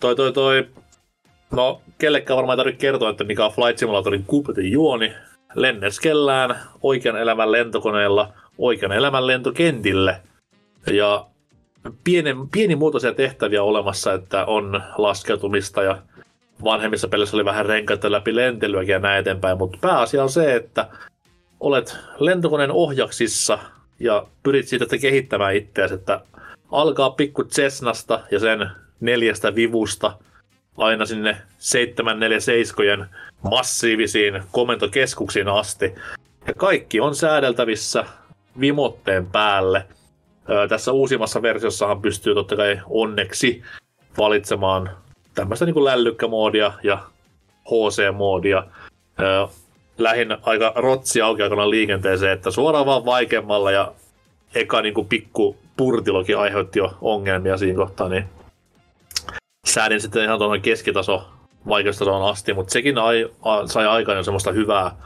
[0.01, 0.69] Toi, toi, toi,
[1.51, 5.13] no kellekään varmaan ei tarvitse kertoa, että mikä on Flight Simulatorin kupetin juoni
[5.57, 10.21] lenneskellään oikean elämän lentokoneella oikean elämän lentokentille.
[10.93, 11.27] Ja
[12.05, 15.99] pienen, pienimuotoisia tehtäviä olemassa, että on laskeutumista ja
[16.65, 20.89] vanhemmissa pelissä oli vähän renkaita läpi lentelyäkin ja näin eteenpäin, mutta pääasia on se, että
[21.61, 23.59] olet lentokoneen ohjaksissa
[24.01, 26.21] ja pyrit siitä kehittämään itseäsi, että
[26.73, 28.71] alkaa pikku Cessnasta ja sen
[29.01, 30.13] neljästä vivusta
[30.77, 33.09] aina sinne 747
[33.43, 35.95] massiivisiin komentokeskuksiin asti.
[36.47, 38.05] Ja kaikki on säädeltävissä
[38.61, 39.87] vimotteen päälle.
[40.51, 43.63] Öö, tässä uusimmassa versiossahan pystyy totta kai onneksi
[44.19, 44.91] valitsemaan
[45.35, 46.99] tämmöistä niin lällykkämoodia ja
[47.65, 48.65] HC-moodia.
[49.21, 49.47] Öö,
[49.99, 53.93] lähin aika rotsi aukeakona liikenteeseen, että suoraan vaan vaikeammalla ja
[54.55, 58.25] eka niin kuin pikku purtilokin aiheutti jo ongelmia siinä kohtaa, niin
[59.67, 61.27] säädin sitten ihan tuonne keskitaso
[61.69, 64.97] vaikeustasoon asti, mutta sekin ai, a, sai aikaan jo semmoista hyvää,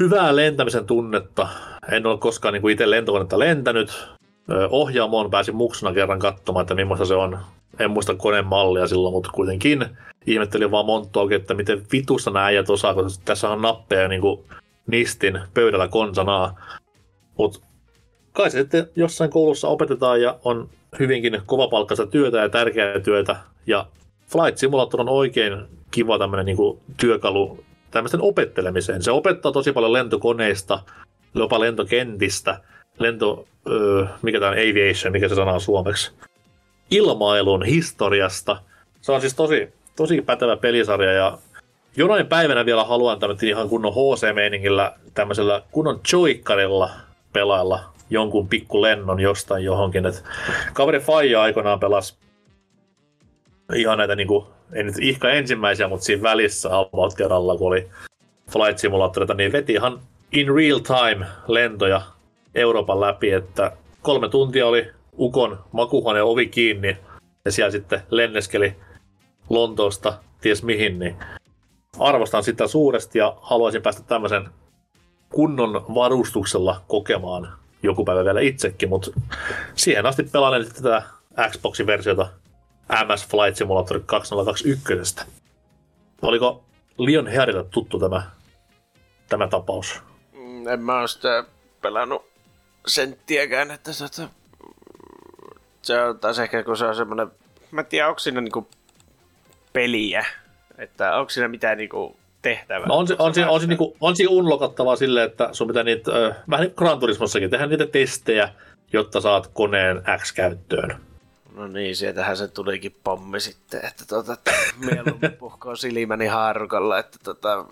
[0.00, 1.48] hyvää lentämisen tunnetta.
[1.92, 4.08] En ole koskaan niin kuin itse lentokonetta lentänyt.
[4.70, 7.38] Ohjaamoon pääsin muksuna kerran katsomaan, että millaista se on.
[7.78, 9.86] En muista koneen mallia silloin, mutta kuitenkin
[10.26, 14.44] ihmettelin vaan montoakin, että miten vitussa nämä äijät osaa, koska tässä on nappeja niin kuin
[14.86, 16.60] nistin pöydällä konsanaa.
[17.38, 17.58] Mutta
[18.32, 20.68] kai se sitten jossain koulussa opetetaan ja on
[20.98, 23.36] hyvinkin kovapalkkaista työtä ja tärkeää työtä.
[23.66, 23.86] Ja
[24.26, 29.02] Flight Simulator on oikein kiva tämmöinen niin työkalu tämmöisten opettelemiseen.
[29.02, 30.82] Se opettaa tosi paljon lentokoneista,
[31.34, 32.60] jopa lentokentistä,
[32.98, 36.12] lento, öö, mikä tämä on aviation, mikä se sana on suomeksi,
[36.90, 38.56] ilmailun historiasta.
[39.00, 41.38] Se on siis tosi, tosi pätevä pelisarja ja
[41.96, 46.90] jonain päivänä vielä haluan tämmöinen ihan kunnon HC-meiningillä, tämmöisellä kunnon joikkarilla
[47.32, 50.06] pelailla jonkun pikku lennon jostain johonkin.
[50.06, 50.24] Et
[50.72, 52.16] kaveri Faija aikoinaan pelasi
[53.74, 54.28] ihan näitä niin
[54.72, 57.88] ei nyt ihka ensimmäisiä, mutta siinä välissä avauskerralla, kun oli
[58.50, 60.00] Flight Simulatorita, niin veti ihan
[60.32, 62.02] in real time lentoja
[62.54, 63.72] Euroopan läpi, että
[64.02, 66.96] kolme tuntia oli Ukon makuhuoneen ovi kiinni
[67.44, 68.76] ja siellä sitten lenneskeli
[69.50, 71.16] Lontoosta ties mihin, niin
[71.98, 74.48] arvostan sitä suuresti ja haluaisin päästä tämmöisen
[75.32, 77.48] kunnon varustuksella kokemaan
[77.86, 79.10] joku päivä vielä itsekin, mutta
[79.74, 81.02] siihen asti pelaan tätä
[81.50, 82.28] Xboxin versiota
[82.88, 85.16] MS Flight Simulator 2021.
[86.22, 86.64] Oliko
[86.98, 88.30] Leon Hearille tuttu tämä,
[89.28, 90.00] tämä tapaus?
[90.32, 91.44] Mm, en mä ole sitä
[91.82, 92.26] pelannut
[92.86, 94.28] senttiäkään, että että
[95.82, 97.28] se on taas ehkä kun se on semmoinen,
[97.70, 98.68] mä en tiedä onko siinä niinku
[99.72, 100.26] peliä,
[100.78, 102.16] Että onko siinä mitään niinku
[102.48, 102.86] tehtävää?
[102.86, 105.82] No on, se, on, se, on, se, niinku, on se unlockattavaa silleen, että sun pitää
[105.82, 108.48] niitä, äh, vähän niin kuin Gran Turismossakin, tehdä niitä testejä,
[108.92, 111.00] jotta saat koneen X käyttöön.
[111.54, 114.36] No niin, sieltähän se tulikin pommi sitten, että tota,
[114.78, 117.64] mieluummin puhkoo silmäni haarukalla, että tota,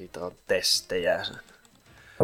[0.00, 1.24] hito testejä.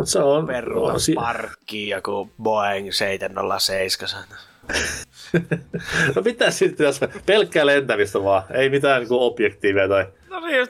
[0.05, 0.47] Se on...
[0.47, 4.25] Peruta on si- parkkiin joku Boeing 707.
[6.17, 10.07] no mitä sitten, jos pelkkää lentämistä vaan, ei mitään niinku objektiivia tai...
[10.31, 10.69] No niin, jos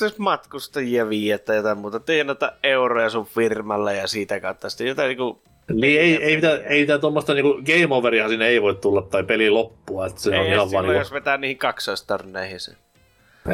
[0.00, 5.08] jos matkustajia viiä tai jotain muuta, tienata euroja sun firmalle ja siitä kautta sitten jotain
[5.08, 5.42] niinku
[5.72, 9.24] Niin ei, ei, mitään, ei mitään tuommoista niinku game overia sinne ei voi tulla tai
[9.24, 12.72] peli loppua, että se ei on ihan vaan niinku, jos vetää niihin kaksoistorneihin se.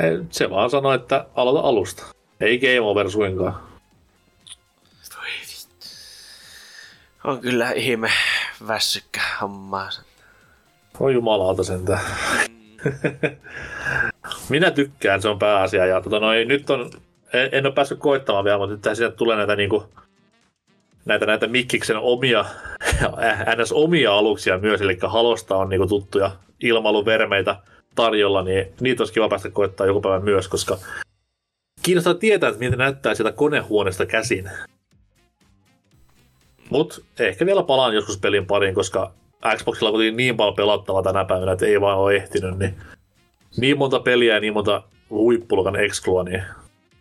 [0.03, 2.03] ei, se vaan sanoo, että aloita alusta.
[2.41, 3.73] Ei game over suinkaan.
[7.25, 8.11] On kyllä ihme
[8.69, 9.89] väsykkä hommaa.
[11.01, 12.01] Oi jumalauta sentään.
[14.49, 15.87] Minä tykkään, se on pääasia.
[15.87, 16.91] Ja tota, noi, nyt on,
[17.33, 19.85] en, en ole päässyt koittamaan vielä, mutta nyt sieltä tulee näitä, niinku,
[21.05, 22.45] näitä, näitä Mikkiksen omia,
[23.63, 23.73] ns.
[23.73, 26.31] omia aluksia myös, eli Halosta on niinku tuttuja
[26.61, 27.57] ilmailuvermeitä
[27.95, 30.79] tarjolla, niin niitä olisi kiva päästä koittaa joku päivä myös, koska
[31.83, 34.51] kiinnostaa tietää, että miltä näyttää sieltä konehuoneesta käsin.
[36.73, 39.13] Mut ehkä vielä palaan joskus pelin pariin, koska
[39.57, 42.77] Xboxilla on kuitenkin niin paljon pelattavaa tänä päivänä, että ei vaan ole ehtinyt, niin
[43.57, 46.43] niin monta peliä ja niin monta huippulukan exclua, niin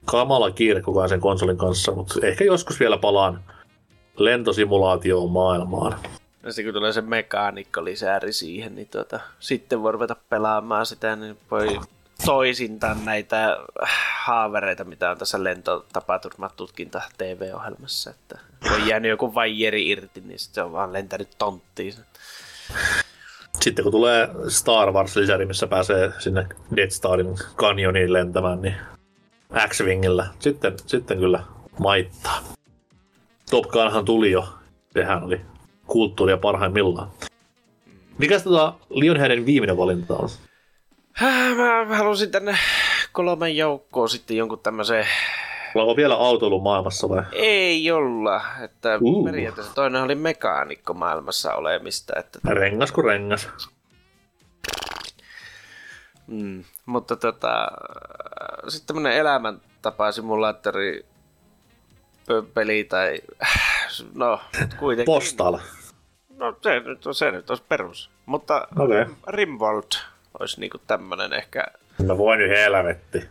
[0.05, 3.43] kamala kiire koko ajan sen konsolin kanssa, mutta ehkä joskus vielä palaan
[4.17, 5.95] lentosimulaatioon maailmaan.
[6.43, 11.15] Ja sitten kun tulee se mekaanikko lisääri siihen, niin tota, sitten voi ruveta pelaamaan sitä,
[11.15, 11.79] niin voi
[12.25, 13.57] toisintaa näitä
[14.23, 18.09] haavereita, mitä on tässä lentotapaturmatutkinta TV-ohjelmassa.
[18.09, 18.39] Että
[18.73, 21.93] on jäänyt joku vaijeri irti, niin se on vaan lentänyt tonttiin.
[23.61, 28.75] Sitten kun tulee Star Wars-lisäri, missä pääsee sinne Death Starin kanyoniin lentämään, niin
[29.67, 31.43] X-Wingillä, sitten, sitten kyllä
[31.79, 32.43] maittaa.
[33.49, 34.47] Top Gunhan tuli jo.
[34.93, 35.41] Sehän oli
[35.87, 37.11] kulttuuria parhaimmillaan.
[38.17, 40.29] Mikäs tota Lionheadin viimeinen valinta on?
[41.13, 41.55] Häh,
[41.87, 42.57] Mä halusin tänne
[43.11, 45.05] kolmen joukkoon sitten jonkun tämmöisen...
[45.75, 47.23] Onko vielä autoilu maailmassa vai?
[47.31, 49.25] Ei olla, että Uh.
[49.25, 53.49] periaatteessa toinen oli mekaanikko maailmassa olemista, että Rengas kuin rengas.
[56.27, 57.67] Mm, mutta tota,
[58.67, 61.05] sitten tämmönen elämäntapa-simulaattori
[62.53, 63.19] peli tai
[64.13, 64.41] no
[64.79, 65.13] kuitenkin.
[65.13, 65.59] Postal.
[66.37, 68.09] No se nyt on, se nyt olisi perus.
[68.25, 69.05] Mutta Okei.
[69.27, 69.91] Rimworld
[70.39, 71.63] olisi niinku tämmönen ehkä.
[71.99, 73.27] No voi nyt helvetti.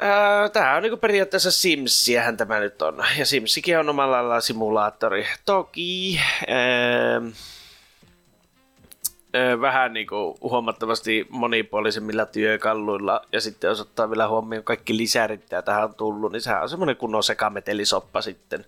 [0.00, 3.04] Ää, Tää on niinku periaatteessa Simsiähän tämä nyt on.
[3.18, 5.26] Ja Simsikin on omalla lailla simulaattori.
[5.44, 7.22] Toki ää,
[9.34, 15.62] ää, vähän niinku huomattavasti monipuolisemmilla työkalluilla ja sitten jos ottaa vielä huomioon kaikki lisärit, mitä
[15.62, 18.64] tähän on tullut, niin sehän on semmoinen kunnon sekametelisoppa sitten.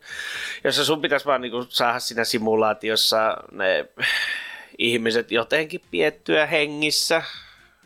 [0.64, 3.88] Jossa sun pitäisi vaan niinku saada siinä simulaatiossa ne
[4.78, 7.22] ihmiset jotenkin piettyä hengissä,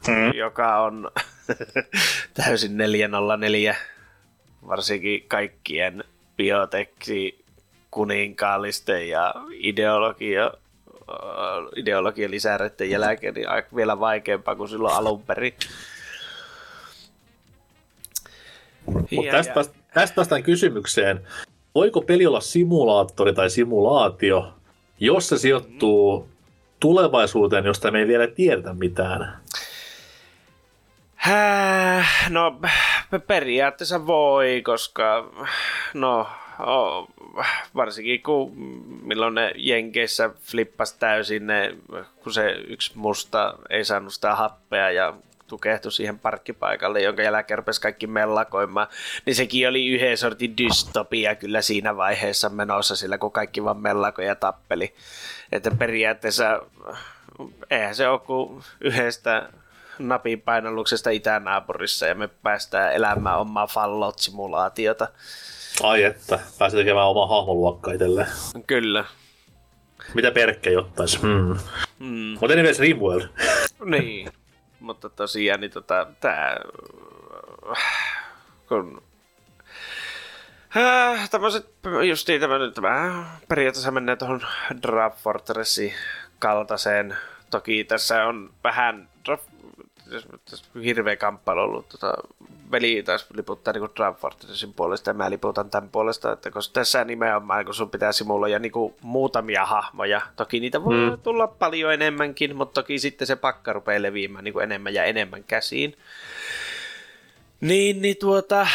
[0.06, 0.34] Mm.
[0.34, 1.10] joka on
[2.44, 3.76] täysin 404,
[4.68, 6.04] varsinkin kaikkien
[6.36, 7.44] bioteksi
[7.90, 10.44] kuninkaallisten ja ideologia,
[11.10, 15.54] äh, ideologian lisäreiden jälkeen niin aika vielä vaikeampaa kuin silloin alun perin.
[18.86, 21.20] Mutta tästä, pääst- tästä päästään kysymykseen.
[21.74, 24.54] Voiko peli olla simulaattori tai simulaatio,
[25.00, 26.28] jos se sijoittuu
[26.80, 29.40] tulevaisuuteen, josta me ei vielä tiedetä mitään?
[31.28, 32.60] Häh, no
[33.26, 35.30] periaatteessa voi, koska
[35.94, 36.26] no
[36.66, 37.08] o,
[37.74, 38.52] varsinkin kun
[39.02, 41.74] milloin ne Jenkeissä flippas täysin ne,
[42.22, 45.14] kun se yksi musta ei saanut sitä happea ja
[45.46, 48.86] tukehtui siihen parkkipaikalle, jonka jälkeen rupesi kaikki mellakoimaan,
[49.26, 54.34] niin sekin oli yhden sortin dystopia kyllä siinä vaiheessa menossa, sillä kun kaikki vaan mellakoja
[54.34, 54.94] tappeli.
[55.52, 56.62] Että periaatteessa
[57.70, 59.48] eihän se ole kuin yhdestä
[59.98, 65.08] napin painalluksesta itänaapurissa ja me päästään elämään omaa Fallout-simulaatiota.
[65.82, 68.28] Ai että, pääsee tekemään omaa hahmoluokkaa itselleen.
[68.66, 69.04] Kyllä.
[70.14, 71.22] Mitä Perkke ottaisi?
[71.22, 71.56] Hmm.
[71.98, 72.36] Mm.
[72.40, 73.28] Mutta anyways Rimworld.
[73.84, 74.32] Niin,
[74.80, 76.56] mutta tosiaan niin tota, tää,
[78.68, 79.02] kun
[80.76, 81.66] Äh, tämmöiset,
[82.08, 84.40] justiin tämä nyt tämä periaatteessa menee tuohon
[84.82, 85.92] Drop Fortressin
[86.38, 87.16] kaltaiseen.
[87.50, 89.08] Toki tässä on vähän
[90.50, 91.88] tässä hirveä kamppailu ollut.
[91.88, 92.14] Tota,
[92.70, 97.04] veli taas liputtaa niin Drop Fortressin puolesta ja mä liputan tämän puolesta, että koska tässä
[97.04, 100.20] nimenomaan kun sun pitää simuloida niin muutamia hahmoja.
[100.36, 101.18] Toki niitä voi mm.
[101.22, 105.96] tulla paljon enemmänkin, mutta toki sitten se pakka rupeaa leviämään niin enemmän ja enemmän käsiin.
[107.60, 108.68] Niin, niin tuota...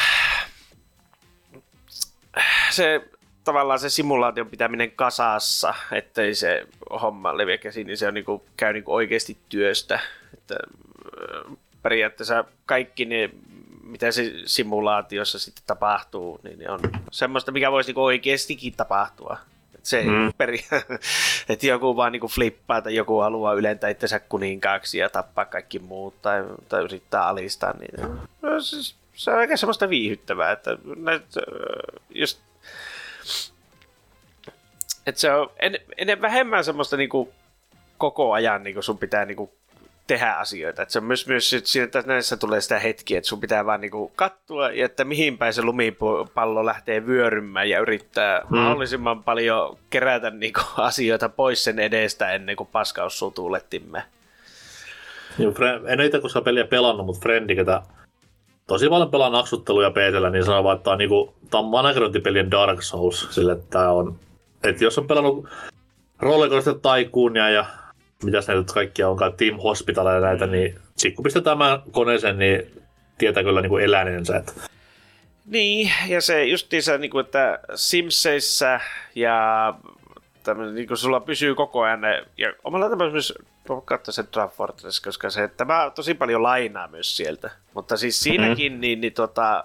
[2.70, 3.02] Se
[3.44, 6.68] tavallaan se simulaation pitäminen kasassa, ettei se
[7.02, 10.00] homma leviä käsiin, niin se on niinku, käy niinku oikeasti työstä.
[10.34, 10.56] Että,
[11.82, 13.30] periaatteessa kaikki ne,
[13.84, 16.80] mitä se simulaatiossa sitten tapahtuu, niin on
[17.12, 19.38] semmoista, mikä voisi niinku oikeastikin tapahtua.
[19.76, 20.34] Et se mm.
[20.38, 20.66] peri-
[21.50, 26.22] että joku vaan niinku flippaa tai joku haluaa ylentää itsensä kuninkaaksi ja tappaa kaikki muut
[26.22, 27.74] tai, tai yrittää alistaa.
[27.74, 31.42] Niin, no, siis, se on aika semmoista viihyttävää, että näitä,
[32.10, 32.40] just
[35.08, 37.34] että se on en, en, vähemmän semmoista niinku
[37.98, 39.54] koko ajan niinku sun pitää niinku
[40.08, 40.82] tehdä asioita.
[40.82, 43.82] Et se on myös, myös siinä, että näissä tulee sitä hetkiä, että sun pitää vaan
[43.82, 48.58] niinku kattua, ja että mihin päin se lumipallo lähtee vyörymään ja yrittää hmm.
[48.58, 54.04] mahdollisimman paljon kerätä niinku asioita pois sen edestä ennen kuin paskaus sutuu lettimme.
[55.40, 55.54] Joo,
[55.88, 57.82] en ole itse koskaan peliä pelannut, mutta Frendi, ketä
[58.68, 62.52] tosi paljon pelaa naksutteluja pc niin sanoo vaan, että tämä on, niinku, tämä on managerointipelien
[62.52, 64.16] Dark Souls, sille että tämä on
[64.64, 65.48] että jos on pelannut
[66.20, 67.66] Rollercoaster Tycoonia ja
[68.24, 72.84] mitä näitä kaikkia onkaan, Team Hospital ja näitä, niin sitten kun pistetään tämän koneeseen, niin
[73.18, 74.38] tietää kyllä niin kuin eläinensä.
[74.38, 74.52] Että...
[75.46, 78.80] Niin, ja se justiinsa, niin kuin, että Simseissä
[79.16, 79.74] ja
[80.44, 83.34] tämmöinen, niin kuin sulla pysyy koko ajan ne, ja omalla tavalla myös
[83.86, 87.52] katsoa sen Draft Fortress, koska se, että mä tosi paljon lainaa myös sieltä.
[87.74, 88.82] Mutta siis siinäkin, mm-hmm.
[88.82, 89.64] niin, niin tota,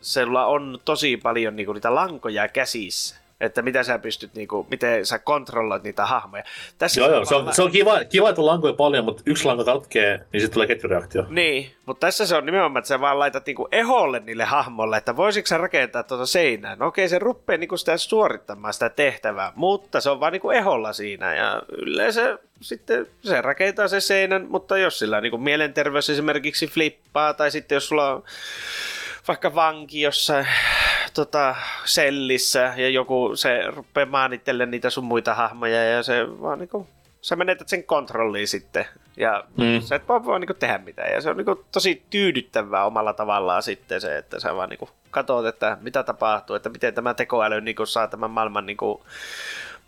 [0.00, 4.66] sulla on tosi paljon niin kuin, niitä lankoja käsissä että mitä sä pystyt, niin kuin,
[4.70, 6.42] miten sä kontrolloit niitä hahmoja.
[6.78, 9.64] Tässä joo, joo, se on, se on kiva, kiva, että lankoja paljon, mutta yksi lanka
[9.64, 11.24] katkee, niin sitten tulee ketjureaktio.
[11.28, 14.96] Niin, mutta tässä se on nimenomaan, että sä vaan laitat niin kuin eholle niille hahmolle,
[14.96, 16.76] että voisitko sä rakentaa tuota seinää.
[16.76, 20.42] No okei, se rupeaa niin kuin sitä suorittamaan sitä tehtävää, mutta se on vaan niin
[20.42, 25.42] kuin eholla siinä ja yleensä sitten se rakentaa se seinän, mutta jos sillä niin kuin
[25.42, 28.24] mielenterveys esimerkiksi flippaa tai sitten jos sulla on
[29.28, 30.46] vaikka vanki jossain
[31.14, 36.86] tota, sellissä ja joku se rupeaa maanittelemaan niitä sun muita hahmoja ja se vaan niinku,
[37.20, 38.84] sä menetät sen kontrolliin sitten
[39.16, 39.80] ja mm.
[39.80, 43.62] sä et vaan voi niinku tehdä mitään ja se on niinku tosi tyydyttävää omalla tavallaan
[43.62, 47.86] sitten se, että sä vaan niinku katsot, että mitä tapahtuu, että miten tämä tekoäly niinku
[47.86, 49.04] saa tämän maailman niinku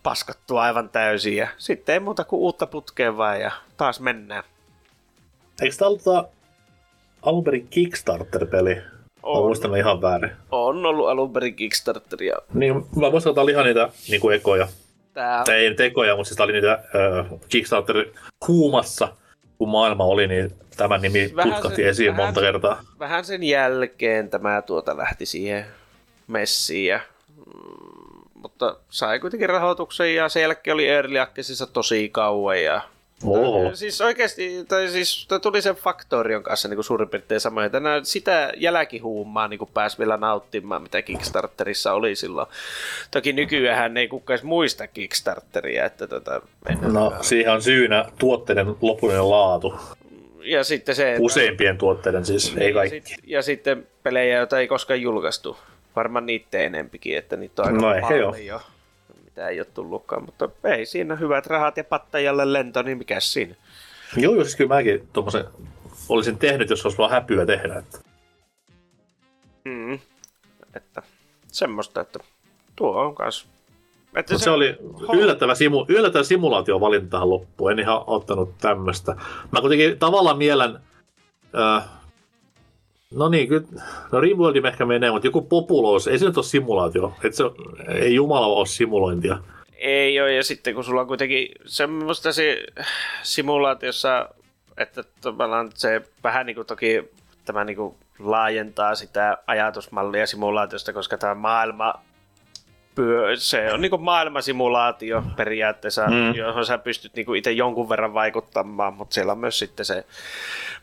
[0.03, 4.45] paskattua aivan täysin ja sitten ei muuta kuin uutta putkeen vaan ja taas mennään.
[5.62, 6.31] Eikö tämä ollut
[7.23, 8.82] alun perin Kickstarter-peli?
[9.23, 9.43] On.
[9.43, 10.31] Mä muistan ihan väärin.
[10.51, 12.36] On ollut alun perin Kickstarteria.
[12.55, 14.69] Niin, mä muistan, että oli ihan niitä niin kuin ekoja.
[15.15, 15.45] Tää...
[15.53, 18.05] Ei tekoja, mutta siis oli niitä äh, Kickstarter
[18.49, 19.09] huumassa,
[19.59, 22.82] kun maailma oli, niin tämän nimi vähän tutkahti sen, esiin vähän monta kertaa.
[22.99, 25.66] Vähän sen jälkeen tämä tuota lähti siihen
[26.27, 27.01] messiin ja
[27.36, 32.81] mm, mutta sai kuitenkin rahoituksen ja sen jälkeen oli Early Accessissa tosi kauan ja
[33.24, 33.74] Oho.
[33.74, 38.53] Siis oikeasti, tai siis tuli sen Factorion kanssa niin kuin suurin piirtein samoin, että sitä
[38.57, 42.49] jälkihuumaa niin kuin pääsi vielä nauttimaan, mitä Kickstarterissa oli silloin.
[43.11, 46.40] Toki nykyään ei kukaan muista Kickstarteria, että tota,
[46.81, 49.74] No, siihen on syynä tuotteiden lopullinen laatu.
[50.40, 51.16] Ja sitten se...
[51.19, 53.03] Useimpien tuotteiden siis, niin, ei kaikki.
[53.05, 55.57] Sit, ja sitten pelejä, joita ei koskaan julkaistu.
[55.97, 58.47] Varmaan niitä enempikin, että niitä on aika no, paljon.
[58.47, 58.61] Jo
[59.39, 63.55] mitä ei ole tullutkaan, mutta ei siinä hyvät rahat ja pattajalle lento, niin mikä siinä?
[64.16, 65.44] Joo, joo, siis kyllä mäkin tuommoisen
[66.09, 67.74] olisin tehnyt, jos olisi vaan häpyä tehdä.
[67.74, 67.98] Että.
[69.65, 69.98] Mm,
[70.74, 71.02] että
[71.48, 72.19] semmoista, että
[72.77, 73.48] tuo on kanssa
[74.16, 74.77] että se, se oli
[75.12, 77.73] yllättävä, simu, yllättävä simulaatio valinta tähän loppuun.
[77.73, 79.16] En ihan ottanut tämmöistä.
[79.52, 80.78] Mä kuitenkin tavallaan mielen...
[81.59, 81.85] Äh,
[83.14, 83.66] no niin, kyllä,
[84.12, 87.12] no Rimworldi ehkä menee, mutta joku Populous, ei se nyt ole simulaatio.
[87.24, 87.44] Et se,
[87.89, 89.39] ei Jumala ole simulointia.
[89.76, 92.66] Ei ole, ja sitten kun sulla on kuitenkin semmoista se
[93.22, 94.28] simulaatiossa,
[94.76, 97.09] että tavallaan se vähän niin kuin toki
[97.44, 101.94] tämä niin kuin laajentaa sitä ajatusmallia simulaatiosta, koska tämä maailma
[103.37, 106.35] se on niin maailmasimulaatio periaatteessa, mm.
[106.35, 110.05] johon sä pystyt niin itse jonkun verran vaikuttamaan, mutta siellä on myös sitten se,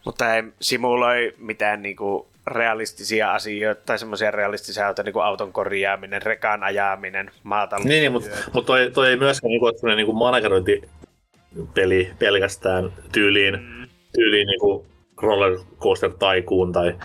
[0.06, 5.54] mutta ei simuloi mitään niin kuin realistisia asioita tai semmoisia realistisia asioita, niin kuin auton
[5.54, 7.86] korjaaminen, rekan ajaminen, maatalous.
[7.86, 13.60] Niin, niin mutta, mutta toi, toi, ei myöskään niin kuin, niin kuin managerointipeli pelkästään tyyliin,
[13.60, 13.88] mm.
[14.14, 14.86] tyyliin niin kuin
[15.18, 16.96] roller coaster taikuun tai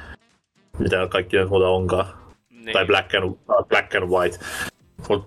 [0.79, 2.07] mitä kaikki muuta onkaan.
[2.51, 2.73] Niin.
[2.73, 3.37] Tai black and,
[3.69, 4.39] black and white.
[5.09, 5.27] Mut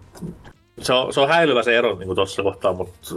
[0.82, 3.16] se, on, se on häilyvä se ero niin tuossa kohtaa, mutta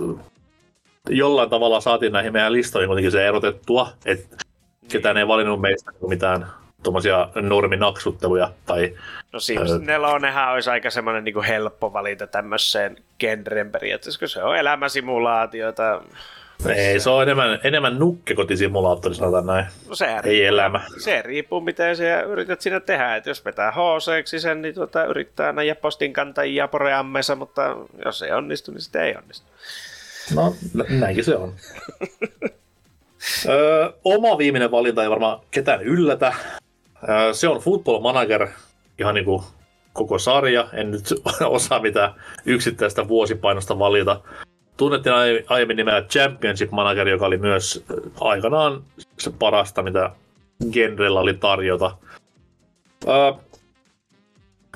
[1.08, 4.90] jollain tavalla saatiin näihin meidän listoihin kuitenkin se erotettua, että niin.
[4.90, 6.46] ketään ei valinnut meistä mitään
[6.82, 8.50] tuommoisia norminaksutteluja.
[8.66, 8.94] Tai,
[9.32, 14.42] no Sims äh, nelonenhan olisi aika semmoinen niin helppo valinta tämmöiseen genren periaatteessa, kun se
[14.42, 16.02] on elämäsimulaatiota,
[16.74, 19.66] Ei, se on enemmän, enemmän nukkekotisimulaattori, sanotaan näin.
[19.88, 20.80] No se Ei riippuu- elämä.
[20.98, 23.16] Se riippuu, miten se yrität siinä tehdä.
[23.16, 28.32] Et jos vetää hc sen, niin tuota, yrittää näjä postin kantajia poreammeessa, mutta jos ei
[28.32, 29.46] onnistu, niin sitten ei onnistu.
[30.34, 31.52] No, nä- näinkin se on.
[33.48, 36.34] öö, oma viimeinen valinta ei varmaan ketään yllätä.
[37.08, 38.48] Öö, se on Football Manager,
[38.98, 39.42] ihan niin kuin
[39.92, 40.68] koko sarja.
[40.72, 41.04] En nyt
[41.44, 42.14] osaa mitään
[42.46, 44.20] yksittäistä vuosipainosta valita.
[44.76, 48.82] Tunnettiin aie- aiemmin nimellä Championship Manager, joka oli myös ö, aikanaan
[49.18, 50.10] se parasta, mitä
[50.72, 51.96] genrellä oli tarjota.
[53.08, 53.32] Öö,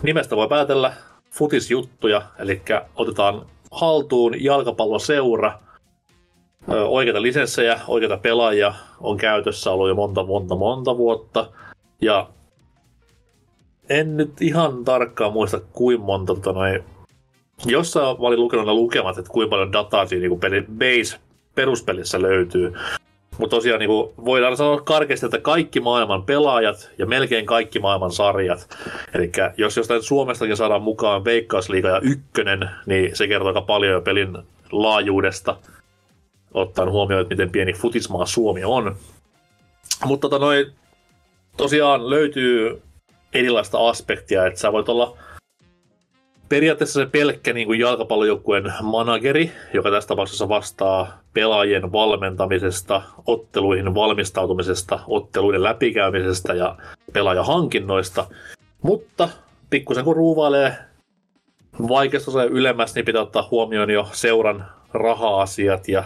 [0.03, 0.93] nimestä voi päätellä
[1.31, 2.63] futisjuttuja, eli
[2.97, 5.59] otetaan haltuun jalkapalloseura,
[6.73, 11.51] Ö, oikeita lisenssejä, oikeita pelaajia on käytössä ollut jo monta, monta, monta vuotta.
[12.01, 12.29] Ja
[13.89, 16.85] en nyt ihan tarkkaan muista, kuinka monta tota noin,
[17.67, 21.19] jossain mä olin lukenut lukemat, että kuinka paljon dataa siinä niin peli, base
[21.55, 22.73] peruspelissä löytyy.
[23.39, 28.13] Mutta tosiaan niin kuin voidaan sanoa karkeasti, että kaikki maailman pelaajat ja melkein kaikki maailman
[28.13, 28.69] sarjat.
[29.15, 34.01] Eli jos jostain Suomestakin saadaan mukaan Veikkausliiga ja ykkönen, niin se kertoo aika paljon jo
[34.01, 34.39] pelin
[34.73, 35.57] laajuudesta,
[36.55, 38.97] ottaen huomioon, että miten pieni futismaa Suomi on.
[40.05, 40.73] Mutta tota noin,
[41.57, 42.83] tosiaan löytyy
[43.35, 45.17] erilaista aspektia, että sä voit olla
[46.51, 55.63] periaatteessa se pelkkä niin jalkapallojoukkueen manageri, joka tässä tapauksessa vastaa pelaajien valmentamisesta, otteluihin valmistautumisesta, otteluiden
[55.63, 56.77] läpikäymisestä ja
[57.13, 58.27] pelaajahankinnoista.
[58.83, 59.29] Mutta
[59.71, 60.77] pikkusen kun ruuvailee
[61.89, 66.05] vaikeasta ylemmäs, niin pitää ottaa huomioon jo seuran raha-asiat ja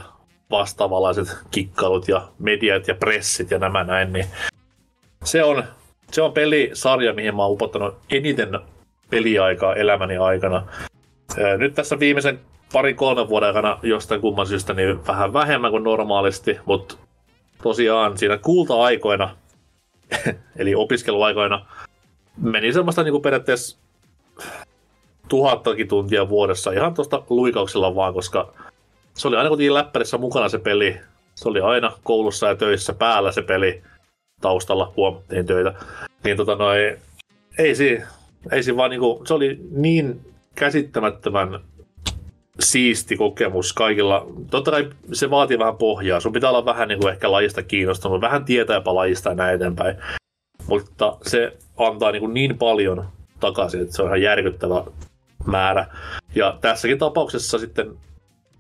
[0.51, 4.27] vastaavanlaiset kikkailut ja mediat ja pressit ja nämä näin, niin
[5.25, 5.65] se on,
[6.13, 8.59] se on pelisarja, mihin mä oon upottanut eniten
[9.15, 10.67] peliaikaa elämäni aikana.
[11.59, 12.41] Nyt tässä viimeisen
[12.73, 16.97] parin kolmen vuoden aikana jostain kumman syystä niin vähän vähemmän kuin normaalisti, mutta
[17.63, 19.37] tosiaan siinä kulta-aikoina,
[20.59, 21.67] eli opiskeluaikoina,
[22.43, 23.79] meni semmoista niin kuin periaatteessa
[25.29, 28.55] tuhattakin tuntia vuodessa ihan tuosta luikauksella vaan, koska
[29.15, 31.01] se oli aina kuitenkin läppärissä mukana se peli.
[31.35, 33.83] Se oli aina koulussa ja töissä päällä se peli
[34.41, 35.75] taustalla, huomattiin töitä.
[36.25, 36.97] Niin tota noin,
[37.59, 38.07] ei siinä,
[38.53, 40.21] ei siinä vaan niinku, se oli niin
[40.55, 41.61] käsittämättömän
[42.61, 44.27] siisti kokemus kaikilla.
[44.51, 46.21] Totta kai se vaatii vähän pohjaa.
[46.21, 49.97] Sun pitää olla vähän niinku ehkä lajista kiinnostunut, vähän tietää jopa lajista ja näin eteenpäin.
[50.67, 53.05] Mutta se antaa niinku niin paljon
[53.41, 54.85] takaisin, että se on ihan järkyttävä
[55.47, 55.87] määrä.
[56.35, 57.91] Ja tässäkin tapauksessa sitten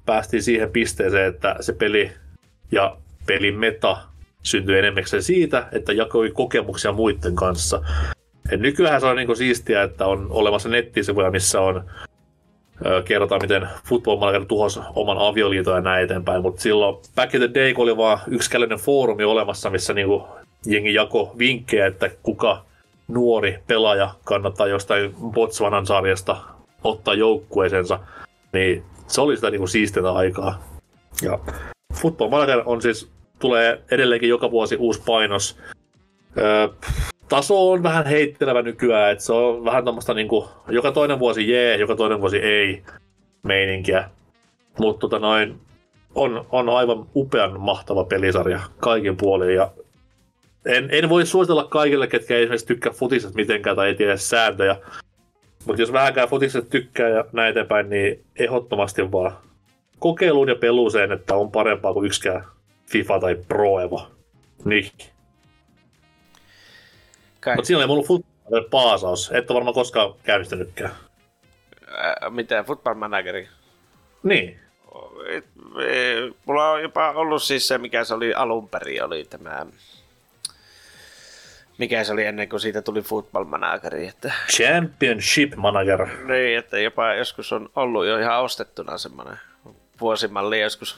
[0.07, 2.13] päästiin siihen pisteeseen, että se peli
[2.73, 2.97] ja
[3.27, 3.99] pelin meta
[4.43, 7.83] syntyi enemmäkseen siitä, että jakoi kokemuksia muiden kanssa.
[8.51, 11.85] Et nykyään se on niinku siistiä, että on olemassa nettisivuja, missä on
[13.05, 17.51] kerrotaan, miten Football Manager tuhosi oman avioliiton ja näin eteenpäin, mutta silloin back in the
[17.55, 20.29] day, kun oli vaan yksikäinen foorumi olemassa, missä niinku
[20.67, 22.65] jengi jako vinkkejä, että kuka
[23.09, 26.37] nuori pelaaja kannattaa jostain Botswanan sarjasta
[26.85, 27.99] ottaa joukkueeseensa,
[28.53, 30.65] niin se oli sitä niinku siistintä aikaa.
[31.23, 31.39] Ja
[31.95, 35.59] Football Manager on siis, tulee edelleenkin joka vuosi uusi painos.
[36.39, 36.69] Öö,
[37.29, 41.77] taso on vähän heittelevä nykyään, että se on vähän tämmöistä niinku, joka toinen vuosi jee,
[41.77, 42.83] joka toinen vuosi ei
[43.43, 44.11] meininkiä.
[44.79, 45.61] Mutta tota noin,
[46.15, 49.71] on, on aivan upean mahtava pelisarja kaikin puolin ja
[50.67, 54.77] en, en voi suositella kaikille, ketkä ei esimerkiksi tykkää futisesta mitenkään tai ei tiedä sääntöjä.
[55.67, 59.33] Mutta jos vähänkään futisesta tykkää ja näin eteenpäin, niin ehdottomasti vaan
[59.99, 62.45] kokeiluun ja peluuseen, että on parempaa kuin yksikään
[62.87, 64.07] FIFA tai Pro Evo.
[64.65, 64.91] Niin.
[67.45, 69.31] Kai, Mutta siinä oli mulla football paasaus.
[69.33, 70.91] Et ole varmaan koskaan käynnistänytkään.
[71.97, 73.49] ää, mitä, Football Manageri?
[74.23, 74.61] Niin.
[75.29, 75.45] Et,
[75.89, 76.15] e,
[76.45, 79.67] Mulla on jopa ollut siis se, mikä se oli alun perin, oli tämä...
[81.79, 84.33] Mikä se oli ennen kuin siitä tuli Football Manageri, että...
[84.51, 86.07] Championship Manager.
[86.07, 89.37] Niin, että jopa joskus on ollut jo ihan ostettuna semmoinen
[90.01, 90.97] vuosimalli joskus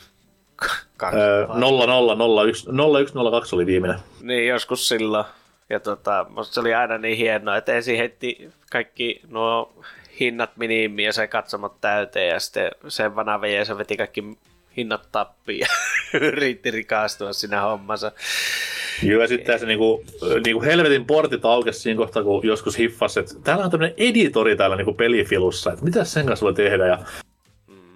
[1.14, 3.98] Öö, 0001 0102 oli viimeinen.
[4.20, 5.24] Niin, joskus silloin.
[5.70, 9.72] Ja tota, musta se oli aina niin hienoa, että ensin heitti kaikki nuo
[10.20, 14.24] hinnat minimiin ja se katsomot täyteen ja sitten sen vana se veti kaikki
[14.76, 15.66] hinnat tappiin ja
[16.20, 18.12] yritti rikastua siinä hommassa.
[19.02, 20.04] Joo, ja sitten se niinku,
[20.44, 24.76] niinku helvetin portit aukesi siinä kohtaa, kun joskus hiffasi, että täällä on tämmöinen editori täällä
[24.76, 26.98] niinku pelifilussa, että mitä sen kanssa voi tehdä, ja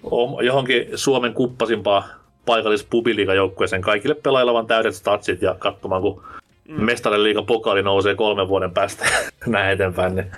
[0.02, 2.08] on johonkin Suomen kuppasimpaa
[2.46, 6.22] paikallispubiliikajoukkueeseen kaikille pelaajille vaan täydet statsit ja katsomaan, kun
[6.70, 6.84] mm.
[6.84, 9.04] mestarien liigan pokaali nousee kolmen vuoden päästä
[9.46, 10.32] näin eteenpäin, niin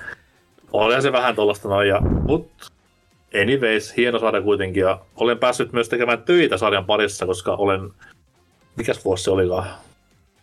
[0.72, 2.50] olihan se vähän tuollaista noin, ja, mut
[3.42, 4.80] anyways, hieno sarja kuitenkin.
[4.80, 7.90] Ja olen päässyt myös tekemään töitä sarjan parissa, koska olen,
[8.76, 9.66] mikäs vuosi se olikaan?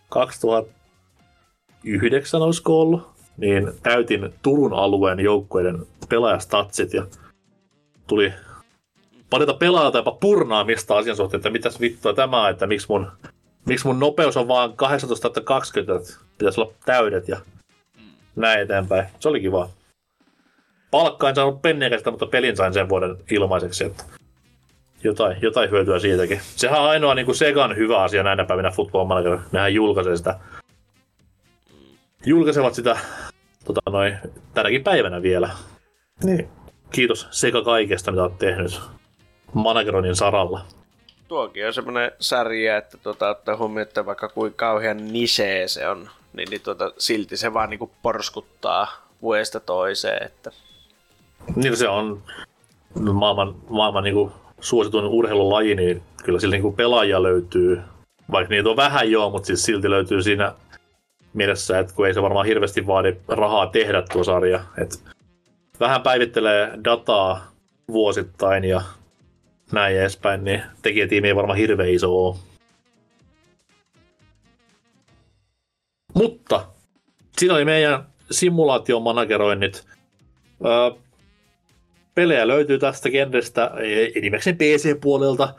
[0.08, 3.10] 2009 olisiko ollut?
[3.36, 7.06] Niin täytin Turun alueen joukkueiden pelaajastatsit ja
[8.06, 8.32] tuli
[9.30, 13.10] parita pelaajalta jopa purnaamista asian suhteen, että mitäs vittua tämä että miksi mun,
[13.66, 14.74] miksi mun nopeus on vaan 18-20,
[15.96, 17.40] että pitäisi olla täydet ja
[18.36, 19.06] näin eteenpäin.
[19.20, 19.68] Se oli kiva.
[20.90, 24.04] Palkka en saanut penniäkästä, mutta pelin sain sen vuoden ilmaiseksi, että
[25.04, 26.40] jotain, jotain hyötyä siitäkin.
[26.56, 29.38] Sehän on ainoa niin kuin Segan hyvä asia näinä päivinä Football Manager.
[29.52, 30.38] Nehän julkaisee sitä,
[32.26, 32.98] julkaisevat sitä
[33.64, 34.18] tota noin,
[34.54, 35.50] tänäkin päivänä vielä.
[36.24, 36.48] Niin.
[36.90, 38.80] Kiitos Sega kaikesta, mitä olet tehnyt
[39.52, 40.64] Manageronin saralla.
[41.30, 46.08] Tuokin on semmoinen sarja, että tuota, ottaa huomioon, että vaikka kuinka kauhean nisee se on,
[46.32, 50.26] niin, niin tuota, silti se vaan niinku porskuttaa vuodesta toiseen.
[50.26, 50.50] Että...
[51.56, 52.22] Niin se on
[53.12, 57.80] maailman, maailman niinku suosituin urheilulaji, niin kyllä sillä niinku pelaajia löytyy.
[58.30, 60.54] Vaikka niitä on vähän joo, mutta siis silti löytyy siinä
[61.32, 64.60] mielessä, että kun ei se varmaan hirveästi vaadi rahaa tehdä tuo sarja.
[64.78, 64.96] Että
[65.80, 67.46] vähän päivittelee dataa
[67.88, 68.82] vuosittain ja
[69.72, 72.36] näin edespäin, niin tekijätiimi ei varmaan hirveän iso ole.
[76.14, 76.66] Mutta
[77.38, 79.86] siinä oli meidän simulaatiomanageroinnit.
[80.66, 81.00] Öö,
[82.14, 83.70] pelejä löytyy tästä genrestä
[84.14, 85.54] enimmäkseen PC-puolelta.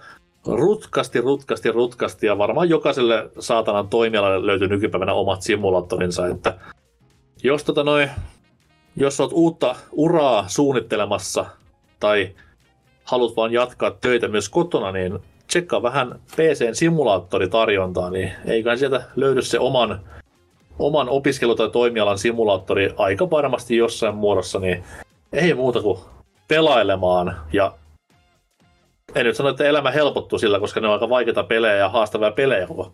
[0.46, 6.28] Rutkasti, rutkasti, rutkasti ja varmaan jokaiselle saatanan toimialalle löytyy nykypäivänä omat simulaattorinsa.
[6.28, 6.58] Että
[7.44, 8.10] jos, tota noi,
[8.96, 11.46] jos olet uutta uraa suunnittelemassa
[12.00, 12.36] tai
[13.04, 19.42] haluat vaan jatkaa töitä myös kotona, niin tsekkaa vähän PCn simulaattoritarjontaa, niin eiköhän sieltä löydy
[19.42, 20.00] se oman,
[20.80, 24.84] oman opiskelu- tai toimialan simulaattori aika varmasti jossain muodossa, niin
[25.34, 26.00] ei muuta kuin
[26.48, 27.36] pelailemaan.
[27.54, 27.74] Ja
[29.16, 32.32] en nyt sano, että elämä helpottuu sillä, koska ne on aika vaikeita pelejä ja haastavia
[32.32, 32.92] pelejä koko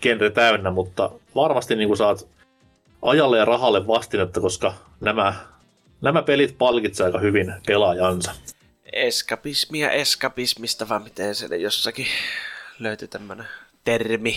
[0.00, 2.28] genre täynnä, mutta varmasti niin kuin saat
[3.02, 5.34] ajalle ja rahalle vastinetta, koska nämä,
[6.00, 8.32] nämä pelit palkitsevat aika hyvin pelaajansa
[8.92, 12.06] eskapismia eskapismista, vaan miten se jossakin
[12.78, 13.46] löytyy tämmönen
[13.84, 14.36] termi.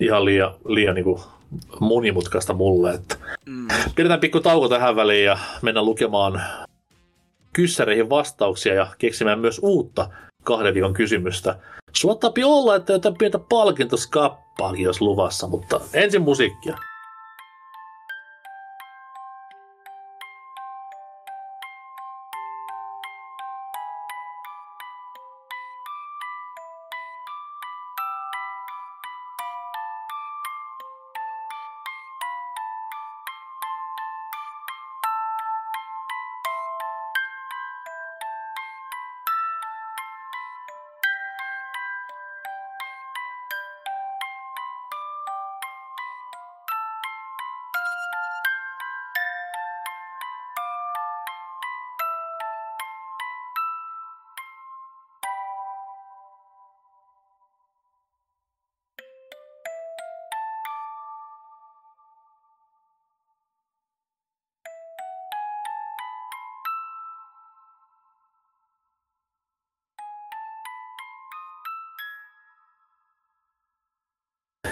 [0.00, 1.20] Ihan liian, liian niin kuin
[1.80, 2.94] monimutkaista mulle.
[2.94, 3.16] Että
[3.46, 3.68] mm.
[3.94, 6.42] Pidetään pikku tauko tähän väliin ja mennään lukemaan
[7.52, 10.08] kyssäreihin vastauksia ja keksimään myös uutta
[10.44, 11.58] kahden viikon kysymystä.
[11.92, 16.78] Suottaapi olla, että jotain pientä palkintoskappaakin jos luvassa, mutta ensin musiikkia.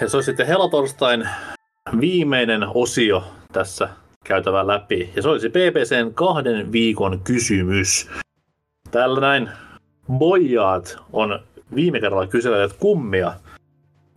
[0.09, 1.29] Se olisi sitten Helatorstain
[1.99, 3.23] viimeinen osio
[3.53, 3.89] tässä
[4.23, 5.09] käytävä läpi.
[5.15, 8.09] Ja se olisi BBCn kahden viikon kysymys.
[8.91, 9.49] Täällä näin
[10.11, 11.39] Bojaat on
[11.75, 13.33] viime kerralla kysellyt kummia.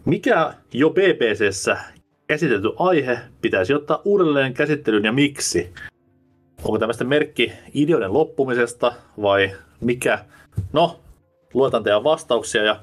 [0.05, 1.77] Mikä jo BBCssä
[2.27, 5.73] käsitelty aihe pitäisi ottaa uudelleen käsittelyyn ja miksi?
[6.65, 8.93] Onko tämmöistä merkki ideoiden loppumisesta
[9.23, 10.25] vai mikä?
[10.73, 11.01] No,
[11.55, 12.81] luotan teidän vastauksia ja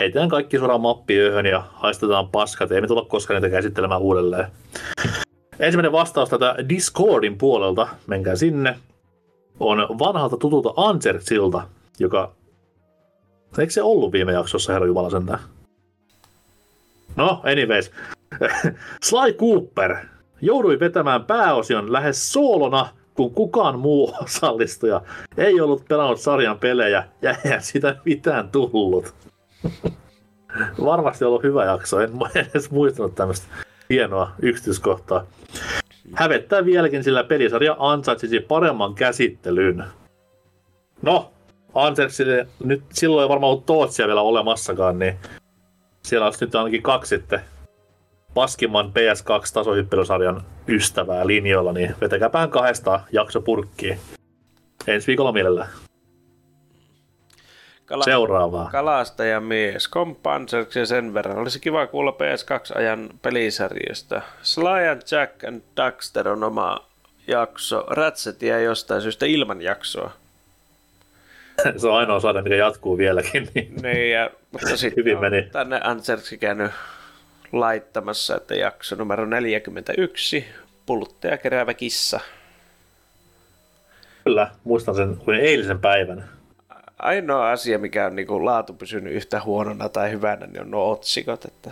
[0.00, 2.72] heitetään kaikki suoraan mappiöhön ja haistetaan paskat.
[2.72, 4.46] Ei me tulla koskaan niitä käsittelemään uudelleen.
[5.58, 8.78] Ensimmäinen vastaus tätä Discordin puolelta, menkää sinne,
[9.60, 11.62] on vanhalta tutulta Ansertsilta,
[11.98, 12.32] joka...
[13.58, 15.38] Eikö se ollut viime jaksossa, herra Jumala sentään?
[17.16, 17.90] No, anyways.
[19.04, 19.96] Sly Cooper
[20.42, 25.02] joudui vetämään pääosion lähes soolona, kun kukaan muu osallistuja
[25.36, 29.14] ei ollut pelannut sarjan pelejä ja eihän sitä mitään tullut.
[30.84, 33.46] Varmasti ollut hyvä jakso, en edes muistanut tämmöistä
[33.90, 35.26] hienoa yksityiskohtaa.
[36.14, 39.84] Hävettää vieläkin, sillä pelisarja ansaitsisi paremman käsittelyn.
[41.02, 41.32] No,
[41.74, 42.24] ansaitsisi,
[42.64, 45.16] nyt silloin ei varmaan ollut Tootsia vielä olemassakaan, niin
[46.02, 47.40] siellä olisi nyt ainakin kaksi sitten
[48.34, 53.98] paskimman PS2-tasohyppelysarjan ystävää linjoilla, niin vetäkääpään kahdesta jaksopurkkiin.
[54.86, 55.68] Ensi viikolla mielellään.
[57.92, 58.68] Kala- Seuraavaa.
[58.72, 61.38] Kalastajamies, Companzers ja sen verran.
[61.38, 64.22] Olisi kiva kuulla PS2-ajan pelisarjoista.
[64.42, 66.86] Sly and Jack and Daxter on oma
[67.26, 67.84] jakso.
[67.88, 70.10] Ratchet jää jostain syystä ilman jaksoa.
[71.76, 73.48] Se on ainoa sarja, mikä jatkuu vieläkin.
[73.54, 73.74] Niin.
[73.82, 75.42] Niin, ja, mutta sitten Hyvin meni.
[75.42, 76.70] tänne Anserksi käynyt
[77.52, 80.46] laittamassa, että jakso numero 41,
[80.86, 82.20] pulutteja keräävä kissa.
[84.24, 86.24] Kyllä, muistan sen kuin eilisen päivän.
[87.02, 91.44] Ainoa asia, mikä on niin laatu pysynyt yhtä huonona tai hyvänä, niin on nuo otsikot.
[91.44, 91.70] Että...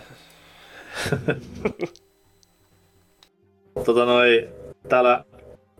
[3.85, 4.49] Tota noi,
[4.89, 5.23] täällä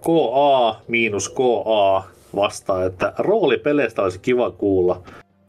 [0.01, 2.03] KA miinus KA
[2.35, 5.03] vastaa, että roolipeleistä olisi kiva kuulla.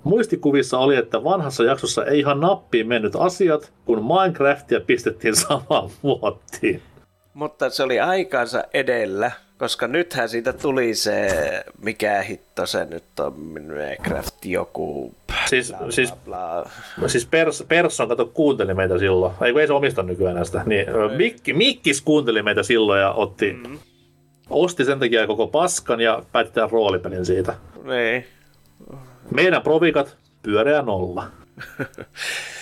[0.05, 6.83] Muistikuvissa oli, että vanhassa jaksossa ei ihan nappiin mennyt asiat, kun Minecraftia pistettiin samaan muottiin.
[7.35, 11.29] Mutta se oli aikaansa edellä, koska nythän siitä tuli se,
[11.83, 15.15] mikä hitto se nyt on, Minecraft joku...
[15.47, 16.67] Siis, bla, siis, bla,
[16.99, 17.09] bla.
[17.09, 19.35] siis pers, Persson, kato, kuunteli meitä silloin.
[19.45, 20.63] Ei, ei se omista nykyään näistä.
[20.67, 20.87] Niin,
[21.17, 23.79] Mikki, Mikkis kuunteli meitä silloin ja otti, mm.
[24.51, 27.55] osti sen takia koko paskan ja päätti roolipelin siitä.
[27.85, 28.27] Niin,
[29.31, 31.27] Meidän provikat, pyöreä nolla.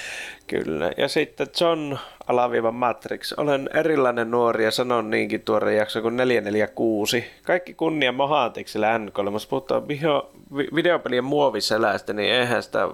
[0.51, 0.91] kyllä.
[0.97, 1.97] Ja sitten John
[2.27, 3.33] alaviiva Matrix.
[3.33, 7.25] Olen erilainen nuori ja sanon niinkin tuore jakso kuin 446.
[7.43, 9.33] Kaikki kunnia Mohantikselle N3.
[9.33, 12.89] Jos puhutaan video, vi- videopelien muoviselästä, niin eihän sitä,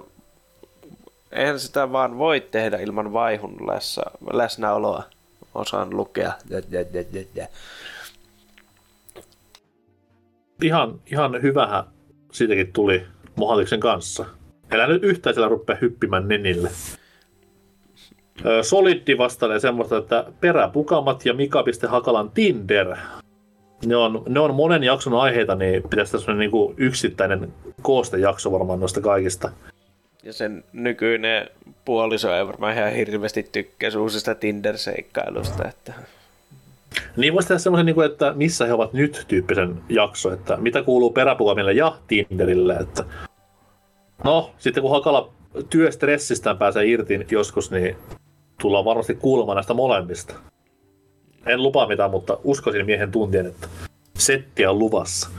[1.31, 4.03] eihän sitä vaan voi tehdä ilman vaihun läsnä,
[4.33, 5.03] läsnäoloa.
[5.55, 6.33] Osaan lukea.
[10.61, 11.83] Ihan, ihan hyvähän
[12.31, 13.05] siitäkin tuli
[13.35, 14.25] Mohaliksen kanssa.
[14.71, 16.69] Älä nyt yhtään siellä rupea hyppimään nenille.
[18.45, 22.95] Ö, Soliddi vastailee semmoista, että peräpukamat ja Mika.Hakalan Tinder.
[23.85, 28.79] Ne on, ne on monen jakson aiheita, niin pitäisi tässä olla niinku yksittäinen koostejakso varmaan
[28.79, 29.51] noista kaikista.
[30.23, 31.49] Ja sen nykyinen
[31.85, 35.67] puoliso ei varmaan ihan hirveästi tykkää uusista Tinder-seikkailusta.
[35.67, 35.93] Että...
[37.17, 41.09] Niin voisi tehdä semmoisen, niinku, että missä he ovat nyt tyyppisen jakso, että mitä kuuluu
[41.09, 42.73] peräpukamille ja Tinderille.
[42.73, 43.03] Että...
[44.23, 45.33] No, sitten kun Hakala
[45.69, 47.95] työstressistään pääsee irti joskus, niin
[48.61, 50.33] tullaan varmasti kuulemaan näistä molemmista.
[51.45, 53.67] En lupaa mitään, mutta uskoisin miehen tuntien, että
[54.17, 55.29] settiä on luvassa.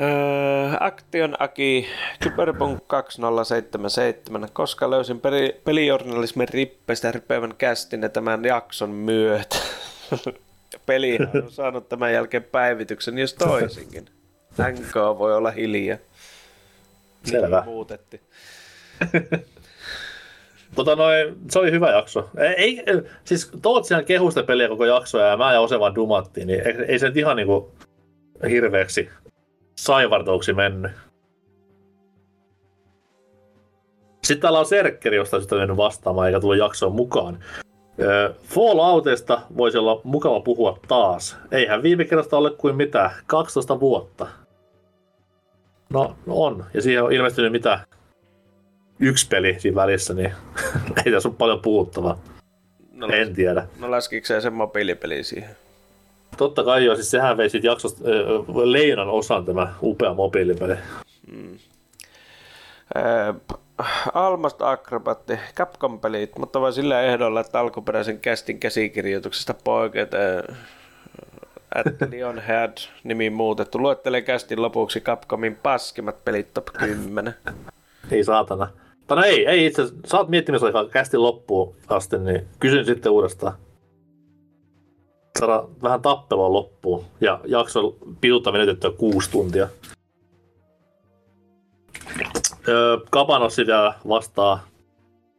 [0.00, 1.88] Öö, Action Aki,
[2.24, 4.48] Cyberpunk 2077.
[4.52, 9.56] Koska löysin peli, pelijournalismin rippeistä ripeävän kästin ja tämän jakson myötä.
[10.86, 14.06] Peli on saanut tämän jälkeen päivityksen, jos toisinkin.
[14.52, 15.98] NK voi olla hiljaa.
[17.24, 17.62] Selvä.
[17.66, 18.22] Muutettiin.
[20.78, 22.30] Tota noin, se oli hyvä jakso.
[22.56, 26.66] Ei, ei siis Tootsihan kehusta peliä koko jaksoa ja mä ja Ose vaan dumattiin, niin
[26.66, 27.72] ei, ei se nyt ihan niinku
[28.50, 29.08] hirveäksi
[29.78, 30.92] saivartouksi mennyt.
[34.24, 37.38] Sitten täällä on Serkkeri, josta olisi mennyt vastaamaan eikä tullut jaksoon mukaan.
[38.42, 41.36] Falloutista voisi olla mukava puhua taas.
[41.50, 44.26] Eihän viime kerrasta ole kuin mitä, 12 vuotta.
[45.90, 47.80] No on, ja siihen on ilmestynyt mitä
[49.00, 50.32] yksi peli siinä välissä, niin
[51.06, 52.18] ei tässä ole paljon puhuttavaa.
[52.92, 53.66] No, En tiedä.
[53.78, 55.50] no laskikseen sen mobiilipeli siihen?
[56.36, 60.74] Totta kai joo, siis sehän vei siitä jaksosta äh, leijonan osan tämä upea mobiilipeli.
[62.96, 63.32] Öö,
[64.14, 70.42] Almost Acrobatti, Capcom-pelit, mutta vain sillä ehdolla, että alkuperäisen kästin käsikirjoituksesta poiketen
[71.74, 72.72] at Leonhead
[73.04, 73.78] nimi muutettu.
[73.82, 77.34] Luettelee kästin lopuksi Capcomin paskimmat pelit top 10.
[78.10, 78.68] Ei saatana.
[79.08, 80.08] Tai no ei, ei itse asiassa.
[80.08, 83.52] Saat miettimisaikaa kästi loppuun asti, niin kysyn sitten uudestaan.
[85.38, 87.04] Saada vähän tappelua loppuun.
[87.20, 89.68] Ja jakso pituutta menetettyä kuusi tuntia.
[92.68, 94.66] Öö, Kapanossi vielä vastaa.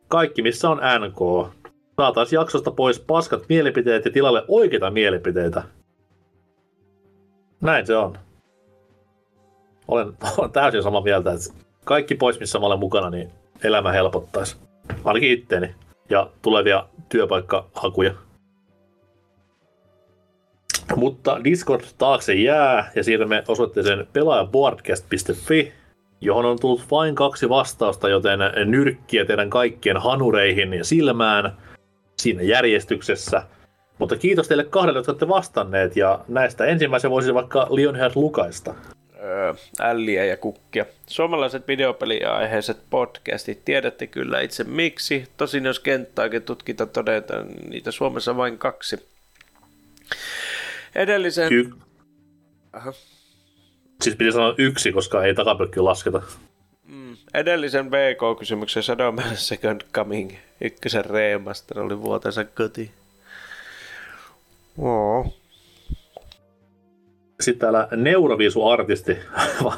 [0.08, 1.52] Kaikki missä on NK.
[1.98, 5.64] Saataisiin jaksosta pois paskat mielipiteet ja tilalle oikeita mielipiteitä.
[7.62, 8.18] Näin se on.
[9.88, 11.54] Olen, olen täysin samaa mieltä, että
[11.86, 13.32] kaikki pois, missä mä olen mukana, niin
[13.64, 14.58] elämä helpottaisi.
[15.04, 15.76] Ainakin itteeni
[16.10, 18.14] ja tulevia työpaikkahakuja.
[20.96, 25.74] Mutta Discord taakse jää ja siirrymme osoitteeseen pelaajaboardcast.fi,
[26.22, 31.58] johon on tullut vain kaksi vastausta, joten nyrkkiä teidän kaikkien hanureihin ja silmään
[32.20, 33.44] siinä järjestyksessä.
[33.98, 38.76] Mutta kiitos teille kahdelle, jotka olette vastanneet, ja näistä ensimmäisen voisi vaikka Lionhead lukaista.
[39.24, 40.86] Öö, älliä ja kukkia.
[41.08, 45.28] Suomalaiset videopeliaiheiset podcastit, tiedätte kyllä itse miksi.
[45.38, 49.10] Tosin jos kenttä oikein tutkita todetaan, niin niitä Suomessa vain kaksi.
[50.96, 51.50] Edellisen...
[51.50, 51.72] Ky-
[52.74, 52.94] Aha.
[54.02, 56.22] Siis piti sanoa yksi, koska ei takapölkkyä lasketa.
[57.34, 60.32] Edellisen VK-kysymyksen Shadowman Second Coming
[60.62, 62.92] ykkösen remaster oli vuotensa koti.
[64.78, 65.34] Oo.
[67.42, 69.18] Sitten täällä neuroviisuartisti,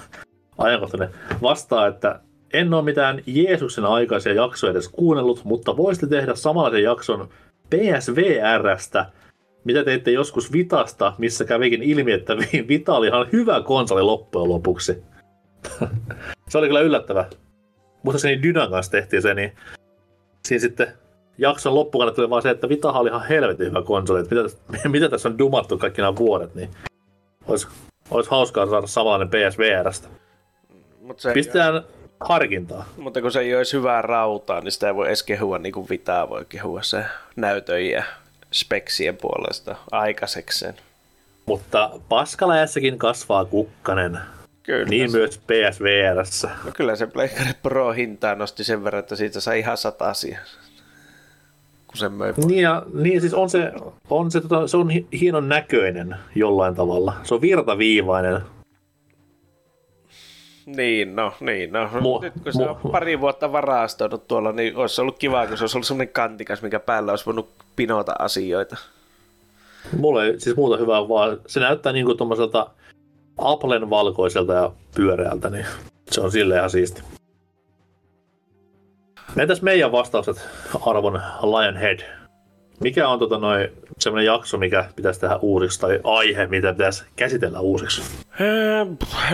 [0.57, 1.09] ajankohtainen,
[1.41, 2.19] vastaa, että
[2.53, 7.29] en ole mitään Jeesuksen aikaisia jaksoja edes kuunnellut, mutta voisitte tehdä samanlaisen jakson
[7.69, 9.05] PSVRstä,
[9.63, 15.03] mitä teitte joskus Vitasta, missä kävikin ilmi, että Vita oli ihan hyvä konsoli loppujen lopuksi.
[16.49, 17.25] se oli kyllä yllättävä.
[18.03, 19.51] Muistaakseni Dynan kanssa tehtiin se, niin
[20.47, 20.87] siinä sitten
[21.37, 24.19] jakson loppukana tuli vaan se, että Vita oli ihan helvetin hyvä konsoli.
[24.19, 24.35] Että
[24.69, 26.69] mitä, mitä tässä on dumattu kaikki nämä vuodet, niin
[27.47, 27.67] olisi,
[28.11, 30.07] olisi hauskaa saada samanlainen PSVRstä.
[31.01, 31.81] Mut se, Pistetään
[32.19, 32.85] harkintaa.
[32.97, 35.89] mutta kun se ei olisi hyvää rautaa, niin sitä ei voi edes kehua niin kuin
[35.89, 37.03] Vitaa voi kehua se
[37.35, 38.03] näytön ja
[38.51, 40.73] speksien puolesta aikaisekseen.
[41.45, 44.19] Mutta paskaläjässäkin kasvaa kukkanen.
[44.63, 44.85] Kyllä.
[44.89, 46.49] Niin myös PSVRssä.
[46.65, 50.39] No kyllä se Pleikkari Pro hintaa nosti sen verran, että siitä sai ihan satasia.
[51.91, 52.33] Kun sen möi.
[52.45, 53.71] Niin, ja, niin siis on se,
[54.09, 57.13] on se, tota, se on hi- hienon näköinen jollain tavalla.
[57.23, 58.41] Se on virtaviivainen.
[60.65, 61.85] Niin, no, niin, no.
[61.93, 65.63] Mu- Nyt kun se on pari vuotta varastoinut tuolla, niin olisi ollut kiva, kun se
[65.63, 68.77] olisi ollut semmoinen kantikas, mikä päällä olisi voinut pinota asioita.
[69.97, 72.69] Mulla ei siis muuta hyvää, vaan se näyttää niinku tommoselta
[73.37, 75.65] Applen valkoiselta ja pyöreältä, niin
[76.11, 77.01] se on silleen ihan siisti.
[79.37, 80.49] Entäs meidän vastaukset
[80.85, 81.99] arvon Lionhead?
[82.79, 87.59] Mikä on tota noin semmoinen jakso, mikä pitäisi tehdä uusiksi, tai aihe, mitä pitäisi käsitellä
[87.59, 88.01] uusiksi?
[88.41, 88.85] Öö,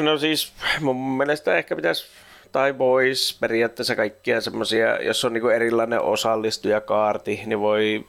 [0.01, 2.07] No siis mun mielestä ehkä pitäisi
[2.51, 8.05] tai voisi periaatteessa kaikkia semmoisia, jos on niinku erilainen osallistujakaarti, niin voi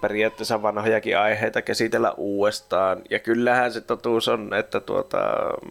[0.00, 3.02] periaatteessa vanhojakin aiheita käsitellä uudestaan.
[3.10, 5.18] Ja kyllähän se totuus on, että tuota,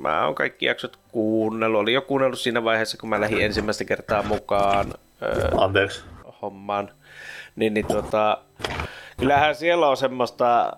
[0.02, 1.82] mä oon kaikki jaksot kuunnellut.
[1.82, 6.04] Olin jo kuunnellut siinä vaiheessa, kun mä lähdin ensimmäistä kertaa mukaan öö, Anteeksi.
[6.42, 6.92] hommaan.
[7.56, 8.38] Niin, niin tuota,
[9.20, 10.74] kyllähän siellä on semmoista,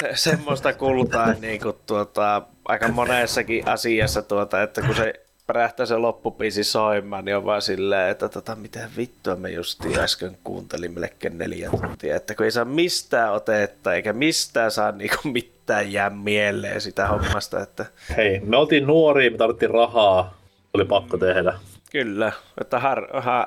[0.00, 5.96] se, semmoista kultaa niin kuin tuota, aika monessakin asiassa, tuota, että kun se pärähtää se
[5.96, 11.38] loppupiisi soimaan, niin on vaan silleen, että tota, mitä vittua me justiin äsken kuuntelimme melkein
[11.38, 16.80] neljä tuntia, että kun ei saa mistään otetta eikä mistään saa niinku mitään jää mieleen
[16.80, 20.38] sitä hommasta, että Hei, me oltiin nuoria, me tarvittiin rahaa,
[20.74, 21.54] oli pakko tehdä.
[21.92, 23.46] Kyllä, että har, ha,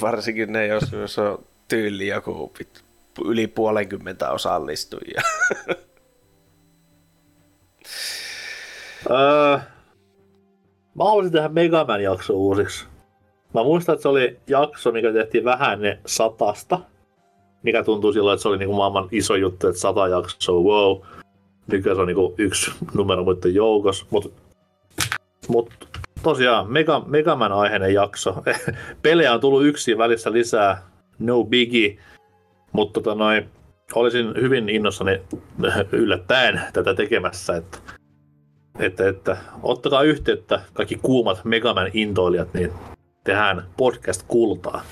[0.00, 2.82] varsinkin ne, jos, jos on tyyli joku pit-
[3.24, 5.22] yli puolenkymmentä osallistujia.
[9.10, 9.58] Öö,
[10.94, 12.86] mä haluaisin tehdä Megaman jakso uusiksi.
[13.54, 16.80] Mä muistan, että se oli jakso, mikä tehtiin vähän ne satasta.
[17.62, 21.00] Mikä tuntuu silloin, että se oli niinku maailman iso juttu, että sata jaksoa, wow.
[21.66, 24.06] Nykyään se on niinku yksi numero muiden joukossa.
[24.10, 24.34] Mut,
[25.48, 25.70] mut
[26.22, 28.42] tosiaan, Mega, Megaman aiheinen jakso.
[29.02, 30.82] Pelejä on tullut yksi välissä lisää,
[31.18, 31.96] no biggie.
[32.72, 33.48] Mutta tota noin,
[33.94, 35.20] olisin hyvin innossani
[35.92, 37.78] yllättäen tätä tekemässä, että
[38.82, 42.72] että, että ottakaa yhteyttä kaikki kuumat Megaman intoilijat, niin
[43.24, 44.82] tehdään podcast kultaa.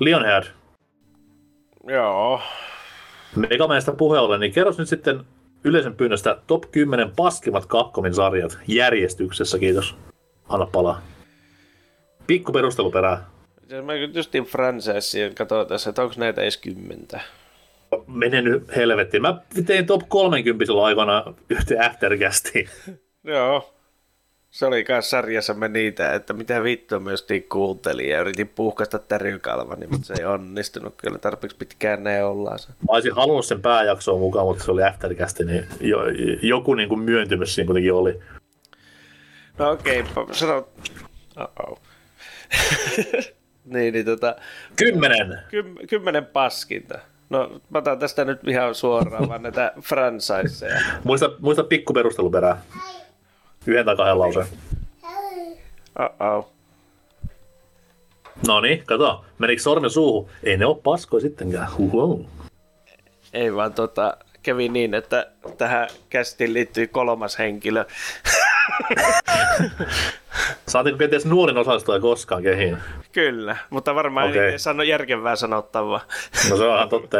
[0.00, 0.44] Lionhead,
[1.88, 2.40] Joo.
[3.36, 5.24] Megamanista puheen ollen, niin kerros nyt sitten
[5.64, 9.96] yleisön pyynnöstä top 10 paskimmat Capcomin sarjat järjestyksessä, kiitos.
[10.48, 11.02] Anna palaa.
[12.26, 13.12] Pikku perusteluperää.
[13.12, 13.39] Ja
[13.84, 17.20] Mä justiin franchiseen katsoin tässä, että onko näitä edes kymmentä.
[18.06, 19.22] Mene nyt helvettiin.
[19.22, 22.68] Mä tein top 30 silloin aikana yhteen aftercastiin.
[23.24, 23.74] Joo.
[24.50, 30.06] Se oli myös sarjassamme niitä, että mitä vittua justiin kuuntelin ja yritin puhkasta tärykalvani, mutta
[30.06, 32.58] se ei onnistunut kyllä tarpeeksi pitkään ne ollaan.
[32.58, 32.68] se.
[32.68, 35.98] Mä olisin halunnut sen pääjaksoon mukaan, mutta se oli aftercast, niin jo,
[36.42, 38.20] joku niin kuin myöntymys siinä kuitenkin oli.
[39.58, 40.68] No okei, okay, sano...
[41.40, 41.80] Uh-oh.
[43.70, 44.36] niin, niin tota,
[44.76, 45.38] Kymmenen!
[45.48, 46.98] kym, kymmenen paskinta.
[47.30, 50.80] No, mä otan tästä nyt ihan suoraan vaan näitä franchiseja.
[51.04, 52.62] Muista, muista pikku perusteluperää.
[53.66, 54.46] Yhden tai kahden lauseen.
[56.00, 56.52] Uh-oh.
[58.46, 59.24] No niin, kato.
[59.38, 60.30] Menikö sormen suuhun?
[60.42, 61.68] Ei ne ole paskoja sittenkään.
[61.78, 62.26] Huhu.
[63.32, 67.84] Ei vaan tota, kävi niin, että tähän kästiin liittyy kolmas henkilö.
[70.68, 72.78] Saatiinko kenties nuorin osallistuja koskaan kehiin?
[73.12, 74.42] Kyllä, mutta varmaan Okei.
[74.52, 76.00] ei sano järkevää sanottavaa.
[76.50, 77.18] No se on totta.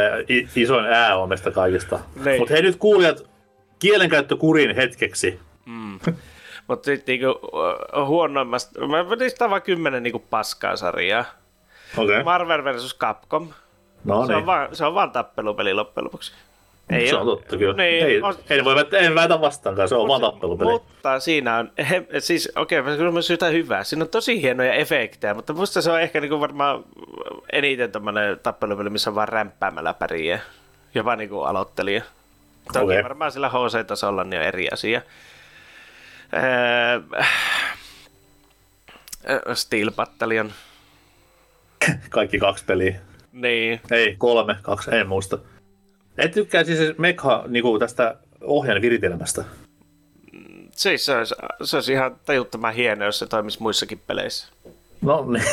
[0.56, 1.98] isoin ää on meistä kaikista.
[2.24, 2.38] Niin.
[2.40, 3.30] Mutta hei nyt kuulijat,
[3.78, 5.40] kielenkäyttö kurin hetkeksi.
[6.68, 7.40] Mutta sitten niinku,
[8.06, 11.24] huonoimmasta, mä listaan vaan kymmenen niinku paskaa sarjaa.
[11.96, 12.22] Okay.
[12.22, 12.96] Marvel vs.
[12.98, 13.48] Capcom,
[14.04, 14.38] No se, niin.
[14.38, 16.32] on vaan, se on vaan tappelupeli loppujen lopuksi.
[16.90, 17.74] Se ole- on totta kyllä.
[17.76, 20.70] Niin, ei, on- ei voi en väitä vastaankaan, se on vaan tappelupeli.
[20.72, 23.84] Mutta siinä on, he, siis okei, okay, se on myös jotain hyvää.
[23.84, 26.84] Siinä on tosi hienoja efektejä, mutta musta se on ehkä niinku varmaan
[27.52, 30.40] eniten tämmöinen tappelupeli, missä on vaan rämpäämällä pärjää.
[30.94, 32.02] Jopa niinku aloittelija.
[32.72, 33.02] Toki Okei.
[33.04, 35.02] varmaan sillä HC-tasolla niin on eri asia.
[36.34, 37.28] Öö, äh,
[39.54, 40.52] Steel Battalion.
[42.10, 43.00] Kaikki kaksi peliä.
[43.32, 45.38] Niin, Ei, kolme, kaksi, en muista.
[46.18, 49.44] Et tykkää siis Mekha niinku tästä ohjaan viritelmästä.
[50.72, 54.48] siis se olisi, se olisi ihan tajuttoman hieno, jos se toimisi muissakin peleissä.
[55.02, 55.44] No niin,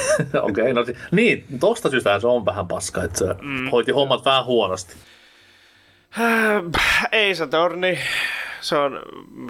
[0.41, 0.71] okei.
[0.71, 3.69] Okay, no, niin, tosta syystä se on vähän paska, että se mm.
[3.71, 4.95] hoiti hommat vähän huonosti.
[6.19, 6.63] Äh,
[7.11, 7.99] Ei Saturni.
[8.61, 8.99] Se on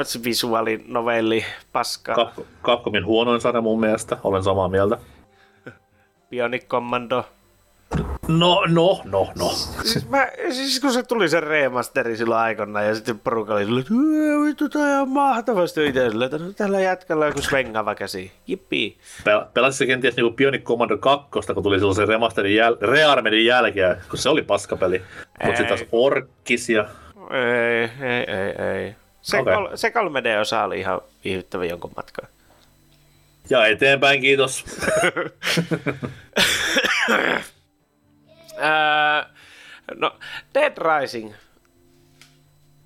[0.04, 2.16] se visuaalinovelli, paskaa.
[2.16, 4.98] Cap- Capcomin huonoin sarja mun mielestä, olen samaa mieltä.
[6.30, 7.26] Bionic Commando.
[8.28, 9.50] No, no, no, no.
[9.84, 13.82] Siis, mä, siis kun se tuli se remasteri silloin aikana ja sitten porukka oli silleen,
[13.82, 17.96] että "Ää, vittu toi on mahtavasti itse silleen, että no, tällä jätkällä on joku svengava
[17.96, 18.32] käsi.
[18.48, 18.98] Jippi.
[19.20, 23.46] Pel- Pelasit se kenties niinku Bionic Commando 2, kun tuli silloin se remasterin jäl- Rearmedin
[23.46, 25.02] jälkeen, kun se oli paskapeli.
[25.46, 26.88] Mutta sitten taas Orkkis ja...
[27.32, 28.52] Ei, ei, ei,
[28.84, 28.96] ei.
[29.22, 29.54] Se, Okei.
[29.56, 32.26] kol- se 3D-osa oli ihan viihdyttävä jonkun matkaa.
[33.50, 34.66] Ja eteenpäin, kiitos.
[38.58, 39.30] Ää,
[39.96, 40.12] no,
[40.54, 41.34] Dead Rising.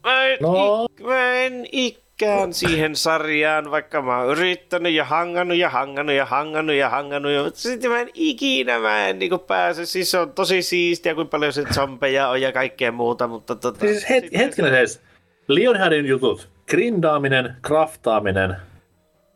[0.04, 0.86] Mä en, No.
[0.92, 6.26] ik, mä en ikään siihen sarjaan, vaikka mä oon yrittänyt ja hangannut ja hangannut ja
[6.26, 7.32] hangannut ja hangannut.
[7.32, 9.86] Ja, mutta sitten mä en ikinä mä en niinku pääse.
[9.86, 13.80] Siis se on tosi siistiä, kuinka paljon se zombeja on ja kaikkea muuta, mutta tota...
[13.80, 15.02] Siis het- sitten- hetkinen siis.
[15.48, 18.56] Lionheadin jutut, grindaaminen, craftaaminen,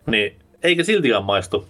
[0.07, 1.67] niin eikö siltikään maistu?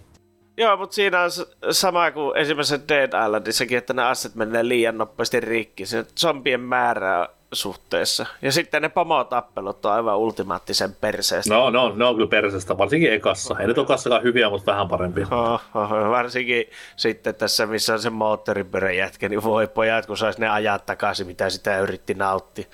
[0.56, 1.30] Joo, mutta siinä on
[1.70, 5.86] sama kuin esimerkiksi Dead Islandissakin, että ne asset menee liian nopeasti rikki.
[5.86, 8.26] Se zombien määrää suhteessa.
[8.42, 11.54] Ja sitten ne pomotappelut on aivan ultimaattisen perseestä.
[11.54, 13.56] No, no, ne on kyllä persestä, varsinkin ekassa.
[13.60, 15.26] Ei nyt ole kassakaan hyviä, mutta vähän parempia.
[15.30, 20.38] Oh, oh, varsinkin sitten tässä, missä on se moottoripyörän jätkä, niin voi pojat, kun sais
[20.38, 22.64] ne ajaa takaisin, mitä sitä yritti nauttia.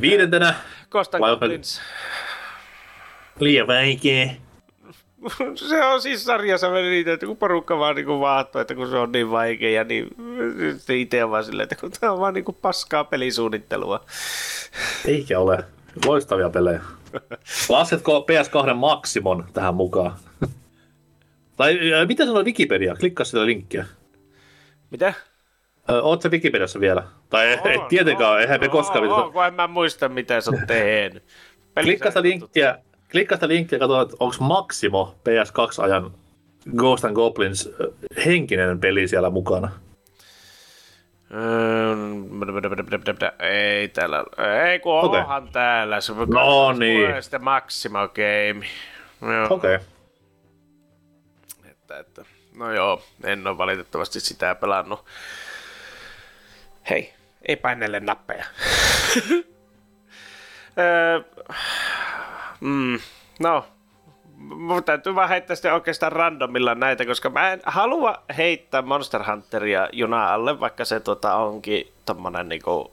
[0.00, 0.54] Viidentenä,
[0.88, 1.80] Kostan Vai- Goblins.
[3.40, 4.26] Liian vaikea.
[5.68, 8.96] se on siis sarjassa meni niitä, että kun porukka vaan niin vaahtoo, että kun se
[8.96, 10.08] on niin vaikea, niin
[10.76, 14.04] sitten itse on vaan silleen, että kun tämä on vaan niin paskaa pelisuunnittelua.
[15.04, 15.64] Eikä ole.
[16.06, 16.80] Loistavia pelejä.
[17.68, 20.16] Lasketko PS2 Maximon tähän mukaan?
[21.56, 22.94] tai mitä sanoo Wikipedia?
[22.94, 23.86] Klikkaa sitä linkkiä.
[24.90, 25.14] Mitä?
[26.02, 27.02] Oot se Wikipediassa vielä?
[27.30, 29.08] Tai ei, ei tietenkään, ole, eihän me koskaan.
[29.08, 31.24] Oo, Oh, kun en mä muista, mitä sä oot tehnyt.
[31.82, 32.78] Klikkaa sitä linkkiä,
[33.10, 36.12] klikkaa sitä linkkiä ja katso, että onko Maximo PS2-ajan
[36.76, 37.70] Ghost and Goblins
[38.26, 39.70] henkinen peli siellä mukana.
[43.38, 44.24] Ei täällä,
[44.70, 46.00] ei kun onhan täällä.
[46.00, 47.22] Se No niin.
[47.22, 48.66] Sitten Maximo Game.
[49.50, 49.74] Okei.
[49.74, 49.86] Okay.
[51.70, 52.24] että, että,
[52.54, 55.04] no joo, en ole valitettavasti sitä pelannut.
[56.90, 57.14] Hei,
[57.48, 58.44] ei painelle nappeja.
[60.78, 61.20] Öö,
[62.66, 62.98] mm,
[63.40, 63.64] no,
[64.36, 69.88] mun täytyy vaan heittää sitten oikeastaan randomilla näitä, koska mä en halua heittää Monster Hunteria
[69.92, 72.92] junaa alle, vaikka se tuota onkin tommonen niinku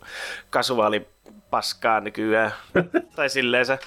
[0.50, 1.08] kasuaali
[1.50, 2.52] paskaa nykyään.
[3.16, 3.80] tai silleen se.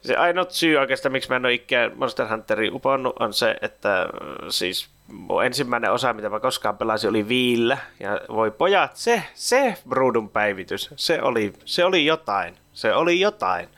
[0.00, 4.02] Se ainut syy oikeastaan, miksi mä en ole ikään Monster Hunterin uponnut, on se, että
[4.02, 4.08] äh,
[4.48, 7.78] siis mun ensimmäinen osa, mitä mä koskaan pelasin, oli Viillä.
[8.00, 12.59] Ja voi pojat, se, se Broodun päivitys, se oli, se oli jotain.
[12.72, 13.68] Se oli jotain.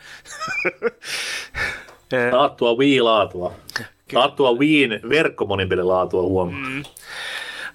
[2.30, 3.52] Taattua Wii-laatua.
[4.12, 6.68] Taattua Wiin verkkomonipelilaatua huomaa.
[6.68, 6.82] Mm.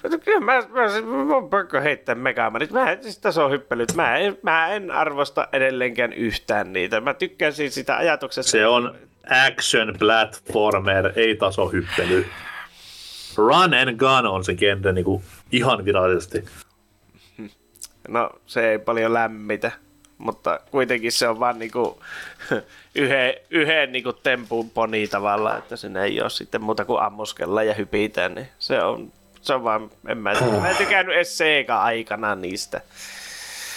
[0.04, 2.72] Mutta kyllä mä, mä, mä on pakko heittää Megamanit.
[2.72, 7.02] Mä en, siis tasohyppelyt, mä en, mä en arvosta edelleenkään yhtään niitä.
[7.02, 8.52] Mä tykkäsin sitä ajatuksesta.
[8.52, 8.96] Se on
[9.48, 12.26] action platformer, ei tasohyppely.
[13.38, 16.46] Run and gun on se genre niinku ihan virallisesti.
[18.08, 19.72] No, se ei paljon lämmitä,
[20.18, 22.02] mutta kuitenkin se on vaan niinku
[22.96, 27.74] yhden, yhden niinku tempun poni tavallaan, että sinne ei ole sitten muuta kuin ammuskella ja
[27.74, 29.12] hypitä, niin se on,
[29.42, 32.82] se on vaan, en mä, mä en tykännyt edes Sega-aikana niistä.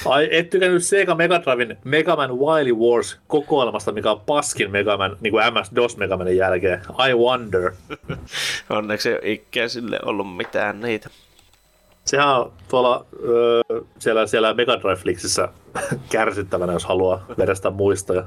[0.05, 4.97] Ai, et tykännyt Sega Mega Driven Mega Man Wily Wars kokoelmasta, mikä on paskin Mega
[4.97, 6.81] Man, niin kuin MS-DOS Mega Manin jälkeen.
[7.09, 7.73] I wonder.
[8.71, 11.11] Onneksi ei ole ikään sille ollut mitään niitä.
[12.05, 13.61] Sehän on tuolla öö,
[13.99, 15.49] siellä, siellä Mega Drive Flixissä
[16.13, 18.25] kärsittävänä, jos haluaa vedestä muistoja.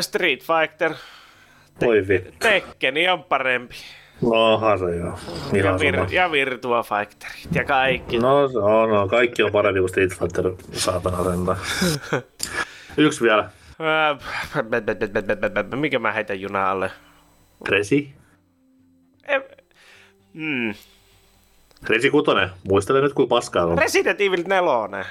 [0.00, 0.94] Street Fighter,
[1.84, 2.30] Voi vittu.
[2.38, 3.74] Tekkeni on parempi.
[4.22, 5.18] No, onhan se joo.
[5.52, 6.08] Ja, vir- sama.
[6.10, 8.18] ja Virtua Fighterit ja kaikki.
[8.18, 11.58] No, se on, no, kaikki on parempi kuin Street Fighter, saatana sentään.
[13.06, 13.50] Yksi vielä.
[15.76, 16.90] Mikä mä heitän junaa alle?
[17.68, 18.14] Resi.
[19.28, 19.42] Em,
[20.32, 20.74] Mm.
[21.88, 22.48] Resi Kutonen.
[22.68, 23.78] Muistele nyt, kuin paskaa on.
[23.78, 25.04] Resident Evil 4.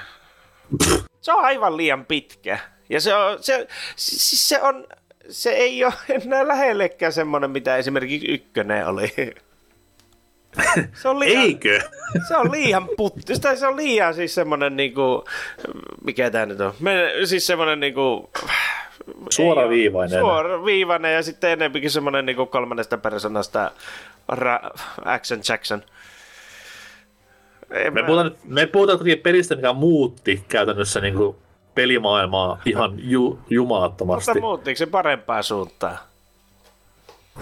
[1.20, 2.58] Se on aivan liian pitkä.
[2.88, 3.66] Ja se on, se,
[3.96, 4.86] siis se on,
[5.28, 9.12] se ei ole enää lähellekään semmoinen, mitä esimerkiksi ykkönen oli.
[10.94, 11.80] Se on liian, Eikö?
[12.28, 13.34] Se on liian putti.
[13.54, 15.24] Se on liian siis semmoinen niinku,
[16.04, 16.74] mikä tää nyt on?
[16.80, 18.30] Me, siis semmoinen niinku,
[19.30, 20.20] Suoraviivainen.
[20.20, 23.70] Suoraviivainen ja sitten enempikin semmoinen niinku kolmannesta persoonasta
[24.32, 25.82] ra- action Jackson.
[27.70, 31.36] En Me mä- puhutaan, nyt- me puhutaan kuitenkin pelistä, mikä muutti käytännössä niin kuin
[31.74, 34.30] pelimaailmaa ihan ju, jumalattomasti.
[34.30, 35.98] Mutta muuttiiko se parempaan suuntaan?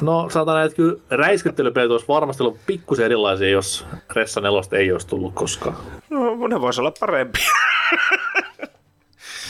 [0.01, 4.93] No sanotaan näin, että kyllä räiskyttelypelit olisi varmasti ollut pikkusen erilaisia, jos Ressa 4 ei
[4.93, 5.77] olisi tullut koskaan.
[6.11, 7.39] No, ne voisi olla parempi.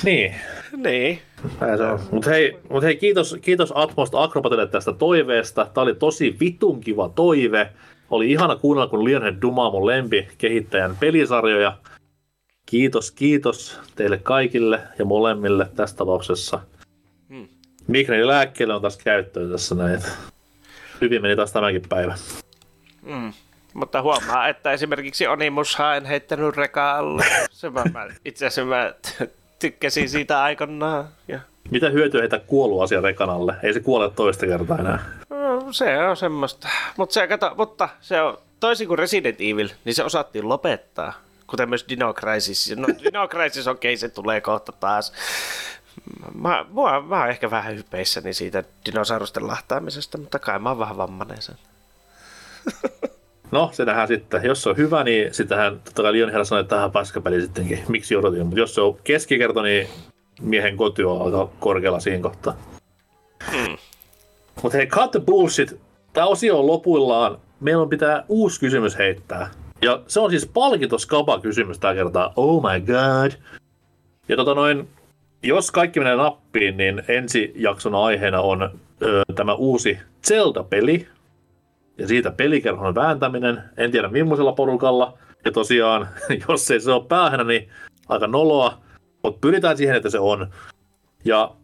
[0.05, 0.35] Niin,
[0.77, 1.19] niin.
[2.11, 5.67] Mutta hei, mut hei kiitos, kiitos Atmosta Acrobatille tästä toiveesta.
[5.75, 7.71] Tämä oli tosi vitun kiva toive.
[8.11, 11.79] Oli ihana kuunnella, kun Lionhead dumaa mun lempi kehittäjän pelisarjoja.
[12.67, 16.61] Kiitos, kiitos teille kaikille ja molemmille tässä tapauksessa.
[17.29, 17.49] Hmm.
[18.25, 20.03] Lääkkeelle on taas käyttöön tässä näin.
[21.01, 22.15] Hyvin meni taas tämäkin päivä.
[23.03, 23.33] Mm.
[23.75, 27.25] Mutta huomaa, että esimerkiksi Onimusha en heittänyt rekaa alle.
[27.51, 28.95] Se mä, mä, itse asiassa mä
[29.59, 31.09] tykkäsin siitä aikanaan.
[31.29, 31.41] Ja,
[31.71, 33.55] Mitä hyötyä heitä kuollut asia rekanalle?
[33.63, 35.05] Ei se kuole toista kertaa enää.
[35.31, 36.69] no, se on semmoista.
[36.97, 41.13] Mut se, kato, mutta se on toisin kuin Resident Evil, niin se osattiin lopettaa.
[41.47, 42.75] Kuten myös Dino Crisis.
[42.77, 45.13] No, Dino Crisis, okei, okay, se tulee kohta taas.
[46.35, 50.97] Mä, mä, mä oon ehkä vähän hypeissäni siitä dinosaurusten lahtaamisesta, mutta kai mä oon vähän
[50.97, 51.57] vammanen sen.
[53.51, 54.45] No, se nähdään sitten.
[54.45, 57.85] Jos se on hyvä, niin sitähän totta kai Lionhead sanoi, että tähän paskapeli sittenkin.
[57.89, 58.47] Miksi odotin?
[58.47, 59.89] Mutta jos se on keskikerto, niin
[60.41, 62.55] miehen koti on aika korkealla siinä kohtaa.
[63.53, 63.77] Mm.
[64.63, 65.81] Mutta hei, cut the bullshit.
[66.13, 67.39] Tämä osio on lopuillaan.
[67.61, 69.51] Meillä on pitää uusi kysymys heittää.
[69.83, 72.33] Ja se on siis palkinto skaba kysymys tällä kertaa.
[72.37, 73.33] Oh my god.
[74.29, 74.89] Ja tota noin,
[75.43, 78.63] jos kaikki menee nappiin, niin ensi jakson aiheena on
[79.03, 81.09] ö, tämä uusi Zelda-peli.
[81.99, 83.63] Ja siitä pelikerhon vääntäminen.
[83.77, 85.19] En tiedä millaisella porukalla.
[85.45, 86.09] Ja tosiaan,
[86.49, 87.69] jos ei se ole päähänä, niin
[88.09, 88.84] aika noloa.
[89.25, 90.51] Mutta pyritään siihen, että se on.
[91.25, 91.55] Ja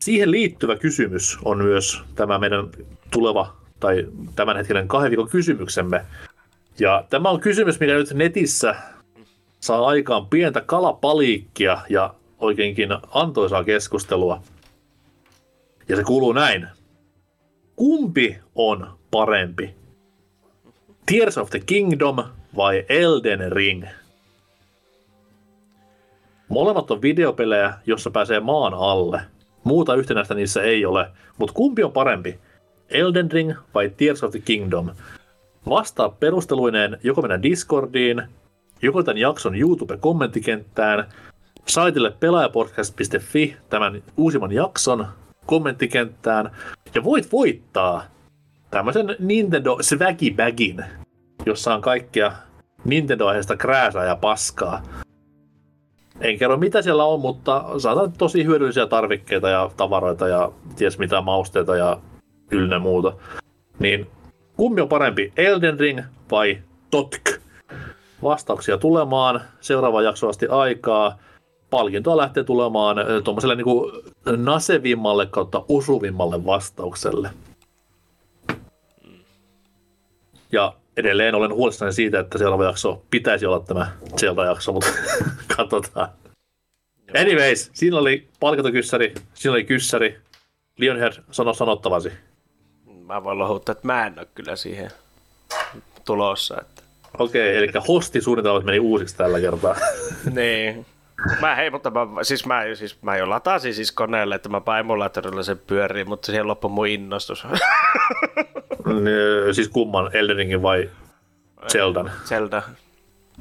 [0.00, 2.68] siihen liittyvä kysymys on myös tämä meidän
[3.10, 4.06] tuleva tai
[4.36, 6.04] tämänhetkinen kahden viikon kysymyksemme.
[6.78, 8.74] Ja tämä on kysymys, mikä nyt netissä
[9.60, 14.42] saa aikaan pientä kalapaliikkia ja oikeinkin antoisaa keskustelua.
[15.88, 16.68] Ja se kuuluu näin.
[17.76, 19.74] Kumpi on parempi?
[21.06, 22.16] Tears of the Kingdom
[22.56, 23.84] vai Elden Ring?
[26.48, 29.20] Molemmat on videopelejä, jossa pääsee maan alle.
[29.64, 32.38] Muuta yhtenäistä niissä ei ole, mutta kumpi on parempi?
[32.88, 34.90] Elden Ring vai Tears of the Kingdom?
[35.68, 38.22] Vastaa perusteluineen joko mennä Discordiin,
[38.82, 41.08] joko tämän jakson YouTube-kommenttikenttään,
[41.66, 45.06] saitille pelaajapodcast.fi tämän uusimman jakson
[45.46, 46.50] kommenttikenttään,
[46.94, 48.04] ja voit voittaa
[48.70, 50.84] tämmöisen Nintendo Swaggy Bagin,
[51.46, 52.32] jossa on kaikkea
[52.84, 54.82] Nintendo-aiheesta krääsää ja paskaa.
[56.20, 61.20] En kerro mitä siellä on, mutta saatan tosi hyödyllisiä tarvikkeita ja tavaroita ja ties mitä
[61.20, 62.00] mausteita ja
[62.50, 63.12] ynnä muuta.
[63.78, 64.06] Niin
[64.56, 66.00] kumpi on parempi, Elden Ring
[66.30, 66.58] vai
[66.90, 67.40] Totk?
[68.22, 71.18] Vastauksia tulemaan, seuraava jakso asti aikaa.
[71.70, 73.92] Palkintoa lähtee tulemaan tuommoiselle niinku
[74.36, 77.30] nasevimmalle kautta osuvimmalle vastaukselle.
[80.52, 84.88] Ja edelleen olen huolissani siitä, että seuraava jakso pitäisi olla tämä Zelda-jakso, mutta
[85.56, 86.08] katsotaan.
[87.20, 90.18] Anyways, siinä oli palkintokyssäri, siinä oli kyssäri.
[90.76, 92.12] Lionhead, sano sanottavasi.
[93.06, 94.90] Mä voin lohuttaa, että mä en ole kyllä siihen
[96.04, 96.60] tulossa.
[96.60, 96.82] Että.
[97.18, 99.76] Okei, eli hostisuunnitelmat meni uusiksi tällä kertaa.
[100.34, 100.86] niin.
[101.40, 105.42] Mä hei, mutta mä, siis mä, siis mä jo latasin siis koneelle, että mä emulaattorilla
[105.42, 107.46] sen pyöriin, mutta siihen loppui mun innostus.
[109.06, 110.90] Ö, siis kumman, Elden Ringin vai
[111.72, 112.10] Zeldan?
[112.24, 112.62] Zelda.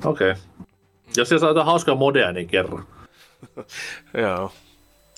[0.06, 0.32] Okei.
[0.32, 0.44] Okay.
[1.18, 2.80] Jos siellä saa jotain hauskaa modea, niin kerro.
[4.24, 4.52] Joo.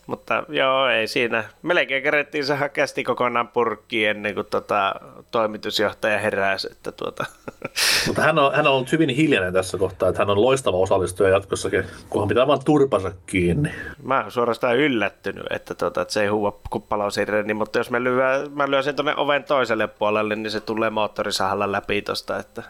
[0.09, 1.43] Mutta joo, ei siinä.
[1.61, 4.95] Melkein kerettiin saada kästi kokonaan purkkiin ennen kuin tota,
[5.31, 6.67] toimitusjohtaja heräsi.
[6.71, 7.25] Että tuota.
[8.07, 11.29] Mutta hän on, hän on ollut hyvin hiljainen tässä kohtaa, että hän on loistava osallistuja
[11.29, 13.69] jatkossakin, kunhan pitää vaan turpansa kiinni.
[14.03, 18.51] Mä oon suorastaan yllättynyt, että, tuota, että se ei huua kuppalausireni, mutta jos mä lyön,
[18.51, 22.37] mä lyön sen tuonne oven toiselle puolelle, niin se tulee moottorisahalla läpi tosta.
[22.37, 22.63] Että...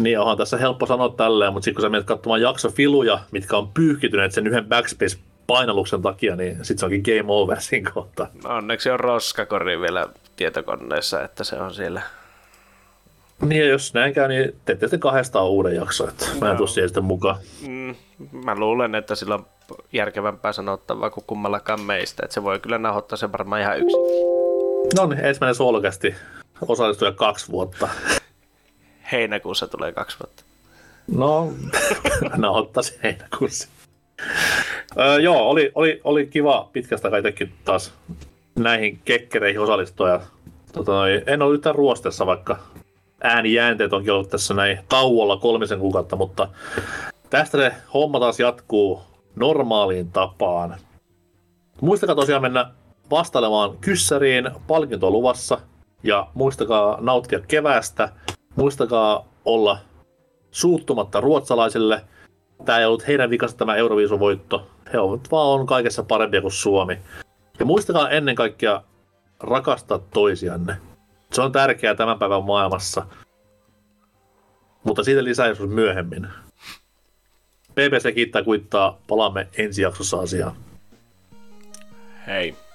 [0.00, 3.68] Niin, onhan tässä helppo sanoa tälleen, mutta sitten kun sä menet katsomaan jaksofiluja, mitkä on
[3.68, 8.28] pyyhkityneet sen yhden backspace painalluksen takia, niin sitten se onkin game over siinä kohtaa.
[8.44, 10.06] Onneksi on roskakori vielä
[10.36, 12.02] tietokoneessa, että se on siellä.
[13.40, 16.68] Niin, ja jos näin käy, niin teette sitten kahdestaan uuden jakson, että mä en tule
[16.68, 17.36] siihen sitten mukaan.
[17.68, 17.94] Mm,
[18.32, 19.46] mä luulen, että sillä on
[19.92, 24.00] järkevämpää sanottavaa kuin kummallakaan meistä, että se voi kyllä nauhoittaa sen varmaan ihan yksin.
[24.96, 26.14] No niin, ensimmäinen solkasti
[26.68, 27.88] osallistuja kaksi vuotta.
[29.12, 30.42] Heinäkuussa tulee kaksi vuotta.
[31.06, 31.52] No,
[32.36, 33.68] nauhoittaisin heinäkuussa.
[34.98, 37.94] Öö, joo, oli, oli, oli kiva pitkästä kaikenkin taas
[38.58, 40.08] näihin kekkereihin osallistua.
[40.08, 40.20] Ja,
[40.72, 42.58] tota, en ole yhtään ruostessa, vaikka
[43.22, 46.48] äänijäänteet onkin ollut tässä näin tauolla kolmisen kuukautta, mutta
[47.30, 49.02] tästä se homma taas jatkuu
[49.36, 50.76] normaaliin tapaan.
[51.80, 52.70] Muistakaa tosiaan mennä
[53.10, 55.60] vastailemaan kyssäriin, palkinto luvassa,
[56.02, 58.08] ja muistakaa nauttia keväästä,
[58.56, 59.78] muistakaa olla
[60.50, 62.00] suuttumatta ruotsalaisille–
[62.64, 64.70] tämä ei ollut heidän vikasta tämä Euroviisuvoitto.
[64.92, 66.98] He ovat vaan on kaikessa parempia kuin Suomi.
[67.58, 68.82] Ja muistakaa ennen kaikkea
[69.40, 70.76] rakastaa toisianne.
[71.32, 73.06] Se on tärkeää tämän päivän maailmassa.
[74.84, 76.28] Mutta siitä lisää joskus myöhemmin.
[77.72, 78.98] BBC kiittää kuittaa.
[79.08, 80.56] Palaamme ensi jaksossa asiaan.
[82.26, 82.65] Hei.